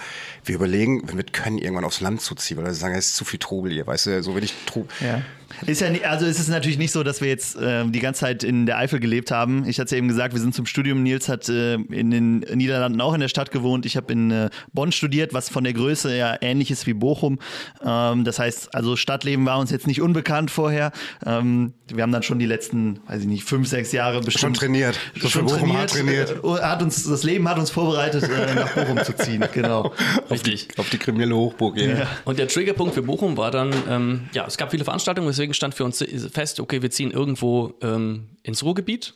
wir 0.45 0.55
überlegen, 0.55 1.05
wenn 1.09 1.17
wir 1.17 1.25
können, 1.25 1.57
irgendwann 1.57 1.83
aufs 1.83 1.99
Land 1.99 2.21
zu 2.21 2.33
ziehen, 2.35 2.57
weil 2.57 2.65
wir 2.65 2.73
sagen, 2.73 2.95
es 2.95 3.07
ist 3.07 3.15
zu 3.17 3.25
viel 3.25 3.39
Trubel 3.39 3.73
hier, 3.73 3.85
weißt 3.85 4.05
du, 4.05 4.23
so 4.23 4.35
wenig 4.37 4.53
Trubel. 4.65 4.89
Ja. 5.01 5.21
Ist 5.65 5.81
ja 5.81 5.89
nicht, 5.89 6.05
also 6.05 6.25
es 6.25 6.39
ist 6.39 6.49
natürlich 6.49 6.77
nicht 6.77 6.91
so, 6.91 7.03
dass 7.03 7.21
wir 7.21 7.27
jetzt 7.27 7.55
äh, 7.55 7.85
die 7.85 7.99
ganze 7.99 8.21
Zeit 8.21 8.43
in 8.43 8.65
der 8.65 8.77
Eifel 8.77 8.99
gelebt 8.99 9.31
haben. 9.31 9.67
Ich 9.67 9.77
hatte 9.79 9.85
es 9.85 9.91
ja 9.91 9.97
eben 9.97 10.07
gesagt, 10.07 10.33
wir 10.33 10.41
sind 10.41 10.55
zum 10.55 10.65
Studium. 10.65 11.03
Nils 11.03 11.29
hat 11.29 11.49
äh, 11.49 11.75
in 11.75 12.11
den 12.11 12.39
Niederlanden 12.39 13.01
auch 13.01 13.13
in 13.13 13.21
der 13.21 13.27
Stadt 13.27 13.51
gewohnt. 13.51 13.85
Ich 13.85 13.97
habe 13.97 14.11
in 14.13 14.31
äh, 14.31 14.49
Bonn 14.73 14.91
studiert, 14.91 15.33
was 15.33 15.49
von 15.49 15.63
der 15.63 15.73
Größe 15.73 16.15
ja 16.15 16.35
ähnlich 16.41 16.71
ist 16.71 16.87
wie 16.87 16.93
Bochum. 16.93 17.39
Ähm, 17.85 18.23
das 18.23 18.39
heißt, 18.39 18.73
also 18.75 18.95
Stadtleben 18.95 19.45
war 19.45 19.59
uns 19.59 19.71
jetzt 19.71 19.87
nicht 19.87 20.01
unbekannt 20.01 20.51
vorher. 20.51 20.91
Ähm, 21.25 21.73
wir 21.93 22.03
haben 22.03 22.11
dann 22.11 22.23
schon 22.23 22.39
die 22.39 22.45
letzten, 22.45 22.99
weiß 23.07 23.21
ich 23.21 23.27
nicht, 23.27 23.43
fünf, 23.43 23.67
sechs 23.67 23.91
Jahre 23.91 24.21
bestimmt 24.21 24.41
Schon 24.41 24.53
trainiert. 24.53 24.99
So 25.19 25.29
für 25.29 25.43
Bochum 25.43 25.77
hart 25.77 25.91
trainiert. 25.91 26.35
Äh, 26.43 26.61
hat 26.61 26.81
uns, 26.81 27.03
das 27.03 27.23
Leben 27.23 27.47
hat 27.49 27.59
uns 27.59 27.69
vorbereitet, 27.69 28.23
äh, 28.23 28.55
nach 28.55 28.73
Bochum 28.73 29.03
zu 29.03 29.13
ziehen. 29.13 29.43
Genau. 29.53 29.93
richtig. 30.29 30.69
Auf 30.77 30.89
die 30.89 30.97
kriminelle 30.97 31.35
Hochburg 31.35 31.75
gehen. 31.75 32.01
Und 32.25 32.39
der 32.39 32.47
Triggerpunkt 32.47 32.93
für 32.93 33.01
Bochum 33.01 33.37
war 33.37 33.51
dann, 33.51 33.73
ähm, 33.89 34.21
ja, 34.33 34.45
es 34.47 34.57
gab 34.57 34.71
viele 34.71 34.83
Veranstaltungen, 34.83 35.27
deswegen 35.41 35.55
stand 35.55 35.73
für 35.73 35.85
uns 35.85 36.05
fest, 36.31 36.59
okay, 36.59 36.83
wir 36.83 36.91
ziehen 36.91 37.09
irgendwo 37.09 37.73
ähm, 37.81 38.37
ins 38.43 38.63
Ruhrgebiet. 38.63 39.15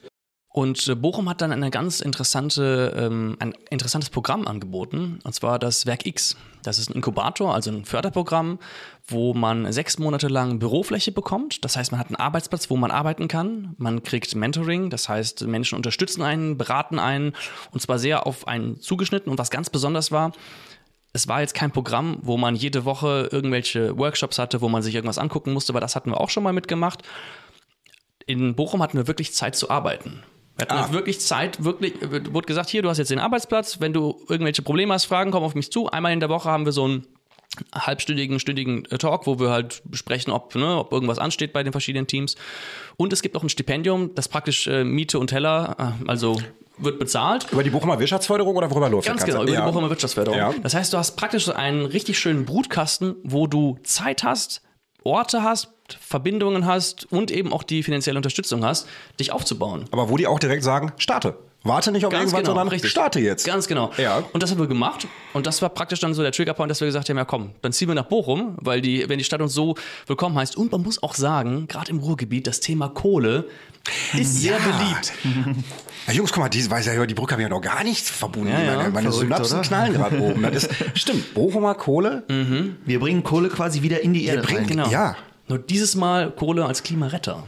Und 0.50 0.88
äh, 0.88 0.96
Bochum 0.96 1.30
hat 1.30 1.42
dann 1.42 1.52
eine 1.52 1.70
ganz 1.70 2.00
interessante, 2.00 2.94
ähm, 2.98 3.36
ein 3.40 3.54
interessantes 3.70 4.10
Programm 4.10 4.48
angeboten, 4.48 5.20
und 5.24 5.36
zwar 5.36 5.60
das 5.60 5.86
Werk 5.86 6.06
X. 6.06 6.36
Das 6.64 6.80
ist 6.80 6.90
ein 6.90 6.94
Inkubator, 6.94 7.54
also 7.54 7.70
ein 7.70 7.86
Förderprogramm, 7.86 8.58
wo 9.06 9.36
man 9.36 9.72
sechs 9.72 10.00
Monate 10.00 10.30
lang 10.30 10.58
Bürofläche 10.58 11.12
bekommt. 11.12 11.64
Das 11.64 11.76
heißt, 11.76 11.92
man 11.92 12.00
hat 12.00 12.08
einen 12.08 12.16
Arbeitsplatz, 12.16 12.70
wo 12.72 12.78
man 12.78 12.90
arbeiten 12.90 13.28
kann. 13.28 13.76
Man 13.78 14.02
kriegt 14.02 14.34
Mentoring, 14.34 14.90
das 14.90 15.10
heißt, 15.10 15.46
Menschen 15.46 15.76
unterstützen 15.76 16.24
einen, 16.24 16.58
beraten 16.58 16.98
einen, 16.98 17.34
und 17.72 17.82
zwar 17.82 18.00
sehr 18.00 18.26
auf 18.26 18.48
einen 18.48 18.80
zugeschnitten. 18.80 19.30
Und 19.30 19.38
was 19.38 19.52
ganz 19.52 19.70
besonders 19.70 20.12
war, 20.12 20.32
es 21.16 21.30
war 21.30 21.40
jetzt 21.40 21.54
kein 21.54 21.72
Programm, 21.72 22.18
wo 22.22 22.36
man 22.36 22.56
jede 22.56 22.84
Woche 22.84 23.30
irgendwelche 23.32 23.98
Workshops 23.98 24.38
hatte, 24.38 24.60
wo 24.60 24.68
man 24.68 24.82
sich 24.82 24.94
irgendwas 24.94 25.18
angucken 25.18 25.54
musste, 25.54 25.74
weil 25.74 25.80
das 25.80 25.96
hatten 25.96 26.12
wir 26.12 26.20
auch 26.20 26.30
schon 26.30 26.44
mal 26.44 26.52
mitgemacht. 26.52 27.04
In 28.26 28.54
Bochum 28.56 28.84
hatten 28.84 28.98
wir 28.98 29.08
wirklich 29.08 29.34
Zeit 29.34 29.56
zu 29.56 29.70
arbeiten. 29.70 30.24
Wir 30.58 30.68
hatten 30.68 30.74
Ah. 30.74 30.92
wirklich 30.92 31.22
Zeit, 31.22 31.64
wirklich, 31.64 31.94
wurde 32.02 32.46
gesagt, 32.48 32.70
hier, 32.70 32.82
du 32.82 32.90
hast 32.90 32.98
jetzt 32.98 33.12
den 33.12 33.20
Arbeitsplatz, 33.20 33.80
wenn 33.80 33.94
du 33.94 34.20
irgendwelche 34.28 34.62
Probleme 34.62 34.94
hast, 34.94 35.06
Fragen, 35.06 35.32
komm 35.32 35.44
auf 35.44 35.56
mich 35.56 35.72
zu. 35.72 35.90
Einmal 35.90 36.12
in 36.12 36.20
der 36.20 36.30
Woche 36.30 36.50
haben 36.50 36.66
wir 36.66 36.74
so 36.74 36.84
einen 36.84 37.08
halbstündigen, 37.74 38.40
stündigen 38.40 38.86
äh, 38.92 38.98
Talk, 38.98 39.28
wo 39.28 39.40
wir 39.40 39.50
halt 39.50 39.82
besprechen, 39.86 40.32
ob, 40.34 40.56
ne, 40.56 40.78
ob 40.78 40.92
irgendwas 40.92 41.20
ansteht 41.20 41.54
bei 41.54 41.64
den 41.64 41.72
verschiedenen 41.72 42.08
Teams. 42.08 42.36
Und 42.98 43.14
es 43.14 43.22
gibt 43.22 43.36
auch 43.36 43.44
ein 43.44 43.50
Stipendium, 43.50 44.14
das 44.16 44.28
praktisch 44.28 44.68
äh, 44.68 44.84
Miete 44.84 45.20
und 45.20 45.28
Teller, 45.28 45.96
äh, 46.04 46.10
also 46.10 46.38
wird 46.78 47.00
bezahlt. 47.00 47.48
Über 47.52 47.64
die 47.64 47.70
Bochumer 47.70 48.00
Wirtschaftsförderung 48.00 48.56
oder 48.56 48.70
worüber 48.70 48.90
läuft 48.90 49.08
Ganz 49.08 49.24
genau, 49.24 49.44
über 49.44 49.52
Ja. 49.52 49.62
die 49.66 49.72
Bochumer 49.72 49.90
Wirtschaftsförderung. 49.90 50.38
Ja. 50.38 50.54
Das 50.62 50.74
heißt, 50.74 50.92
du 50.94 50.98
hast 50.98 51.16
praktisch 51.16 51.46
so 51.46 51.54
einen 51.54 51.86
richtig 51.86 52.20
schönen 52.20 52.46
Brutkasten, 52.46 53.16
wo 53.24 53.48
du 53.48 53.78
Zeit 53.84 54.24
hast, 54.24 54.62
Orte 55.04 55.44
hast, 55.44 55.70
Verbindungen 56.00 56.66
hast 56.66 57.12
und 57.12 57.32
eben 57.32 57.54
auch 57.54 57.64
die 57.64 57.84
finanzielle 57.84 58.18
Unterstützung 58.18 58.66
hast, 58.66 58.88
dich 59.20 59.32
aufzubauen. 59.32 59.86
Aber 59.92 60.10
wo 60.10 60.18
die 60.18 60.28
auch 60.28 60.40
direkt 60.40 60.64
sagen, 60.64 60.92
starte. 60.98 61.38
Warte 61.66 61.92
nicht 61.92 62.06
auf 62.06 62.12
Ganz 62.12 62.26
irgendwas, 62.26 62.42
genau, 62.42 62.52
sondern 62.52 62.68
richtig. 62.68 62.92
starte 62.92 63.20
jetzt. 63.20 63.46
Ganz 63.46 63.68
genau. 63.68 63.92
Ja. 63.98 64.24
Und 64.34 64.44
das 64.44 64.52
haben 64.52 64.60
wir 64.60 64.68
gemacht. 64.68 65.08
Und 65.34 65.48
das 65.48 65.62
war 65.62 65.70
praktisch 65.70 66.00
dann 66.00 66.14
so 66.14 66.22
der 66.22 66.32
Triggerpoint, 66.32 66.70
dass 66.70 66.80
wir 66.80 66.86
gesagt 66.86 67.10
haben, 67.10 67.18
ja 67.18 67.26
komm, 67.26 67.52
dann 67.62 67.74
ziehen 67.74 67.88
wir 67.88 67.96
nach 67.96 68.06
Bochum, 68.06 68.56
weil 68.62 68.82
die, 68.82 69.10
wenn 69.10 69.18
die 69.18 69.24
Stadt 69.24 69.42
uns 69.42 69.54
so 69.54 69.76
willkommen 70.08 70.38
heißt. 70.38 70.56
Und 70.58 70.72
man 70.72 70.84
muss 70.84 71.02
auch 71.02 71.16
sagen, 71.16 71.68
gerade 71.68 71.90
im 71.90 71.98
Ruhrgebiet, 72.00 72.46
das 72.48 72.60
Thema 72.60 72.88
Kohle 72.90 73.46
ist 74.14 74.42
sehr 74.42 74.58
beliebt. 74.58 75.12
Ja, 76.08 76.14
Jungs, 76.14 76.32
guck 76.32 76.44
mal, 76.44 76.50
die, 76.50 76.70
weiß 76.70 76.86
ja, 76.86 77.06
die 77.06 77.14
Brücke 77.16 77.32
habe 77.34 77.42
ich 77.42 77.46
ja 77.46 77.50
noch 77.50 77.62
gar 77.62 77.84
nicht 77.84 78.06
verbunden. 78.06 78.50
Ja, 78.50 78.62
ja, 78.62 78.76
meine 78.78 78.90
meine 78.92 79.10
verrückt, 79.12 79.20
Synapsen 79.22 79.60
oder? 79.60 79.68
knallen 79.68 79.94
gerade 79.94 80.20
oben. 80.22 80.42
Das 80.44 80.66
ist, 80.66 80.70
stimmt, 80.94 81.34
Bochumer 81.34 81.74
Kohle. 81.74 82.24
Wir 82.86 83.00
bringen 83.00 83.24
Kohle 83.24 83.50
quasi 83.50 83.82
wieder 83.82 84.02
in 84.04 84.14
die 84.14 84.26
Erde 84.26 84.44
bringen- 84.44 84.60
rein. 84.60 84.68
Genau. 84.68 84.90
Ja. 84.90 85.16
Nur 85.48 85.58
dieses 85.60 85.96
Mal 85.96 86.32
Kohle 86.32 86.66
als 86.66 86.84
Klimaretter. 86.84 87.44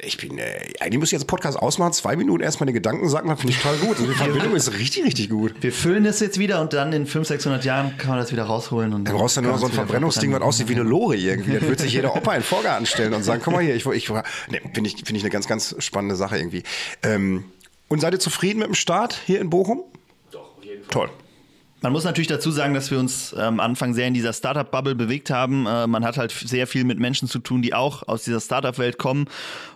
Ich 0.00 0.16
bin, 0.16 0.38
äh, 0.38 0.44
eigentlich 0.78 1.00
muss 1.00 1.08
ich 1.08 1.12
jetzt 1.12 1.26
Podcast 1.26 1.58
ausmachen, 1.58 1.92
zwei 1.92 2.14
Minuten 2.14 2.40
erstmal 2.40 2.68
die 2.68 2.72
Gedanken 2.72 3.08
sagen, 3.08 3.36
finde 3.36 3.52
ich 3.52 3.60
total 3.60 3.78
gut. 3.78 3.96
Also 3.96 4.06
die 4.06 4.14
Verbindung 4.14 4.54
ist 4.54 4.72
richtig, 4.78 5.04
richtig 5.04 5.28
gut. 5.28 5.54
Wir 5.60 5.72
füllen 5.72 6.04
das 6.04 6.20
jetzt 6.20 6.38
wieder 6.38 6.60
und 6.60 6.72
dann 6.72 6.92
in 6.92 7.04
500, 7.04 7.26
600 7.26 7.64
Jahren 7.64 7.98
kann 7.98 8.10
man 8.10 8.20
das 8.20 8.30
wieder 8.30 8.44
rausholen. 8.44 8.94
Und 8.94 9.08
Dann 9.08 9.16
brauchst 9.16 9.36
du 9.36 9.40
nur 9.40 9.50
noch 9.50 9.58
so 9.58 9.66
ein 9.66 9.72
Verbrennungsding, 9.72 10.32
was 10.32 10.40
aussieht 10.40 10.68
wie 10.68 10.76
eine 10.76 10.84
Lore 10.84 11.16
irgendwie. 11.16 11.54
Das 11.54 11.62
wird 11.62 11.80
sich 11.80 11.92
jeder 11.92 12.14
Opa 12.14 12.34
in 12.34 12.42
den 12.42 12.44
Vorgarten 12.44 12.86
stellen 12.86 13.12
und 13.12 13.24
sagen, 13.24 13.42
guck 13.44 13.54
mal 13.54 13.64
hier, 13.64 13.74
ich, 13.74 13.84
ich 13.86 14.08
ne, 14.08 14.22
finde 14.72 14.88
ich, 14.88 14.96
finde 14.98 15.16
ich 15.16 15.24
eine 15.24 15.30
ganz, 15.30 15.48
ganz 15.48 15.74
spannende 15.80 16.14
Sache 16.14 16.38
irgendwie. 16.38 16.62
Ähm, 17.02 17.46
und 17.88 18.00
seid 18.00 18.12
ihr 18.12 18.20
zufrieden 18.20 18.60
mit 18.60 18.68
dem 18.68 18.74
Start 18.74 19.18
hier 19.26 19.40
in 19.40 19.50
Bochum? 19.50 19.82
Doch, 20.30 20.56
auf 20.58 20.64
jeden 20.64 20.84
Fall. 20.84 20.90
Toll. 20.90 21.10
Man 21.80 21.92
muss 21.92 22.02
natürlich 22.02 22.26
dazu 22.26 22.50
sagen, 22.50 22.74
dass 22.74 22.90
wir 22.90 22.98
uns 22.98 23.32
ähm, 23.32 23.40
am 23.40 23.60
Anfang 23.60 23.94
sehr 23.94 24.08
in 24.08 24.14
dieser 24.14 24.32
Startup-Bubble 24.32 24.96
bewegt 24.96 25.30
haben. 25.30 25.66
Äh, 25.66 25.86
man 25.86 26.04
hat 26.04 26.18
halt 26.18 26.32
sehr 26.32 26.66
viel 26.66 26.82
mit 26.82 26.98
Menschen 26.98 27.28
zu 27.28 27.38
tun, 27.38 27.62
die 27.62 27.72
auch 27.72 28.08
aus 28.08 28.24
dieser 28.24 28.40
Startup-Welt 28.40 28.98
kommen. 28.98 29.26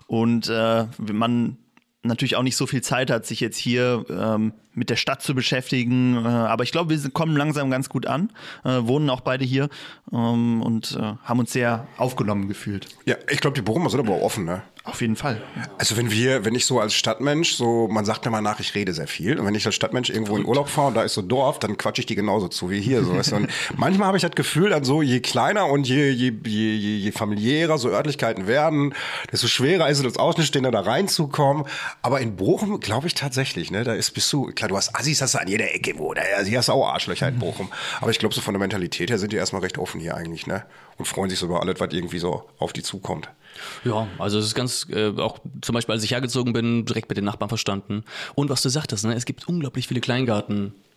Und 0.08 0.48
äh, 0.48 0.86
man 0.98 1.58
natürlich 2.02 2.34
auch 2.34 2.42
nicht 2.42 2.56
so 2.56 2.66
viel 2.66 2.82
Zeit 2.82 3.08
hat, 3.08 3.24
sich 3.24 3.38
jetzt 3.38 3.56
hier 3.56 4.04
ähm, 4.10 4.52
mit 4.74 4.90
der 4.90 4.96
Stadt 4.96 5.22
zu 5.22 5.36
beschäftigen. 5.36 6.16
Äh, 6.16 6.28
aber 6.28 6.64
ich 6.64 6.72
glaube, 6.72 6.90
wir 6.90 7.10
kommen 7.10 7.36
langsam 7.36 7.70
ganz 7.70 7.88
gut 7.88 8.06
an, 8.06 8.32
wohnen 8.64 9.08
auch 9.08 9.20
beide 9.20 9.44
hier 9.44 9.68
ähm, 10.12 10.60
und 10.60 10.98
haben 11.22 11.38
uns 11.38 11.52
sehr 11.52 11.86
aufgenommen 11.98 12.48
gefühlt. 12.48 12.88
Ja, 13.06 13.14
ich 13.30 13.40
glaube, 13.40 13.54
die 13.54 13.62
Bochumer 13.62 13.90
sind 13.90 14.00
aber 14.00 14.14
auch 14.14 14.22
offen, 14.22 14.44
ne? 14.44 14.62
Auf 14.84 15.00
jeden 15.00 15.14
Fall. 15.14 15.40
Also 15.78 15.96
wenn 15.96 16.10
wir, 16.10 16.44
wenn 16.44 16.56
ich 16.56 16.66
so 16.66 16.80
als 16.80 16.94
Stadtmensch, 16.94 17.54
so, 17.54 17.86
man 17.86 18.04
sagt 18.04 18.24
mir 18.24 18.32
mal 18.32 18.40
nach, 18.40 18.58
ich 18.58 18.74
rede 18.74 18.92
sehr 18.92 19.06
viel. 19.06 19.38
Und 19.38 19.46
wenn 19.46 19.54
ich 19.54 19.64
als 19.64 19.76
Stadtmensch 19.76 20.10
irgendwo 20.10 20.36
in 20.36 20.44
Urlaub 20.44 20.68
fahre 20.68 20.88
und 20.88 20.94
da 20.94 21.04
ist 21.04 21.14
so 21.14 21.22
Dorf, 21.22 21.60
dann 21.60 21.76
quatsche 21.76 22.00
ich 22.00 22.06
die 22.06 22.16
genauso 22.16 22.48
zu 22.48 22.68
wie 22.68 22.80
hier. 22.80 23.04
So. 23.04 23.16
weißt 23.16 23.30
du. 23.30 23.36
Und 23.36 23.48
manchmal 23.76 24.08
habe 24.08 24.16
ich 24.16 24.22
das 24.22 24.32
Gefühl, 24.32 24.70
dann 24.70 24.82
so, 24.82 25.00
je 25.00 25.20
kleiner 25.20 25.66
und 25.66 25.86
je, 25.86 26.10
je, 26.10 26.32
je, 26.44 26.74
je, 26.74 26.96
je 26.96 27.12
familiärer 27.12 27.78
so 27.78 27.90
Örtlichkeiten 27.90 28.48
werden, 28.48 28.92
desto 29.30 29.46
schwerer 29.46 29.88
ist 29.88 30.00
es 30.00 30.04
als 30.04 30.16
Außenstehender 30.16 30.72
da 30.72 30.80
reinzukommen. 30.80 31.64
Aber 32.02 32.20
in 32.20 32.34
Bochum 32.34 32.80
glaube 32.80 33.06
ich 33.06 33.14
tatsächlich, 33.14 33.70
ne, 33.70 33.84
da 33.84 33.94
ist 33.94 34.10
bist 34.10 34.32
du, 34.32 34.46
klar, 34.46 34.68
du 34.68 34.76
hast 34.76 34.96
Assis 34.96 35.22
hast 35.22 35.34
du 35.34 35.38
an 35.38 35.46
jeder 35.46 35.72
Ecke, 35.72 35.96
wo, 35.96 36.12
da 36.12 36.22
also 36.36 36.50
hast 36.56 36.68
du 36.68 36.72
auch 36.72 36.88
Arschlöcher 36.88 37.28
in 37.28 37.38
Bochum. 37.38 37.70
Aber 38.00 38.10
ich 38.10 38.18
glaube, 38.18 38.34
so 38.34 38.40
von 38.40 38.52
der 38.52 38.58
Mentalität 38.58 39.10
her 39.10 39.18
sind 39.18 39.32
die 39.32 39.36
erstmal 39.36 39.62
recht 39.62 39.78
offen 39.78 40.00
hier 40.00 40.16
eigentlich, 40.16 40.48
ne? 40.48 40.64
Und 40.98 41.06
freuen 41.06 41.30
sich 41.30 41.38
so 41.38 41.46
über 41.46 41.60
alles, 41.60 41.78
was 41.78 41.92
irgendwie 41.92 42.18
so 42.18 42.48
auf 42.58 42.72
die 42.72 42.82
zukommt. 42.82 43.30
Ja, 43.84 44.08
also 44.18 44.38
es 44.38 44.46
ist 44.46 44.54
ganz, 44.54 44.86
äh, 44.90 45.10
auch 45.16 45.38
zum 45.60 45.74
Beispiel, 45.74 45.94
als 45.94 46.04
ich 46.04 46.12
hergezogen 46.12 46.52
bin, 46.52 46.84
direkt 46.84 47.08
mit 47.08 47.18
den 47.18 47.24
Nachbarn 47.24 47.48
verstanden. 47.48 48.04
Und 48.34 48.50
was 48.50 48.62
du 48.62 48.68
sagtest, 48.68 49.04
ne, 49.04 49.14
es 49.14 49.24
gibt 49.24 49.48
unglaublich 49.48 49.88
viele 49.88 50.00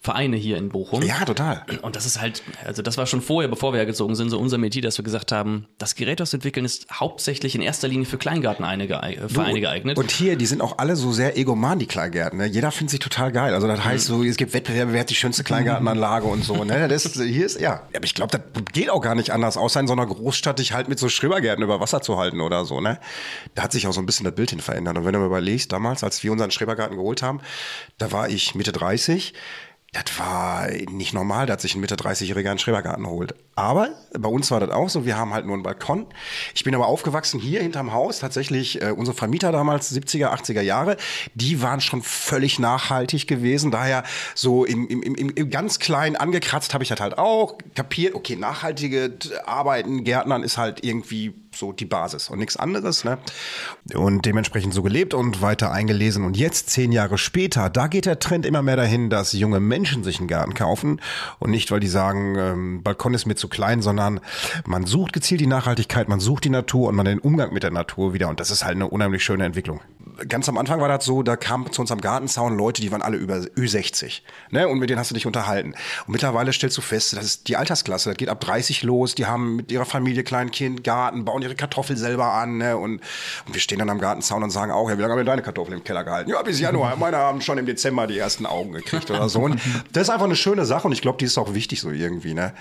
Kleingartenvereine 0.05 0.37
hier 0.37 0.57
in 0.57 0.69
Bochum. 0.69 1.01
Ja, 1.01 1.25
total. 1.25 1.65
Und 1.81 1.95
das 1.95 2.05
ist 2.05 2.21
halt, 2.21 2.43
also 2.63 2.81
das 2.81 2.97
war 2.97 3.05
schon 3.05 3.21
vorher, 3.21 3.49
bevor 3.49 3.73
wir 3.73 3.77
hergezogen 3.77 4.15
sind, 4.15 4.29
so 4.29 4.39
unser 4.39 4.57
Metier, 4.57 4.81
dass 4.81 4.97
wir 4.97 5.03
gesagt 5.03 5.31
haben, 5.31 5.67
das 5.77 5.95
Gerät, 5.95 6.19
wir 6.19 6.33
entwickeln, 6.33 6.65
ist 6.65 6.87
hauptsächlich 6.91 7.55
in 7.55 7.61
erster 7.61 7.87
Linie 7.87 8.05
für 8.05 8.17
Kleingartenvereine 8.17 8.87
geeignet. 8.87 9.31
äh, 9.31 9.33
Vereine 9.33 9.61
geeignet. 9.61 9.97
Und 9.97 10.11
hier, 10.11 10.35
die 10.35 10.45
sind 10.45 10.61
auch 10.61 10.77
alle 10.77 10.95
so 10.95 11.11
sehr 11.11 11.37
egoman, 11.37 11.79
die 11.79 11.85
Kleingärten. 11.85 12.39
Ne? 12.39 12.45
Jeder 12.45 12.71
findet 12.71 12.91
sich 12.91 12.99
total 12.99 13.31
geil. 13.31 13.53
Also 13.53 13.67
das 13.67 13.83
heißt 13.83 14.05
so, 14.05 14.23
es 14.23 14.37
gibt 14.37 14.53
Wettbewerbe, 14.53 14.93
wer 14.93 15.01
hat 15.01 15.09
die 15.09 15.15
schönste 15.15 15.43
Kleingartenanlage 15.43 16.25
und 16.25 16.43
so. 16.43 16.63
Ne? 16.63 16.85
Das 16.95 17.05
ist, 17.05 17.15
hier 17.19 17.45
ist, 17.45 17.59
ja. 17.59 17.81
Aber 17.95 18.05
ich 18.05 18.13
glaube, 18.13 18.37
das 18.37 18.63
geht 18.71 18.89
auch 18.89 19.01
gar 19.01 19.15
nicht 19.15 19.31
anders, 19.31 19.57
außer 19.57 19.79
in 19.79 19.87
so 19.87 19.93
einer 19.93 20.05
Großstadt 20.05 20.59
dich 20.59 20.71
halt 20.73 20.87
mit 20.87 20.99
so 20.99 21.09
Schrebergärten 21.09 21.63
über 21.63 21.79
Wasser 21.79 22.01
zu 22.01 22.17
halten 22.17 22.41
oder 22.41 22.63
so. 22.63 22.79
Ne? 22.79 22.99
Da 23.55 23.63
hat 23.63 23.71
sich 23.71 23.87
auch 23.87 23.93
so 23.93 24.01
ein 24.01 24.05
bisschen 24.05 24.23
das 24.23 24.35
Bild 24.35 24.51
hin 24.51 24.59
verändert. 24.59 24.97
Und 24.97 25.05
wenn 25.05 25.13
du 25.13 25.19
mal 25.19 25.25
überlegst, 25.25 25.71
damals, 25.71 26.03
als 26.03 26.23
wir 26.23 26.31
unseren 26.31 26.51
Schrebergarten 26.51 26.95
geholt 26.95 27.23
haben, 27.23 27.41
da 27.97 28.11
war 28.11 28.29
ich 28.29 28.55
Mitte 28.55 28.71
30. 28.71 29.33
Das 29.95 30.19
war 30.19 30.67
nicht 30.89 31.13
normal, 31.13 31.45
dass 31.45 31.61
sich 31.61 31.73
ein 31.73 31.79
Mitte 31.79 31.95
30-Jähriger 31.95 32.49
einen 32.49 32.59
Schrebergarten 32.59 33.07
holt. 33.07 33.33
Aber 33.55 33.91
bei 34.11 34.27
uns 34.27 34.51
war 34.51 34.59
das 34.59 34.71
auch 34.71 34.89
so, 34.89 35.05
wir 35.05 35.17
haben 35.17 35.33
halt 35.33 35.45
nur 35.45 35.53
einen 35.53 35.63
Balkon. 35.63 36.05
Ich 36.53 36.65
bin 36.65 36.75
aber 36.75 36.87
aufgewachsen 36.87 37.39
hier 37.39 37.61
hinterm 37.61 37.93
Haus, 37.93 38.19
tatsächlich 38.19 38.81
äh, 38.81 38.91
unsere 38.91 39.15
Vermieter 39.15 39.53
damals, 39.53 39.95
70er, 39.95 40.33
80er 40.33 40.59
Jahre, 40.59 40.97
die 41.33 41.61
waren 41.61 41.79
schon 41.79 42.01
völlig 42.01 42.59
nachhaltig 42.59 43.25
gewesen. 43.25 43.71
Daher 43.71 44.03
so 44.33 44.65
im, 44.65 44.85
im, 44.89 45.01
im, 45.01 45.29
im 45.29 45.49
ganz 45.49 45.79
kleinen 45.79 46.17
angekratzt 46.17 46.73
habe 46.73 46.83
ich 46.83 46.89
das 46.89 46.99
halt 46.99 47.17
auch 47.17 47.57
kapiert. 47.73 48.15
Okay, 48.15 48.35
nachhaltige 48.35 49.17
Arbeiten, 49.45 50.03
Gärtnern 50.03 50.43
ist 50.43 50.57
halt 50.57 50.83
irgendwie 50.83 51.33
so 51.55 51.71
die 51.71 51.85
Basis 51.85 52.29
und 52.29 52.39
nichts 52.39 52.57
anderes. 52.57 53.03
Ne? 53.03 53.17
Und 53.93 54.25
dementsprechend 54.25 54.73
so 54.73 54.83
gelebt 54.83 55.13
und 55.13 55.41
weiter 55.41 55.71
eingelesen. 55.71 56.23
Und 56.25 56.37
jetzt, 56.37 56.69
zehn 56.69 56.91
Jahre 56.91 57.17
später, 57.17 57.69
da 57.69 57.87
geht 57.87 58.05
der 58.05 58.19
Trend 58.19 58.45
immer 58.45 58.61
mehr 58.61 58.75
dahin, 58.75 59.09
dass 59.09 59.33
junge 59.33 59.59
Menschen 59.59 60.03
sich 60.03 60.19
einen 60.19 60.27
Garten 60.27 60.53
kaufen. 60.53 61.01
Und 61.39 61.51
nicht, 61.51 61.71
weil 61.71 61.79
die 61.79 61.87
sagen, 61.87 62.35
ähm, 62.37 62.83
Balkon 62.83 63.13
ist 63.13 63.25
mir 63.25 63.35
zu 63.35 63.47
klein, 63.47 63.81
sondern 63.81 64.19
man 64.65 64.85
sucht 64.85 65.13
gezielt 65.13 65.41
die 65.41 65.47
Nachhaltigkeit, 65.47 66.07
man 66.07 66.19
sucht 66.19 66.45
die 66.45 66.49
Natur 66.49 66.89
und 66.89 66.95
man 66.95 67.05
den 67.05 67.19
Umgang 67.19 67.53
mit 67.53 67.63
der 67.63 67.71
Natur 67.71 68.13
wieder. 68.13 68.29
Und 68.29 68.39
das 68.39 68.51
ist 68.51 68.65
halt 68.65 68.75
eine 68.75 68.87
unheimlich 68.87 69.23
schöne 69.23 69.45
Entwicklung. 69.45 69.81
Ganz 70.27 70.47
am 70.47 70.57
Anfang 70.57 70.79
war 70.79 70.87
das 70.87 71.03
so, 71.03 71.23
da 71.23 71.35
kamen 71.35 71.71
zu 71.71 71.81
uns 71.81 71.91
am 71.91 71.99
Gartenzaun 71.99 72.57
Leute, 72.57 72.81
die 72.81 72.91
waren 72.91 73.01
alle 73.01 73.17
über 73.17 73.35
Ü60. 73.35 74.21
Ne? 74.51 74.67
Und 74.67 74.79
mit 74.79 74.89
denen 74.89 74.99
hast 74.99 75.11
du 75.11 75.15
dich 75.15 75.25
unterhalten. 75.25 75.73
Und 76.07 76.11
mittlerweile 76.11 76.53
stellst 76.53 76.77
du 76.77 76.81
fest, 76.81 77.13
das 77.17 77.25
ist 77.25 77.47
die 77.47 77.57
Altersklasse, 77.57 78.09
das 78.09 78.17
geht 78.17 78.29
ab 78.29 78.39
30 78.39 78.83
los, 78.83 79.15
die 79.15 79.25
haben 79.25 79.57
mit 79.57 79.71
ihrer 79.71 79.85
Familie 79.85 80.23
klein 80.23 80.51
Kind, 80.51 80.83
Garten, 80.83 81.25
bauen 81.25 81.41
ihre 81.45 81.55
Kartoffeln 81.55 81.97
selber 81.97 82.33
an. 82.33 82.57
Ne? 82.57 82.77
Und, 82.77 83.01
und 83.45 83.53
wir 83.53 83.61
stehen 83.61 83.79
dann 83.79 83.89
am 83.89 83.99
Gartenzaun 83.99 84.43
und 84.43 84.49
sagen 84.51 84.71
auch, 84.71 84.89
ja, 84.89 84.97
wie 84.97 85.01
lange 85.01 85.13
haben 85.13 85.19
wir 85.19 85.25
deine 85.25 85.41
Kartoffeln 85.41 85.77
im 85.77 85.83
Keller 85.83 86.03
gehalten? 86.03 86.29
Ja, 86.29 86.41
bis 86.41 86.59
Januar. 86.59 86.95
Meine 86.99 87.17
haben 87.17 87.41
schon 87.41 87.57
im 87.57 87.65
Dezember 87.65 88.07
die 88.07 88.17
ersten 88.17 88.45
Augen 88.45 88.73
gekriegt 88.73 89.09
oder 89.09 89.29
so. 89.29 89.39
Und 89.39 89.59
das 89.93 90.03
ist 90.03 90.09
einfach 90.09 90.25
eine 90.25 90.35
schöne 90.35 90.65
Sache 90.65 90.87
und 90.87 90.93
ich 90.93 91.01
glaube, 91.01 91.17
die 91.17 91.25
ist 91.25 91.37
auch 91.37 91.53
wichtig 91.53 91.81
so 91.81 91.91
irgendwie. 91.91 92.33
Ne? 92.33 92.53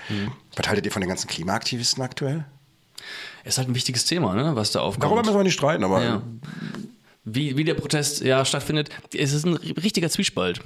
Was 0.55 0.67
haltet 0.67 0.85
ihr 0.85 0.91
von 0.91 1.01
den 1.01 1.09
ganzen 1.09 1.27
Klimaaktivisten 1.27 2.03
aktuell? 2.03 2.45
ist 3.45 3.57
halt 3.57 3.69
ein 3.69 3.75
wichtiges 3.75 4.05
Thema, 4.05 4.33
ne, 4.33 4.55
was 4.55 4.71
da 4.71 4.81
aufkommt. 4.81 5.03
Darüber 5.03 5.21
müssen 5.21 5.37
wir 5.37 5.43
nicht 5.43 5.53
streiten, 5.53 5.83
aber 5.83 6.03
Ja. 6.03 6.21
Wie, 7.27 7.57
wie 7.57 7.63
der 7.63 7.73
Protest 7.73 8.21
ja 8.21 8.45
stattfindet, 8.45 8.89
es 9.11 9.33
ist 9.33 9.47
ein 9.47 9.55
richtiger 9.55 10.11
Zwiespalt. 10.11 10.61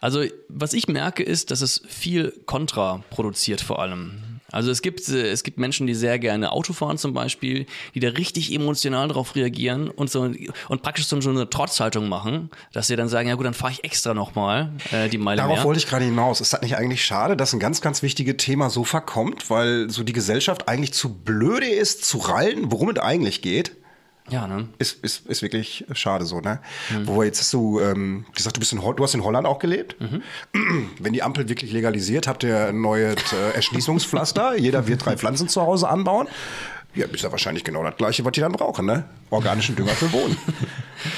Also, 0.00 0.22
was 0.48 0.72
ich 0.72 0.86
merke, 0.86 1.24
ist, 1.24 1.50
dass 1.50 1.60
es 1.60 1.82
viel 1.88 2.32
Kontra 2.46 3.02
produziert 3.10 3.60
vor 3.60 3.80
allem. 3.80 4.33
Also 4.50 4.70
es 4.70 4.82
gibt, 4.82 5.08
äh, 5.08 5.30
es 5.30 5.42
gibt 5.42 5.58
Menschen, 5.58 5.86
die 5.86 5.94
sehr 5.94 6.18
gerne 6.18 6.52
Auto 6.52 6.72
fahren 6.72 6.98
zum 6.98 7.12
Beispiel, 7.12 7.66
die 7.94 8.00
da 8.00 8.10
richtig 8.10 8.52
emotional 8.52 9.08
darauf 9.08 9.34
reagieren 9.34 9.90
und 9.90 10.10
so 10.10 10.30
und 10.68 10.82
praktisch 10.82 11.06
so 11.06 11.16
eine 11.16 11.48
Trotzhaltung 11.48 12.08
machen, 12.08 12.50
dass 12.72 12.86
sie 12.86 12.96
dann 12.96 13.08
sagen, 13.08 13.28
ja 13.28 13.34
gut, 13.34 13.46
dann 13.46 13.54
fahre 13.54 13.72
ich 13.72 13.84
extra 13.84 14.14
nochmal 14.14 14.72
äh, 14.92 15.08
die 15.08 15.18
Meile 15.18 15.38
Darauf 15.38 15.56
mehr. 15.56 15.64
wollte 15.64 15.78
ich 15.78 15.86
gerade 15.86 16.04
hinaus. 16.04 16.40
Ist 16.40 16.52
das 16.52 16.62
nicht 16.62 16.76
eigentlich 16.76 17.04
schade, 17.04 17.36
dass 17.36 17.52
ein 17.52 17.60
ganz, 17.60 17.80
ganz 17.80 18.02
wichtiges 18.02 18.36
Thema 18.36 18.70
so 18.70 18.84
verkommt, 18.84 19.50
weil 19.50 19.90
so 19.90 20.02
die 20.02 20.12
Gesellschaft 20.12 20.68
eigentlich 20.68 20.92
zu 20.92 21.14
blöde 21.14 21.66
ist, 21.66 22.04
zu 22.04 22.18
rallen, 22.18 22.70
worum 22.70 22.90
es 22.90 22.98
eigentlich 22.98 23.42
geht? 23.42 23.72
Ja, 24.30 24.46
ne? 24.46 24.68
Ist, 24.78 25.04
ist, 25.04 25.26
ist 25.26 25.42
wirklich 25.42 25.84
schade 25.92 26.24
so, 26.24 26.40
ne? 26.40 26.60
Wo 27.04 27.22
jetzt 27.22 27.40
hast 27.40 27.52
du 27.52 27.78
ähm, 27.80 28.24
gesagt, 28.34 28.56
du 28.56 28.60
bist 28.60 28.72
in 28.72 28.82
Ho 28.82 28.94
du 28.94 29.04
hast 29.04 29.14
in 29.14 29.22
Holland 29.22 29.46
auch 29.46 29.58
gelebt. 29.58 29.96
Wenn 30.98 31.12
die 31.12 31.22
Ampel 31.22 31.48
wirklich 31.48 31.72
legalisiert, 31.72 32.26
habt 32.26 32.42
ihr 32.42 32.68
ein 32.68 32.80
neues 32.80 33.16
äh, 33.32 33.54
Erschließungspflaster. 33.54 34.56
Jeder 34.58 34.86
wird 34.86 35.04
drei 35.04 35.16
Pflanzen 35.18 35.48
zu 35.48 35.60
Hause 35.60 35.88
anbauen. 35.88 36.26
Ja, 36.94 37.06
ist 37.06 37.22
ja 37.24 37.32
wahrscheinlich 37.32 37.64
genau 37.64 37.82
das 37.82 37.96
gleiche, 37.96 38.24
was 38.24 38.32
die 38.32 38.40
dann 38.40 38.52
brauchen, 38.52 38.86
ne? 38.86 39.04
Organischen 39.30 39.76
Dünger 39.76 39.92
für 39.92 40.06
Boden. 40.06 40.36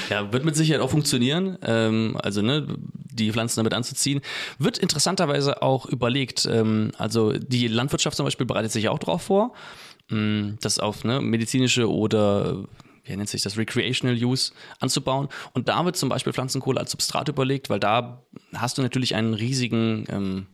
Ja, 0.09 0.33
wird 0.33 0.43
mit 0.43 0.53
Sicherheit 0.55 0.81
auch 0.81 0.89
funktionieren. 0.89 1.57
Ähm, 1.61 2.17
also 2.21 2.41
ne, 2.41 2.67
die 2.93 3.31
Pflanzen 3.31 3.59
damit 3.61 3.73
anzuziehen. 3.73 4.19
Wird 4.59 4.77
interessanterweise 4.79 5.61
auch 5.61 5.85
überlegt. 5.85 6.45
Ähm, 6.45 6.91
also 6.97 7.31
die 7.31 7.67
Landwirtschaft 7.69 8.17
zum 8.17 8.25
Beispiel 8.25 8.45
bereitet 8.45 8.73
sich 8.73 8.89
auch 8.89 8.99
darauf 8.99 9.21
vor, 9.21 9.53
mh, 10.09 10.55
das 10.59 10.79
auf 10.79 11.05
ne, 11.05 11.21
medizinische 11.21 11.89
oder 11.89 12.65
wie 13.07 13.15
nennt 13.15 13.29
sich 13.29 13.41
das, 13.41 13.57
Recreational 13.57 14.15
Use 14.15 14.53
anzubauen. 14.79 15.29
Und 15.53 15.69
da 15.69 15.83
wird 15.85 15.97
zum 15.97 16.09
Beispiel 16.09 16.33
Pflanzenkohle 16.33 16.79
als 16.79 16.91
Substrat 16.91 17.29
überlegt, 17.29 17.69
weil 17.69 17.79
da 17.79 18.23
hast 18.53 18.77
du 18.77 18.81
natürlich 18.81 19.15
einen 19.15 19.33
riesigen 19.33 20.05
ähm, 20.09 20.47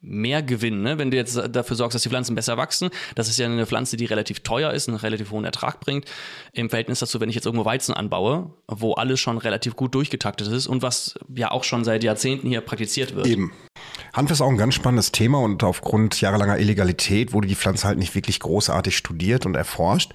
Mehrgewinn, 0.00 0.82
ne? 0.82 0.98
wenn 0.98 1.10
du 1.10 1.16
jetzt 1.16 1.36
dafür 1.50 1.74
sorgst, 1.74 1.94
dass 1.94 2.02
die 2.02 2.08
Pflanzen 2.08 2.34
besser 2.34 2.56
wachsen. 2.56 2.90
Das 3.14 3.28
ist 3.28 3.38
ja 3.38 3.46
eine 3.46 3.66
Pflanze, 3.66 3.96
die 3.96 4.04
relativ 4.04 4.40
teuer 4.40 4.72
ist, 4.72 4.88
einen 4.88 4.98
relativ 4.98 5.30
hohen 5.30 5.44
Ertrag 5.44 5.80
bringt. 5.80 6.04
Im 6.52 6.70
Verhältnis 6.70 7.00
dazu, 7.00 7.20
wenn 7.20 7.28
ich 7.28 7.34
jetzt 7.34 7.46
irgendwo 7.46 7.64
Weizen 7.64 7.92
anbaue, 7.92 8.52
wo 8.68 8.92
alles 8.94 9.18
schon 9.18 9.38
relativ 9.38 9.74
gut 9.74 9.94
durchgetaktet 9.94 10.48
ist 10.48 10.66
und 10.66 10.82
was 10.82 11.18
ja 11.34 11.50
auch 11.50 11.64
schon 11.64 11.82
seit 11.82 12.04
Jahrzehnten 12.04 12.48
hier 12.48 12.60
praktiziert 12.60 13.16
wird. 13.16 13.26
Eben. 13.26 13.52
Hanf 14.16 14.30
ist 14.30 14.40
auch 14.40 14.48
ein 14.48 14.56
ganz 14.56 14.72
spannendes 14.72 15.12
Thema 15.12 15.40
und 15.40 15.62
aufgrund 15.62 16.18
jahrelanger 16.22 16.58
Illegalität 16.58 17.34
wurde 17.34 17.48
die 17.48 17.54
Pflanze 17.54 17.86
halt 17.86 17.98
nicht 17.98 18.14
wirklich 18.14 18.40
großartig 18.40 18.96
studiert 18.96 19.44
und 19.44 19.54
erforscht, 19.54 20.12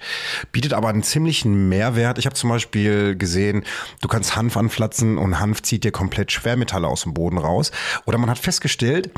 bietet 0.50 0.72
aber 0.72 0.88
einen 0.88 1.04
ziemlichen 1.04 1.68
Mehrwert. 1.68 2.18
Ich 2.18 2.26
habe 2.26 2.34
zum 2.34 2.50
Beispiel 2.50 3.14
gesehen, 3.14 3.62
du 4.00 4.08
kannst 4.08 4.34
Hanf 4.34 4.56
anpflanzen 4.56 5.18
und 5.18 5.38
Hanf 5.38 5.62
zieht 5.62 5.84
dir 5.84 5.92
komplett 5.92 6.32
Schwermetalle 6.32 6.88
aus 6.88 7.02
dem 7.02 7.14
Boden 7.14 7.38
raus. 7.38 7.70
Oder 8.04 8.18
man 8.18 8.28
hat 8.28 8.40
festgestellt, 8.40 9.10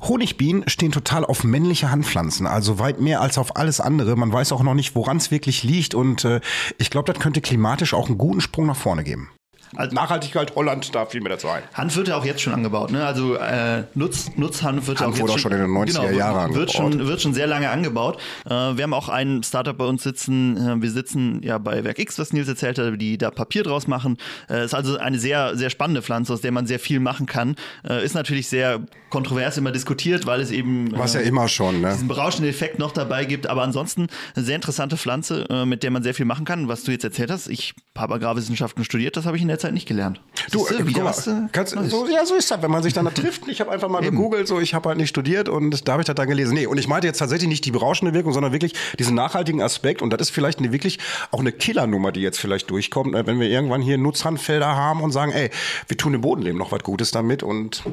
Honigbienen 0.00 0.68
stehen 0.68 0.90
total 0.90 1.24
auf 1.24 1.44
männliche 1.44 1.92
Handpflanzen, 1.92 2.48
also 2.48 2.80
weit 2.80 3.00
mehr 3.00 3.20
als 3.20 3.38
auf 3.38 3.54
alles 3.54 3.80
andere. 3.80 4.16
Man 4.16 4.32
weiß 4.32 4.50
auch 4.50 4.64
noch 4.64 4.74
nicht, 4.74 4.96
woran 4.96 5.18
es 5.18 5.30
wirklich 5.30 5.62
liegt 5.62 5.94
und 5.94 6.24
äh, 6.24 6.40
ich 6.78 6.90
glaube, 6.90 7.12
das 7.12 7.22
könnte 7.22 7.40
klimatisch 7.40 7.94
auch 7.94 8.08
einen 8.08 8.18
guten 8.18 8.40
Sprung 8.40 8.66
nach 8.66 8.76
vorne 8.76 9.04
geben. 9.04 9.30
Also 9.74 9.94
Nachhaltigkeit, 9.94 10.54
Holland, 10.54 10.94
da 10.94 11.06
viel 11.06 11.20
mehr 11.20 11.30
dazu 11.30 11.48
ein. 11.48 11.62
Hanf 11.74 11.96
wird 11.96 12.08
ja 12.08 12.16
auch 12.16 12.24
jetzt 12.24 12.40
schon 12.40 12.52
angebaut, 12.52 12.92
ne? 12.92 13.04
Also 13.04 13.34
äh, 13.36 13.84
Nutz, 13.94 14.30
Nutzhanf 14.36 14.86
wird 14.86 15.00
ja 15.00 15.06
auch 15.06 15.10
Hanf 15.10 15.18
jetzt 15.18 15.22
wurde 15.22 15.32
auch 15.32 15.38
schon 15.38 15.52
in 15.52 15.58
den 15.58 15.70
90er 15.70 15.86
genau, 15.86 16.18
Jahren 16.18 16.54
wird 16.54 16.70
angebaut. 16.76 16.92
schon, 16.92 17.06
wird 17.08 17.20
schon 17.20 17.34
sehr 17.34 17.46
lange 17.46 17.70
angebaut. 17.70 18.20
Äh, 18.44 18.50
wir 18.50 18.82
haben 18.82 18.94
auch 18.94 19.08
ein 19.08 19.42
Startup 19.42 19.76
bei 19.76 19.84
uns 19.84 20.02
sitzen. 20.02 20.56
Äh, 20.56 20.82
wir 20.82 20.90
sitzen 20.90 21.42
ja 21.42 21.58
bei 21.58 21.84
Werk 21.84 21.98
X, 21.98 22.18
was 22.18 22.32
Nils 22.32 22.48
erzählt 22.48 22.78
hat, 22.78 23.00
die 23.00 23.18
da 23.18 23.30
Papier 23.30 23.62
draus 23.62 23.86
machen. 23.86 24.18
Äh, 24.48 24.64
ist 24.64 24.74
also 24.74 24.98
eine 24.98 25.18
sehr, 25.18 25.56
sehr 25.56 25.70
spannende 25.70 26.02
Pflanze, 26.02 26.32
aus 26.32 26.40
der 26.40 26.52
man 26.52 26.66
sehr 26.66 26.78
viel 26.78 27.00
machen 27.00 27.26
kann. 27.26 27.56
Äh, 27.88 28.04
ist 28.04 28.14
natürlich 28.14 28.48
sehr 28.48 28.80
kontrovers 29.10 29.56
immer 29.56 29.72
diskutiert, 29.72 30.26
weil 30.26 30.40
es 30.40 30.50
eben 30.50 30.90
Was 30.96 31.14
ja 31.14 31.20
äh, 31.20 31.28
immer 31.28 31.48
schon, 31.48 31.80
ne? 31.80 31.92
diesen 31.92 32.08
berauschenden 32.08 32.50
Effekt 32.50 32.78
noch 32.78 32.92
dabei 32.92 33.24
gibt. 33.24 33.46
Aber 33.46 33.62
ansonsten 33.62 34.08
eine 34.34 34.44
sehr 34.44 34.56
interessante 34.56 34.96
Pflanze, 34.96 35.46
äh, 35.48 35.64
mit 35.64 35.82
der 35.82 35.90
man 35.90 36.02
sehr 36.02 36.14
viel 36.14 36.26
machen 36.26 36.44
kann. 36.44 36.68
Was 36.68 36.82
du 36.82 36.90
jetzt 36.90 37.04
erzählt 37.04 37.30
hast, 37.30 37.48
ich 37.48 37.74
habe 37.96 38.14
Agrarwissenschaften 38.14 38.84
studiert, 38.84 39.16
das 39.16 39.24
habe 39.26 39.36
ich 39.36 39.42
in 39.42 39.48
der 39.48 39.58
Zeit 39.58 39.74
nicht 39.74 39.86
gelernt. 39.86 40.20
Du, 40.50 40.60
Siehste, 40.60 40.82
äh, 40.82 40.86
wieder 40.86 41.04
mal, 41.04 41.10
was, 41.10 41.26
äh, 41.26 41.32
kannst, 41.52 41.76
so, 41.88 42.08
ja, 42.08 42.26
so 42.26 42.34
ist 42.34 42.50
das, 42.50 42.62
wenn 42.62 42.70
man 42.70 42.82
sich 42.82 42.92
dann 42.92 43.04
da 43.04 43.10
trifft. 43.10 43.46
Ich 43.48 43.60
habe 43.60 43.70
einfach 43.70 43.88
mal 43.88 44.02
gegoogelt, 44.02 44.48
so 44.48 44.60
ich 44.60 44.74
habe 44.74 44.88
halt 44.88 44.98
nicht 44.98 45.08
studiert 45.08 45.48
und 45.48 45.86
da 45.86 45.92
habe 45.92 46.02
ich 46.02 46.06
das 46.06 46.16
dann 46.16 46.28
gelesen. 46.28 46.54
Nee, 46.54 46.66
und 46.66 46.78
ich 46.78 46.88
meinte 46.88 47.06
jetzt 47.06 47.18
tatsächlich 47.18 47.48
nicht 47.48 47.64
die 47.64 47.70
berauschende 47.70 48.12
Wirkung, 48.12 48.32
sondern 48.32 48.52
wirklich 48.52 48.74
diesen 48.98 49.14
nachhaltigen 49.14 49.62
Aspekt. 49.62 50.02
Und 50.02 50.12
das 50.12 50.22
ist 50.22 50.30
vielleicht 50.30 50.58
eine, 50.58 50.72
wirklich 50.72 50.98
auch 51.30 51.40
eine 51.40 51.52
Killernummer, 51.52 52.12
die 52.12 52.20
jetzt 52.20 52.40
vielleicht 52.40 52.70
durchkommt, 52.70 53.14
äh, 53.14 53.26
wenn 53.26 53.38
wir 53.38 53.48
irgendwann 53.48 53.82
hier 53.82 53.98
Nutzhandfelder 53.98 54.74
haben 54.74 55.00
und 55.00 55.12
sagen, 55.12 55.32
ey, 55.32 55.50
wir 55.86 55.96
tun 55.96 56.12
dem 56.12 56.22
Bodenleben 56.22 56.58
noch 56.58 56.72
was 56.72 56.82
Gutes 56.82 57.12
damit 57.12 57.42
und 57.42 57.84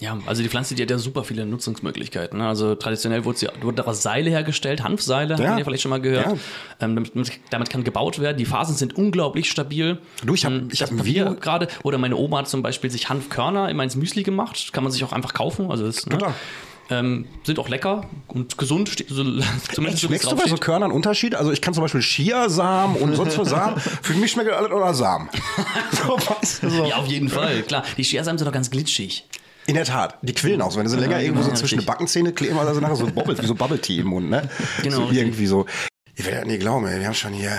Ja, 0.00 0.18
also 0.26 0.42
die 0.42 0.48
Pflanze, 0.48 0.74
die 0.74 0.82
hat 0.82 0.90
ja 0.90 0.96
super 0.98 1.24
viele 1.24 1.44
Nutzungsmöglichkeiten. 1.44 2.38
Ne? 2.38 2.48
Also 2.48 2.74
traditionell 2.74 3.24
wurde, 3.26 3.38
sie, 3.38 3.48
wurde 3.60 3.76
daraus 3.76 4.02
Seile 4.02 4.30
hergestellt, 4.30 4.82
Hanfseile, 4.82 5.36
Ja. 5.38 5.48
haben 5.50 5.56
wir 5.58 5.64
vielleicht 5.66 5.82
schon 5.82 5.90
mal 5.90 6.00
gehört. 6.00 6.26
Ja. 6.26 6.32
Ähm, 6.80 6.94
damit, 7.12 7.12
damit 7.50 7.68
kann 7.70 7.84
gebaut 7.84 8.18
werden. 8.18 8.38
Die 8.38 8.46
Phasen 8.46 8.74
sind 8.76 8.96
unglaublich 8.96 9.50
stabil. 9.50 9.98
Du, 10.24 10.34
ich 10.34 10.44
hab- 10.46 10.52
Ähm, 10.52 10.68
ich 10.72 10.80
hab 10.82 10.90
ein 10.90 11.04
Video- 11.04 11.34
gerade. 11.34 11.68
Oder 11.82 11.98
meine 11.98 12.16
Oma 12.16 12.38
hat 12.38 12.48
zum 12.48 12.62
Beispiel 12.62 12.90
sich 12.90 13.10
Hanfkörner 13.10 13.68
immer 13.68 13.84
ins 13.84 13.94
Müsli 13.94 14.22
gemacht. 14.22 14.72
Kann 14.72 14.82
man 14.84 14.90
sich 14.92 15.04
auch 15.04 15.12
einfach 15.12 15.34
kaufen. 15.34 15.70
Also 15.70 15.84
das, 15.86 16.06
ne? 16.06 16.16
Klar. 16.16 16.34
ähm, 16.88 17.26
sind 17.44 17.58
auch 17.58 17.68
lecker 17.68 18.06
und 18.26 18.56
gesund. 18.56 18.88
So, 19.06 19.22
zumindest 19.72 19.94
es 19.96 20.00
Schmeckst 20.00 20.32
du 20.32 20.34
bei 20.34 20.48
so. 20.48 20.56
Körnern 20.56 20.84
einen 20.84 20.92
Unterschied? 20.92 21.34
Also 21.34 21.52
ich 21.52 21.60
kann 21.60 21.74
zum 21.74 21.82
Beispiel 21.84 22.00
Chiasamen 22.00 22.96
und 22.96 23.14
sonst 23.16 23.36
was 23.38 23.50
Samen. 23.50 23.78
Für 24.02 24.14
mich 24.14 24.30
schmeckt 24.32 24.50
alles 24.50 24.72
oder 24.72 24.94
Samen. 24.94 25.28
so, 25.92 26.16
weißt 26.16 26.62
du, 26.62 26.70
so. 26.70 26.84
Ja, 26.86 26.96
auf 26.96 27.06
jeden 27.06 27.28
Fall. 27.28 27.62
Klar, 27.64 27.84
die 27.98 28.02
Chiasamen 28.02 28.38
sind 28.38 28.46
doch 28.46 28.52
ganz 28.54 28.70
glitschig. 28.70 29.26
In 29.70 29.76
der 29.76 29.84
Tat, 29.84 30.18
die 30.22 30.34
quillen 30.34 30.60
auch 30.62 30.72
so. 30.72 30.78
Wenn 30.78 30.84
du 30.86 30.90
sie 30.90 30.96
länger 30.96 31.18
Ja, 31.18 31.22
irgendwo 31.22 31.42
so 31.42 31.48
genau, 31.50 31.60
zwischen 31.60 31.76
die 31.76 31.78
richtig. 31.82 31.86
Backenzähne 31.86 32.32
kleben, 32.32 32.58
also 32.58 32.80
nachher 32.80 32.96
so 32.96 33.06
Bubble, 33.06 33.38
wie 33.40 33.46
so 33.46 33.54
Bubble 33.54 33.80
Tea 33.80 34.00
im 34.00 34.08
Mund, 34.08 34.28
ne? 34.28 34.48
Genau, 34.82 35.06
So 35.06 35.12
irgendwie 35.12 35.46
so. 35.46 35.66
Ich 36.16 36.26
werde 36.26 36.48
nie 36.48 36.58
glauben, 36.58 36.86
ey. 36.88 36.98
Wir 36.98 37.06
haben 37.06 37.14
schon 37.14 37.32
hier 37.32 37.56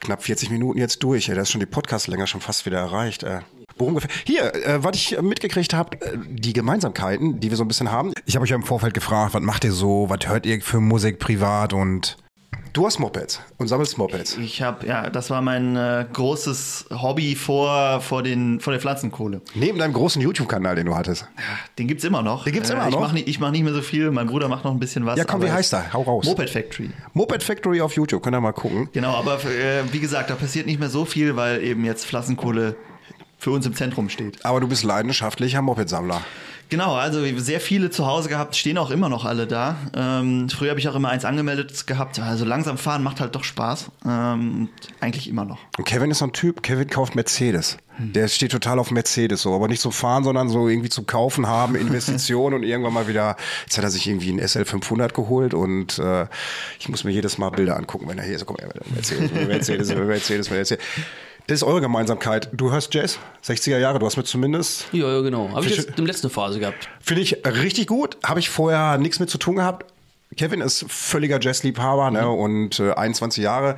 knapp 0.00 0.22
40 0.22 0.50
Minuten 0.50 0.78
jetzt 0.78 1.02
durch. 1.02 1.30
Ey. 1.30 1.34
Da 1.34 1.40
ist 1.40 1.50
schon 1.50 1.60
die 1.60 1.66
Podcast-Länge 1.66 2.26
schon 2.26 2.42
fast 2.42 2.66
wieder 2.66 2.80
erreicht. 2.80 3.22
Ey. 3.22 3.38
Worum 3.78 3.94
gefällt? 3.94 4.12
Hier, 4.26 4.54
äh, 4.54 4.84
was 4.84 4.94
ich 4.94 5.16
äh, 5.16 5.22
mitgekriegt 5.22 5.72
habe, 5.72 5.98
äh, 6.02 6.18
die 6.28 6.52
Gemeinsamkeiten, 6.52 7.40
die 7.40 7.48
wir 7.48 7.56
so 7.56 7.64
ein 7.64 7.68
bisschen 7.68 7.90
haben. 7.90 8.12
Ich 8.26 8.36
habe 8.36 8.42
euch 8.44 8.50
ja 8.50 8.56
im 8.56 8.62
Vorfeld 8.62 8.92
gefragt, 8.92 9.32
was 9.32 9.42
macht 9.42 9.64
ihr 9.64 9.72
so, 9.72 10.04
was 10.10 10.28
hört 10.28 10.44
ihr 10.44 10.60
für 10.60 10.80
Musik 10.80 11.18
privat 11.18 11.72
und 11.72 12.18
Du 12.74 12.84
hast 12.84 12.98
Mopeds 12.98 13.40
und 13.56 13.68
sammelst 13.68 13.98
Mopeds. 13.98 14.36
Ich 14.36 14.60
habe, 14.60 14.84
ja, 14.84 15.08
das 15.08 15.30
war 15.30 15.40
mein 15.40 15.76
äh, 15.76 16.04
großes 16.12 16.86
Hobby 16.90 17.36
vor, 17.36 18.00
vor, 18.00 18.24
den, 18.24 18.58
vor 18.58 18.72
der 18.72 18.80
Pflanzenkohle. 18.80 19.42
Neben 19.54 19.78
deinem 19.78 19.92
großen 19.92 20.20
YouTube-Kanal, 20.20 20.74
den 20.74 20.86
du 20.86 20.96
hattest. 20.96 21.28
Den 21.78 21.86
gibt's 21.86 22.02
immer 22.02 22.22
noch. 22.22 22.42
Den 22.42 22.52
gibt's 22.52 22.70
immer 22.70 22.88
Ich 22.88 22.92
noch? 22.92 23.00
mache 23.00 23.14
nicht, 23.14 23.28
ich 23.28 23.38
mach 23.38 23.52
nicht 23.52 23.62
mehr 23.62 23.72
so 23.72 23.80
viel. 23.80 24.10
Mein 24.10 24.26
Bruder 24.26 24.48
macht 24.48 24.64
noch 24.64 24.72
ein 24.72 24.80
bisschen 24.80 25.06
was. 25.06 25.16
Ja, 25.16 25.24
komm, 25.24 25.40
wie 25.42 25.52
heißt 25.52 25.72
er? 25.72 25.92
Hau 25.92 26.02
raus. 26.02 26.26
Moped 26.26 26.50
Factory. 26.50 26.90
Moped 27.12 27.44
Factory 27.44 27.80
auf 27.80 27.94
YouTube, 27.94 28.24
könnt 28.24 28.34
ihr 28.34 28.40
mal 28.40 28.50
gucken. 28.50 28.88
Genau, 28.92 29.14
aber 29.14 29.34
äh, 29.44 29.84
wie 29.92 30.00
gesagt, 30.00 30.30
da 30.30 30.34
passiert 30.34 30.66
nicht 30.66 30.80
mehr 30.80 30.90
so 30.90 31.04
viel, 31.04 31.36
weil 31.36 31.62
eben 31.62 31.84
jetzt 31.84 32.04
Pflanzenkohle 32.06 32.74
für 33.38 33.52
uns 33.52 33.66
im 33.66 33.74
Zentrum 33.76 34.08
steht. 34.08 34.44
Aber 34.44 34.58
du 34.58 34.66
bist 34.66 34.82
leidenschaftlicher 34.82 35.62
Mopedsammler. 35.62 36.22
Genau, 36.68 36.94
also 36.94 37.24
sehr 37.38 37.60
viele 37.60 37.90
zu 37.90 38.06
Hause 38.06 38.28
gehabt, 38.28 38.56
stehen 38.56 38.78
auch 38.78 38.90
immer 38.90 39.08
noch 39.08 39.24
alle 39.24 39.46
da. 39.46 39.76
Ähm, 39.94 40.48
früher 40.48 40.70
habe 40.70 40.80
ich 40.80 40.88
auch 40.88 40.94
immer 40.94 41.10
eins 41.10 41.24
angemeldet 41.24 41.86
gehabt. 41.86 42.18
Also 42.18 42.44
langsam 42.44 42.78
fahren 42.78 43.02
macht 43.02 43.20
halt 43.20 43.34
doch 43.34 43.44
Spaß. 43.44 43.90
Ähm, 44.06 44.68
eigentlich 45.00 45.28
immer 45.28 45.44
noch. 45.44 45.58
Und 45.78 45.84
Kevin 45.84 46.10
ist 46.10 46.18
so 46.18 46.26
ein 46.26 46.32
Typ, 46.32 46.62
Kevin 46.62 46.88
kauft 46.88 47.14
Mercedes. 47.14 47.76
Der 47.96 48.26
steht 48.26 48.50
total 48.50 48.80
auf 48.80 48.90
Mercedes, 48.90 49.42
so, 49.42 49.54
aber 49.54 49.68
nicht 49.68 49.80
zum 49.80 49.92
Fahren, 49.92 50.24
sondern 50.24 50.48
so 50.48 50.68
irgendwie 50.68 50.88
zum 50.88 51.06
Kaufen 51.06 51.46
haben, 51.46 51.76
Investitionen 51.76 52.56
und 52.56 52.62
irgendwann 52.64 52.92
mal 52.92 53.06
wieder. 53.06 53.36
Jetzt 53.66 53.78
hat 53.78 53.84
er 53.84 53.90
sich 53.90 54.08
irgendwie 54.08 54.30
einen 54.30 54.46
SL 54.46 54.64
500 54.64 55.14
geholt 55.14 55.54
und 55.54 56.00
äh, 56.00 56.26
ich 56.80 56.88
muss 56.88 57.04
mir 57.04 57.12
jedes 57.12 57.38
Mal 57.38 57.50
Bilder 57.50 57.76
angucken, 57.76 58.08
wenn 58.08 58.18
er 58.18 58.24
hier 58.24 58.34
ist. 58.34 58.46
Guck 58.46 58.60
mal, 58.60 58.68
Mercedes, 58.92 59.30
Mercedes, 59.30 59.94
Mercedes, 59.94 60.50
Mercedes. 60.50 60.84
Das 61.46 61.56
ist 61.56 61.62
eure 61.62 61.82
Gemeinsamkeit. 61.82 62.48
Du 62.52 62.70
hörst 62.70 62.94
Jazz, 62.94 63.18
60er 63.44 63.76
Jahre, 63.76 63.98
du 63.98 64.06
hast 64.06 64.16
mir 64.16 64.24
zumindest. 64.24 64.86
Ja, 64.92 65.12
ja, 65.12 65.20
genau. 65.20 65.50
Habe 65.50 65.66
ich 65.66 65.76
jetzt 65.76 65.90
in 65.90 65.96
der 65.96 66.06
letzten 66.06 66.30
Phase 66.30 66.58
gehabt. 66.58 66.88
Finde 67.00 67.20
ich 67.20 67.44
richtig 67.44 67.86
gut. 67.86 68.16
Habe 68.24 68.40
ich 68.40 68.48
vorher 68.48 68.96
nichts 68.96 69.20
mit 69.20 69.28
zu 69.28 69.36
tun 69.36 69.56
gehabt. 69.56 69.84
Kevin 70.36 70.60
ist 70.60 70.84
völliger 70.88 71.38
Jazzliebhaber 71.40 72.10
ne, 72.10 72.28
und 72.28 72.80
äh, 72.80 72.92
21 72.92 73.42
Jahre. 73.42 73.76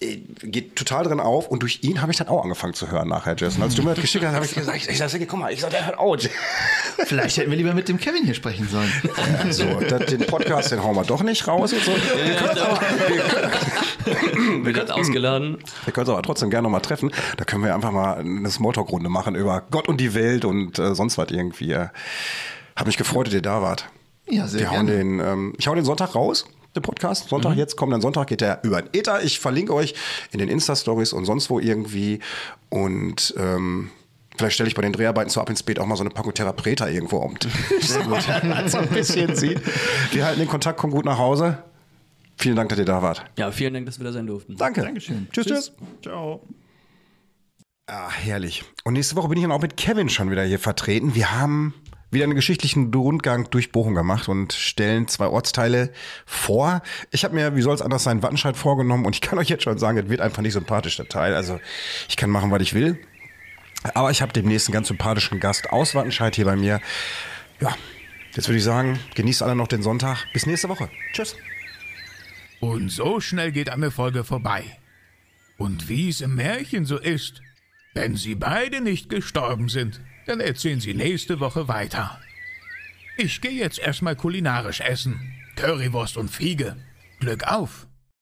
Äh, 0.00 0.16
Geht 0.42 0.76
total 0.76 1.04
drin 1.04 1.20
auf 1.20 1.48
und 1.48 1.62
durch 1.62 1.80
ihn 1.82 2.00
habe 2.00 2.10
ich 2.10 2.18
dann 2.18 2.28
auch 2.28 2.42
angefangen 2.42 2.72
zu 2.74 2.90
hören 2.90 3.08
nachher 3.08 3.36
Jazz. 3.36 3.56
Und 3.56 3.62
als 3.62 3.74
du 3.74 3.82
mir 3.82 3.90
das 3.90 4.00
geschickt 4.00 4.24
hast, 4.24 4.34
habe 4.34 4.44
ich 4.46 4.54
gesagt, 4.54 4.76
ich, 4.76 4.88
ich 4.88 4.98
sag, 4.98 5.10
guck 5.28 5.38
mal, 5.38 5.52
ich 5.52 5.60
sag, 5.60 5.70
der 5.70 5.86
hört 5.86 5.98
auch. 5.98 6.16
Vielleicht 7.04 7.36
hätten 7.36 7.50
wir 7.50 7.58
lieber 7.58 7.74
mit 7.74 7.88
dem 7.88 7.98
Kevin 7.98 8.24
hier 8.24 8.34
sprechen 8.34 8.66
sollen. 8.68 8.90
So, 9.50 9.64
das, 9.88 10.06
den 10.06 10.20
Podcast, 10.26 10.72
den 10.72 10.82
hauen 10.82 10.96
wir 10.96 11.04
doch 11.04 11.22
nicht 11.22 11.46
raus. 11.46 11.72
Jetzt 11.72 11.84
so. 11.84 11.92
Wir 11.92 12.34
können 12.34 12.50
es 12.52 12.60
aber, 12.60 12.80
wir, 13.08 14.64
Wird 14.64 14.76
das 14.76 14.90
ausgeladen. 14.90 15.58
wir 15.84 15.92
können's 15.92 16.10
aber 16.10 16.22
trotzdem 16.22 16.50
gerne 16.50 16.64
noch 16.64 16.70
mal 16.70 16.80
treffen. 16.80 17.12
Da 17.36 17.44
können 17.44 17.62
wir 17.64 17.74
einfach 17.74 17.92
mal 17.92 18.14
eine 18.14 18.50
Smalltalk-Runde 18.50 19.10
machen 19.10 19.34
über 19.34 19.62
Gott 19.70 19.88
und 19.88 20.00
die 20.00 20.14
Welt 20.14 20.44
und 20.44 20.78
äh, 20.78 20.94
sonst 20.94 21.18
was 21.18 21.30
irgendwie. 21.30 21.72
Äh, 21.72 21.88
Hab 22.74 22.86
mich 22.86 22.96
gefreut, 22.96 23.26
dass 23.26 23.34
ihr 23.34 23.42
da 23.42 23.60
wart. 23.60 23.86
Ja, 24.30 24.46
sehr 24.46 24.60
Wir 24.60 24.70
hauen 24.70 24.86
gerne. 24.86 24.98
den, 24.98 25.20
ähm, 25.20 25.54
ich 25.58 25.66
hau 25.66 25.74
den 25.74 25.84
Sonntag 25.84 26.14
raus, 26.14 26.46
den 26.74 26.82
Podcast. 26.82 27.24
Mhm. 27.24 27.28
Sonntag 27.30 27.56
jetzt 27.56 27.76
kommt, 27.76 27.92
dann 27.92 28.00
Sonntag 28.00 28.28
geht 28.28 28.40
der 28.40 28.60
über 28.62 28.80
den 28.80 28.90
Ether. 28.92 29.22
Ich 29.22 29.40
verlinke 29.40 29.74
euch 29.74 29.94
in 30.32 30.38
den 30.38 30.48
Insta-Stories 30.48 31.12
und 31.12 31.24
sonst 31.24 31.50
wo 31.50 31.58
irgendwie. 31.58 32.20
Und 32.68 33.34
ähm, 33.36 33.90
vielleicht 34.36 34.54
stelle 34.54 34.68
ich 34.68 34.74
bei 34.74 34.82
den 34.82 34.92
Dreharbeiten 34.92 35.30
zu 35.30 35.40
Ab 35.40 35.50
ins 35.50 35.62
Beet 35.62 35.78
auch 35.80 35.86
mal 35.86 35.96
so 35.96 36.02
eine 36.02 36.10
Packung 36.10 36.32
Therapreta 36.32 36.88
irgendwo 36.88 37.18
um. 37.18 37.34
Sehr 37.80 38.04
gut. 38.04 38.22
so 38.66 38.78
ein 38.78 38.88
bisschen 38.88 39.34
sieht. 39.34 39.60
Wir 40.12 40.24
halten 40.24 40.40
den 40.40 40.48
Kontakt, 40.48 40.78
kommt 40.78 40.94
gut 40.94 41.04
nach 41.04 41.18
Hause. 41.18 41.58
Vielen 42.36 42.56
Dank, 42.56 42.70
dass 42.70 42.78
ihr 42.78 42.86
da 42.86 43.02
wart. 43.02 43.24
Ja, 43.36 43.50
vielen 43.52 43.74
Dank, 43.74 43.86
dass 43.86 43.98
wir 43.98 44.04
da 44.04 44.12
sein 44.12 44.26
durften. 44.26 44.56
Danke. 44.56 44.80
Dankeschön. 44.80 45.28
Tschüss, 45.30 45.46
tschüss. 45.46 45.72
Ciao. 46.02 46.40
Ah, 47.86 48.08
herrlich. 48.08 48.64
Und 48.84 48.94
nächste 48.94 49.16
Woche 49.16 49.28
bin 49.28 49.36
ich 49.36 49.44
dann 49.44 49.52
auch 49.52 49.60
mit 49.60 49.76
Kevin 49.76 50.08
schon 50.08 50.30
wieder 50.30 50.44
hier 50.44 50.60
vertreten. 50.60 51.14
Wir 51.14 51.38
haben 51.38 51.74
wieder 52.10 52.24
einen 52.24 52.34
geschichtlichen 52.34 52.92
Rundgang 52.92 53.48
durch 53.50 53.72
Bochum 53.72 53.94
gemacht 53.94 54.28
und 54.28 54.52
stellen 54.52 55.08
zwei 55.08 55.26
Ortsteile 55.26 55.92
vor. 56.26 56.82
Ich 57.10 57.24
habe 57.24 57.34
mir, 57.34 57.54
wie 57.54 57.62
soll 57.62 57.74
es 57.74 57.82
anders 57.82 58.02
sein, 58.02 58.22
Wattenscheid 58.22 58.56
vorgenommen 58.56 59.06
und 59.06 59.14
ich 59.14 59.20
kann 59.20 59.38
euch 59.40 59.48
jetzt 59.48 59.64
schon 59.64 59.78
sagen, 59.78 59.98
es 59.98 60.08
wird 60.08 60.20
einfach 60.20 60.42
nicht 60.42 60.54
sympathisch, 60.54 60.96
der 60.96 61.08
Teil. 61.08 61.34
Also 61.34 61.60
ich 62.08 62.16
kann 62.16 62.30
machen, 62.30 62.50
was 62.50 62.62
ich 62.62 62.74
will. 62.74 62.98
Aber 63.94 64.10
ich 64.10 64.20
habe 64.20 64.32
demnächst 64.32 64.68
einen 64.68 64.74
ganz 64.74 64.88
sympathischen 64.88 65.40
Gast 65.40 65.70
aus 65.70 65.94
Wattenscheid 65.94 66.34
hier 66.36 66.44
bei 66.44 66.56
mir. 66.56 66.80
Ja, 67.60 67.74
jetzt 68.34 68.48
würde 68.48 68.58
ich 68.58 68.64
sagen, 68.64 68.98
genießt 69.14 69.42
alle 69.42 69.54
noch 69.54 69.68
den 69.68 69.82
Sonntag. 69.82 70.26
Bis 70.32 70.46
nächste 70.46 70.68
Woche. 70.68 70.90
Tschüss. 71.12 71.36
Und 72.60 72.90
so 72.90 73.20
schnell 73.20 73.52
geht 73.52 73.70
eine 73.70 73.90
Folge 73.90 74.22
vorbei. 74.22 74.64
Und 75.56 75.88
wie 75.88 76.10
es 76.10 76.20
im 76.20 76.34
Märchen 76.34 76.84
so 76.84 76.98
ist, 76.98 77.40
wenn 77.94 78.16
sie 78.16 78.34
beide 78.34 78.80
nicht 78.80 79.08
gestorben 79.08 79.68
sind, 79.68 80.00
dann 80.30 80.40
erzählen 80.40 80.80
sie 80.80 80.94
nächste 80.94 81.40
Woche 81.40 81.66
weiter. 81.66 82.20
Ich 83.16 83.40
gehe 83.40 83.50
jetzt 83.50 83.78
erstmal 83.78 84.14
kulinarisch 84.14 84.80
essen. 84.80 85.34
Currywurst 85.56 86.16
und 86.16 86.30
Fiege. 86.30 86.76
Glück 87.18 87.44
auf! 87.44 87.89